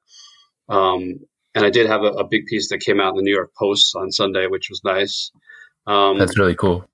Um, 0.69 1.19
and 1.53 1.65
I 1.65 1.69
did 1.69 1.87
have 1.87 2.03
a, 2.03 2.11
a, 2.11 2.27
big 2.27 2.45
piece 2.45 2.69
that 2.69 2.79
came 2.79 3.01
out 3.01 3.09
in 3.09 3.17
the 3.17 3.23
New 3.23 3.33
York 3.33 3.51
Post 3.57 3.95
on 3.95 4.11
Sunday, 4.11 4.47
which 4.47 4.69
was 4.69 4.81
nice. 4.85 5.31
Um, 5.85 6.17
That's 6.17 6.37
really 6.37 6.55
cool. 6.55 6.85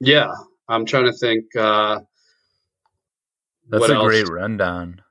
Yeah, 0.00 0.32
I'm 0.68 0.86
trying 0.86 1.04
to 1.04 1.12
think. 1.12 1.44
Uh, 1.56 2.00
That's 3.68 3.88
a 3.88 3.94
else? 3.94 4.06
great 4.06 4.28
rundown. 4.28 5.02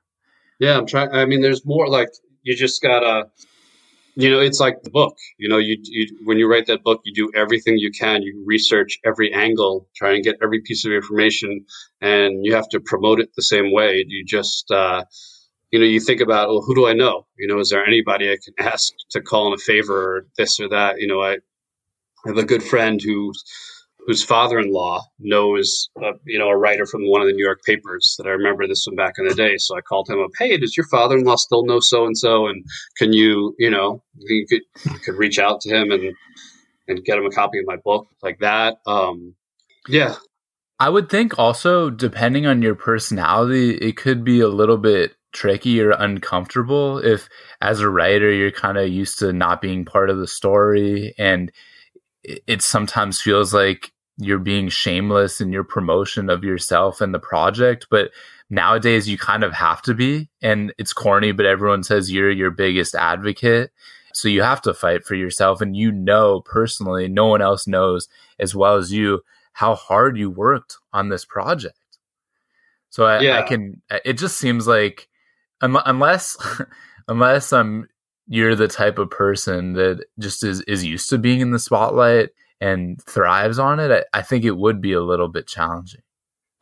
Yeah, 0.58 0.76
I'm 0.76 0.86
trying. 0.86 1.10
I 1.10 1.24
mean, 1.26 1.40
there's 1.40 1.64
more 1.64 1.88
like 1.88 2.08
you 2.46 2.56
just 2.56 2.82
gotta 2.82 3.28
you 4.14 4.30
know 4.30 4.40
it's 4.40 4.60
like 4.60 4.82
the 4.82 4.90
book 4.90 5.16
you 5.38 5.48
know 5.48 5.58
you, 5.58 5.76
you 5.82 6.06
when 6.24 6.38
you 6.38 6.50
write 6.50 6.66
that 6.66 6.82
book 6.84 7.00
you 7.04 7.14
do 7.14 7.30
everything 7.38 7.76
you 7.78 7.90
can 7.90 8.22
you 8.22 8.42
research 8.46 8.98
every 9.04 9.32
angle 9.34 9.88
try 9.96 10.14
and 10.14 10.24
get 10.24 10.36
every 10.42 10.60
piece 10.62 10.84
of 10.86 10.92
information 10.92 11.64
and 12.00 12.44
you 12.44 12.54
have 12.54 12.68
to 12.68 12.80
promote 12.80 13.20
it 13.20 13.30
the 13.36 13.42
same 13.42 13.72
way. 13.72 14.04
You 14.06 14.24
just 14.24 14.70
uh, 14.70 15.04
you 15.72 15.78
know 15.80 15.86
you 15.86 16.00
think 16.00 16.20
about 16.20 16.48
well 16.48 16.62
who 16.62 16.74
do 16.74 16.86
i 16.86 16.94
know? 16.94 17.26
You 17.38 17.48
know 17.48 17.58
is 17.60 17.70
there 17.70 17.84
anybody 17.84 18.30
i 18.30 18.38
can 18.44 18.54
ask 18.72 18.92
to 19.10 19.20
call 19.20 19.48
in 19.48 19.54
a 19.54 19.58
favor 19.58 20.16
or 20.18 20.26
this 20.38 20.60
or 20.60 20.68
that? 20.70 21.00
You 21.00 21.08
know 21.08 21.22
i 21.22 21.38
have 22.26 22.38
a 22.38 22.44
good 22.44 22.62
friend 22.62 23.00
who 23.02 23.32
whose 24.06 24.22
father-in-law 24.22 25.02
knows, 25.18 25.88
uh, 26.02 26.12
you 26.24 26.38
know, 26.38 26.48
a 26.48 26.56
writer 26.56 26.86
from 26.86 27.02
one 27.10 27.20
of 27.20 27.26
the 27.26 27.32
New 27.32 27.44
York 27.44 27.60
papers 27.66 28.14
that 28.18 28.26
I 28.26 28.30
remember 28.30 28.66
this 28.66 28.86
one 28.86 28.94
back 28.94 29.14
in 29.18 29.26
the 29.26 29.34
day. 29.34 29.56
So 29.58 29.76
I 29.76 29.80
called 29.80 30.08
him 30.08 30.20
up. 30.20 30.30
Hey, 30.38 30.56
does 30.56 30.76
your 30.76 30.86
father-in-law 30.86 31.36
still 31.36 31.66
know 31.66 31.80
so 31.80 32.06
and 32.06 32.16
so? 32.16 32.46
And 32.46 32.64
can 32.96 33.12
you, 33.12 33.54
you 33.58 33.70
know, 33.70 34.02
you 34.16 34.46
could 34.48 34.62
you 34.84 34.98
could 35.00 35.16
reach 35.16 35.38
out 35.38 35.60
to 35.62 35.74
him 35.74 35.90
and 35.90 36.14
and 36.88 37.04
get 37.04 37.18
him 37.18 37.26
a 37.26 37.30
copy 37.30 37.58
of 37.58 37.66
my 37.66 37.76
book 37.76 38.06
like 38.22 38.38
that. 38.38 38.76
Um, 38.86 39.34
yeah. 39.88 40.14
I 40.78 40.88
would 40.88 41.08
think 41.08 41.38
also, 41.38 41.90
depending 41.90 42.46
on 42.46 42.62
your 42.62 42.74
personality, 42.74 43.76
it 43.76 43.96
could 43.96 44.24
be 44.24 44.40
a 44.40 44.48
little 44.48 44.76
bit 44.76 45.16
tricky 45.32 45.80
or 45.80 45.90
uncomfortable 45.90 46.98
if, 46.98 47.28
as 47.60 47.80
a 47.80 47.88
writer, 47.88 48.30
you're 48.30 48.52
kind 48.52 48.78
of 48.78 48.88
used 48.88 49.18
to 49.18 49.32
not 49.32 49.60
being 49.60 49.84
part 49.84 50.10
of 50.10 50.18
the 50.18 50.28
story 50.28 51.14
and 51.18 51.50
it 52.24 52.62
sometimes 52.62 53.20
feels 53.20 53.54
like 53.54 53.92
you're 54.18 54.38
being 54.38 54.68
shameless 54.68 55.40
in 55.40 55.52
your 55.52 55.64
promotion 55.64 56.30
of 56.30 56.42
yourself 56.42 57.00
and 57.00 57.12
the 57.12 57.18
project, 57.18 57.86
but 57.90 58.10
nowadays 58.48 59.08
you 59.08 59.18
kind 59.18 59.44
of 59.44 59.52
have 59.52 59.82
to 59.82 59.94
be. 59.94 60.28
And 60.40 60.72
it's 60.78 60.92
corny, 60.92 61.32
but 61.32 61.46
everyone 61.46 61.82
says 61.82 62.10
you're 62.10 62.30
your 62.30 62.50
biggest 62.50 62.94
advocate. 62.94 63.70
So 64.14 64.28
you 64.28 64.40
have 64.42 64.62
to 64.62 64.72
fight 64.72 65.04
for 65.04 65.14
yourself. 65.14 65.60
And 65.60 65.76
you 65.76 65.92
know 65.92 66.40
personally, 66.40 67.08
no 67.08 67.26
one 67.26 67.42
else 67.42 67.66
knows 67.66 68.08
as 68.38 68.54
well 68.54 68.76
as 68.76 68.92
you 68.92 69.20
how 69.52 69.74
hard 69.74 70.16
you 70.16 70.30
worked 70.30 70.76
on 70.92 71.08
this 71.08 71.24
project. 71.24 71.76
So 72.88 73.04
I, 73.04 73.20
yeah. 73.20 73.38
I 73.38 73.42
can, 73.42 73.82
it 74.04 74.14
just 74.14 74.38
seems 74.38 74.66
like, 74.66 75.08
unless, 75.60 76.36
unless 77.08 77.52
I'm, 77.52 77.88
you're 78.28 78.56
the 78.56 78.68
type 78.68 78.98
of 78.98 79.10
person 79.10 79.74
that 79.74 80.04
just 80.18 80.42
is, 80.42 80.62
is 80.62 80.84
used 80.84 81.10
to 81.10 81.18
being 81.18 81.40
in 81.40 81.52
the 81.52 81.58
spotlight 81.58 82.30
and 82.60 83.00
thrives 83.02 83.58
on 83.58 83.80
it, 83.80 83.90
I, 83.90 84.18
I 84.18 84.22
think 84.22 84.44
it 84.44 84.56
would 84.56 84.80
be 84.80 84.92
a 84.92 85.02
little 85.02 85.28
bit 85.28 85.46
challenging. 85.46 86.02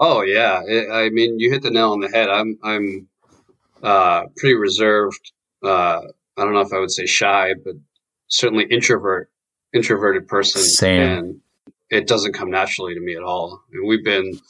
Oh 0.00 0.22
yeah, 0.22 0.60
I 0.92 1.10
mean 1.10 1.38
you 1.38 1.50
hit 1.50 1.62
the 1.62 1.70
nail 1.70 1.92
on 1.92 2.00
the 2.00 2.08
head. 2.08 2.28
I'm 2.28 2.58
I'm 2.62 3.08
uh, 3.82 4.24
pretty 4.36 4.54
reserved. 4.54 5.32
Uh, 5.62 6.00
I 6.36 6.42
don't 6.42 6.52
know 6.52 6.60
if 6.60 6.72
I 6.72 6.80
would 6.80 6.90
say 6.90 7.06
shy, 7.06 7.54
but 7.64 7.74
certainly 8.28 8.64
introvert, 8.64 9.30
introverted 9.72 10.26
person. 10.26 10.62
Same. 10.62 11.00
And 11.00 11.40
it 11.90 12.06
doesn't 12.08 12.32
come 12.32 12.50
naturally 12.50 12.94
to 12.94 13.00
me 13.00 13.14
at 13.14 13.22
all. 13.22 13.62
I 13.68 13.76
mean, 13.76 13.86
we've 13.86 14.04
been 14.04 14.40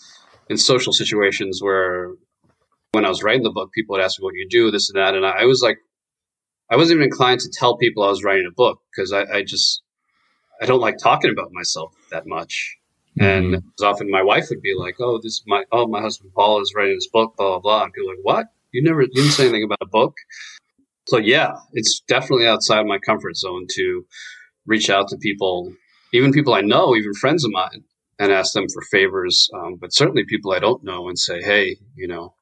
in 0.49 0.57
social 0.57 0.93
situations 0.93 1.61
where 1.63 2.15
when 2.93 3.05
I 3.05 3.09
was 3.09 3.23
writing 3.23 3.43
the 3.43 3.51
book, 3.51 3.73
people 3.73 3.95
would 3.95 4.03
ask 4.03 4.19
me 4.19 4.25
what 4.25 4.35
you 4.35 4.49
do, 4.49 4.71
this 4.71 4.89
and 4.89 4.99
that, 4.99 5.15
and 5.15 5.27
I 5.27 5.45
was 5.45 5.63
like, 5.63 5.79
I 6.71 6.77
wasn't 6.77 6.99
even 6.99 7.11
inclined 7.11 7.41
to 7.41 7.51
tell 7.53 7.77
people 7.77 8.03
I 8.03 8.09
was 8.09 8.25
writing 8.25 8.49
a 8.49 8.55
book 8.55 8.81
because 8.91 9.13
I, 9.13 9.25
I 9.25 9.43
just 9.43 9.83
I 10.61 10.67
don't 10.67 10.81
like 10.81 10.99
talking 10.99 11.31
about 11.31 11.53
myself 11.53 11.95
that 12.11 12.27
much. 12.27 12.77
Mm-hmm. 13.19 13.55
And 13.55 13.63
often 13.83 14.11
my 14.11 14.23
wife 14.23 14.47
would 14.51 14.63
be 14.63 14.75
like, 14.77 14.97
"Oh, 15.01 15.19
this 15.19 15.35
is 15.35 15.45
my 15.47 15.65
oh 15.71 15.87
my 15.87 16.01
husband 16.01 16.33
Paul 16.35 16.61
is 16.61 16.73
writing 16.75 16.97
this 16.97 17.09
book, 17.09 17.35
blah 17.37 17.51
blah 17.51 17.61
blah." 17.61 17.85
And 17.85 17.93
people 17.93 18.11
like, 18.11 18.19
"What? 18.23 18.47
You 18.73 18.83
never 18.83 19.03
you 19.03 19.09
didn't 19.15 19.31
say 19.31 19.45
anything 19.45 19.65
about 19.65 19.79
a 19.81 19.87
book?" 19.87 20.15
So 21.07 21.19
yeah, 21.19 21.53
it's 21.73 22.01
definitely 22.09 22.47
outside 22.47 22.87
my 22.87 22.99
comfort 22.99 23.37
zone 23.37 23.67
to 23.75 24.05
reach 24.67 24.91
out 24.91 25.09
to 25.09 25.17
people, 25.19 25.73
even 26.13 26.33
people 26.33 26.55
I 26.55 26.63
know, 26.63 26.97
even 26.97 27.15
friends 27.15 27.45
of 27.45 27.53
mine, 27.53 27.85
and 28.19 28.33
ask 28.33 28.53
them 28.53 28.67
for 28.73 28.83
favors. 28.91 29.49
Um, 29.55 29.77
but 29.77 29.93
certainly 29.93 30.25
people 30.25 30.53
I 30.53 30.59
don't 30.59 30.83
know 30.83 31.09
and 31.09 31.19
say, 31.19 31.41
"Hey, 31.41 31.77
you 31.95 32.09
know, 32.09 32.35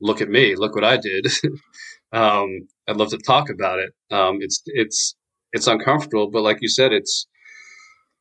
look 0.00 0.22
at 0.22 0.30
me, 0.30 0.56
look 0.56 0.74
what 0.74 0.84
I 0.84 0.96
did." 0.96 1.26
um, 2.12 2.68
I'd 2.88 2.96
love 2.96 3.10
to 3.10 3.18
talk 3.18 3.50
about 3.50 3.80
it. 3.80 3.92
Um, 4.10 4.38
it's 4.40 4.62
it's 4.66 5.14
it's 5.52 5.66
uncomfortable, 5.66 6.30
but 6.30 6.42
like 6.42 6.58
you 6.62 6.68
said, 6.68 6.92
it's 6.92 7.26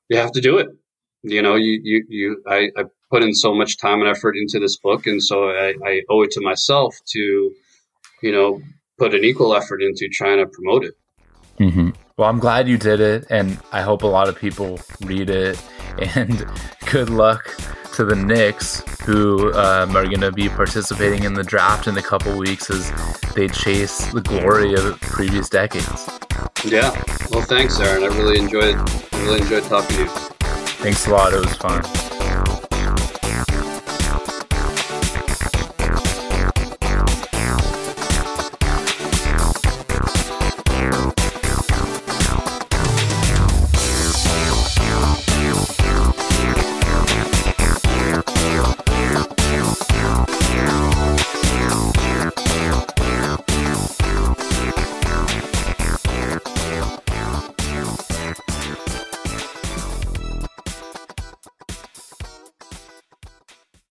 you 0.10 0.18
have 0.18 0.32
to 0.34 0.42
do 0.42 0.58
it. 0.58 0.68
You 1.24 1.42
know, 1.42 1.56
you, 1.56 1.80
you, 1.84 2.06
you, 2.08 2.44
I, 2.48 2.70
I 2.78 2.84
put 3.12 3.24
in 3.24 3.34
so 3.34 3.54
much 3.54 3.78
time 3.78 4.02
and 4.02 4.10
effort 4.10 4.36
into 4.38 4.60
this 4.60 4.78
book. 4.78 5.08
And 5.08 5.22
so 5.22 5.50
I, 5.50 5.74
I 5.84 6.02
owe 6.10 6.22
it 6.24 6.32
to 6.32 6.42
myself 6.42 6.96
to, 7.14 7.52
you 8.22 8.32
know, 8.32 8.62
put 8.98 9.14
an 9.14 9.24
equal 9.24 9.56
effort 9.56 9.82
into 9.82 10.08
trying 10.10 10.38
to 10.38 10.46
promote 10.46 10.86
it. 10.86 10.94
Mm-hmm. 11.60 11.90
Well, 12.18 12.30
I'm 12.30 12.40
glad 12.40 12.68
you 12.68 12.78
did 12.78 13.00
it. 13.00 13.26
And 13.30 13.60
I 13.72 13.82
hope 13.82 14.04
a 14.04 14.08
lot 14.08 14.30
of 14.30 14.38
people 14.38 14.80
read 15.02 15.30
it. 15.30 15.62
And 16.16 16.46
good 16.92 17.10
luck 17.10 17.56
to 17.96 18.06
the 18.06 18.16
Knicks, 18.16 18.82
who 19.04 19.54
um, 19.54 19.96
are 19.96 20.06
going 20.06 20.22
to 20.22 20.32
be 20.32 20.50
participating 20.50 21.24
in 21.24 21.34
the 21.34 21.44
draft 21.44 21.88
in 21.88 21.98
a 21.98 22.02
couple 22.02 22.38
weeks 22.38 22.70
as 22.70 22.92
they 23.34 23.48
chase 23.48 24.06
the 24.12 24.22
glory 24.22 24.74
of 24.74 25.00
previous 25.02 25.48
decades. 25.50 26.10
Yeah. 26.66 26.92
Well, 27.32 27.44
thanks, 27.44 27.80
Aaron. 27.80 28.04
I 28.04 28.08
really 28.08 28.40
enjoyed. 28.40 28.76
I 28.76 29.22
really 29.24 29.42
enjoyed 29.42 29.64
talking 29.64 29.96
to 29.96 30.04
you. 30.04 30.10
Thanks 30.10 31.08
a 31.08 31.12
lot. 31.12 31.34
It 31.34 31.40
was 31.40 31.56
fun. 31.56 32.05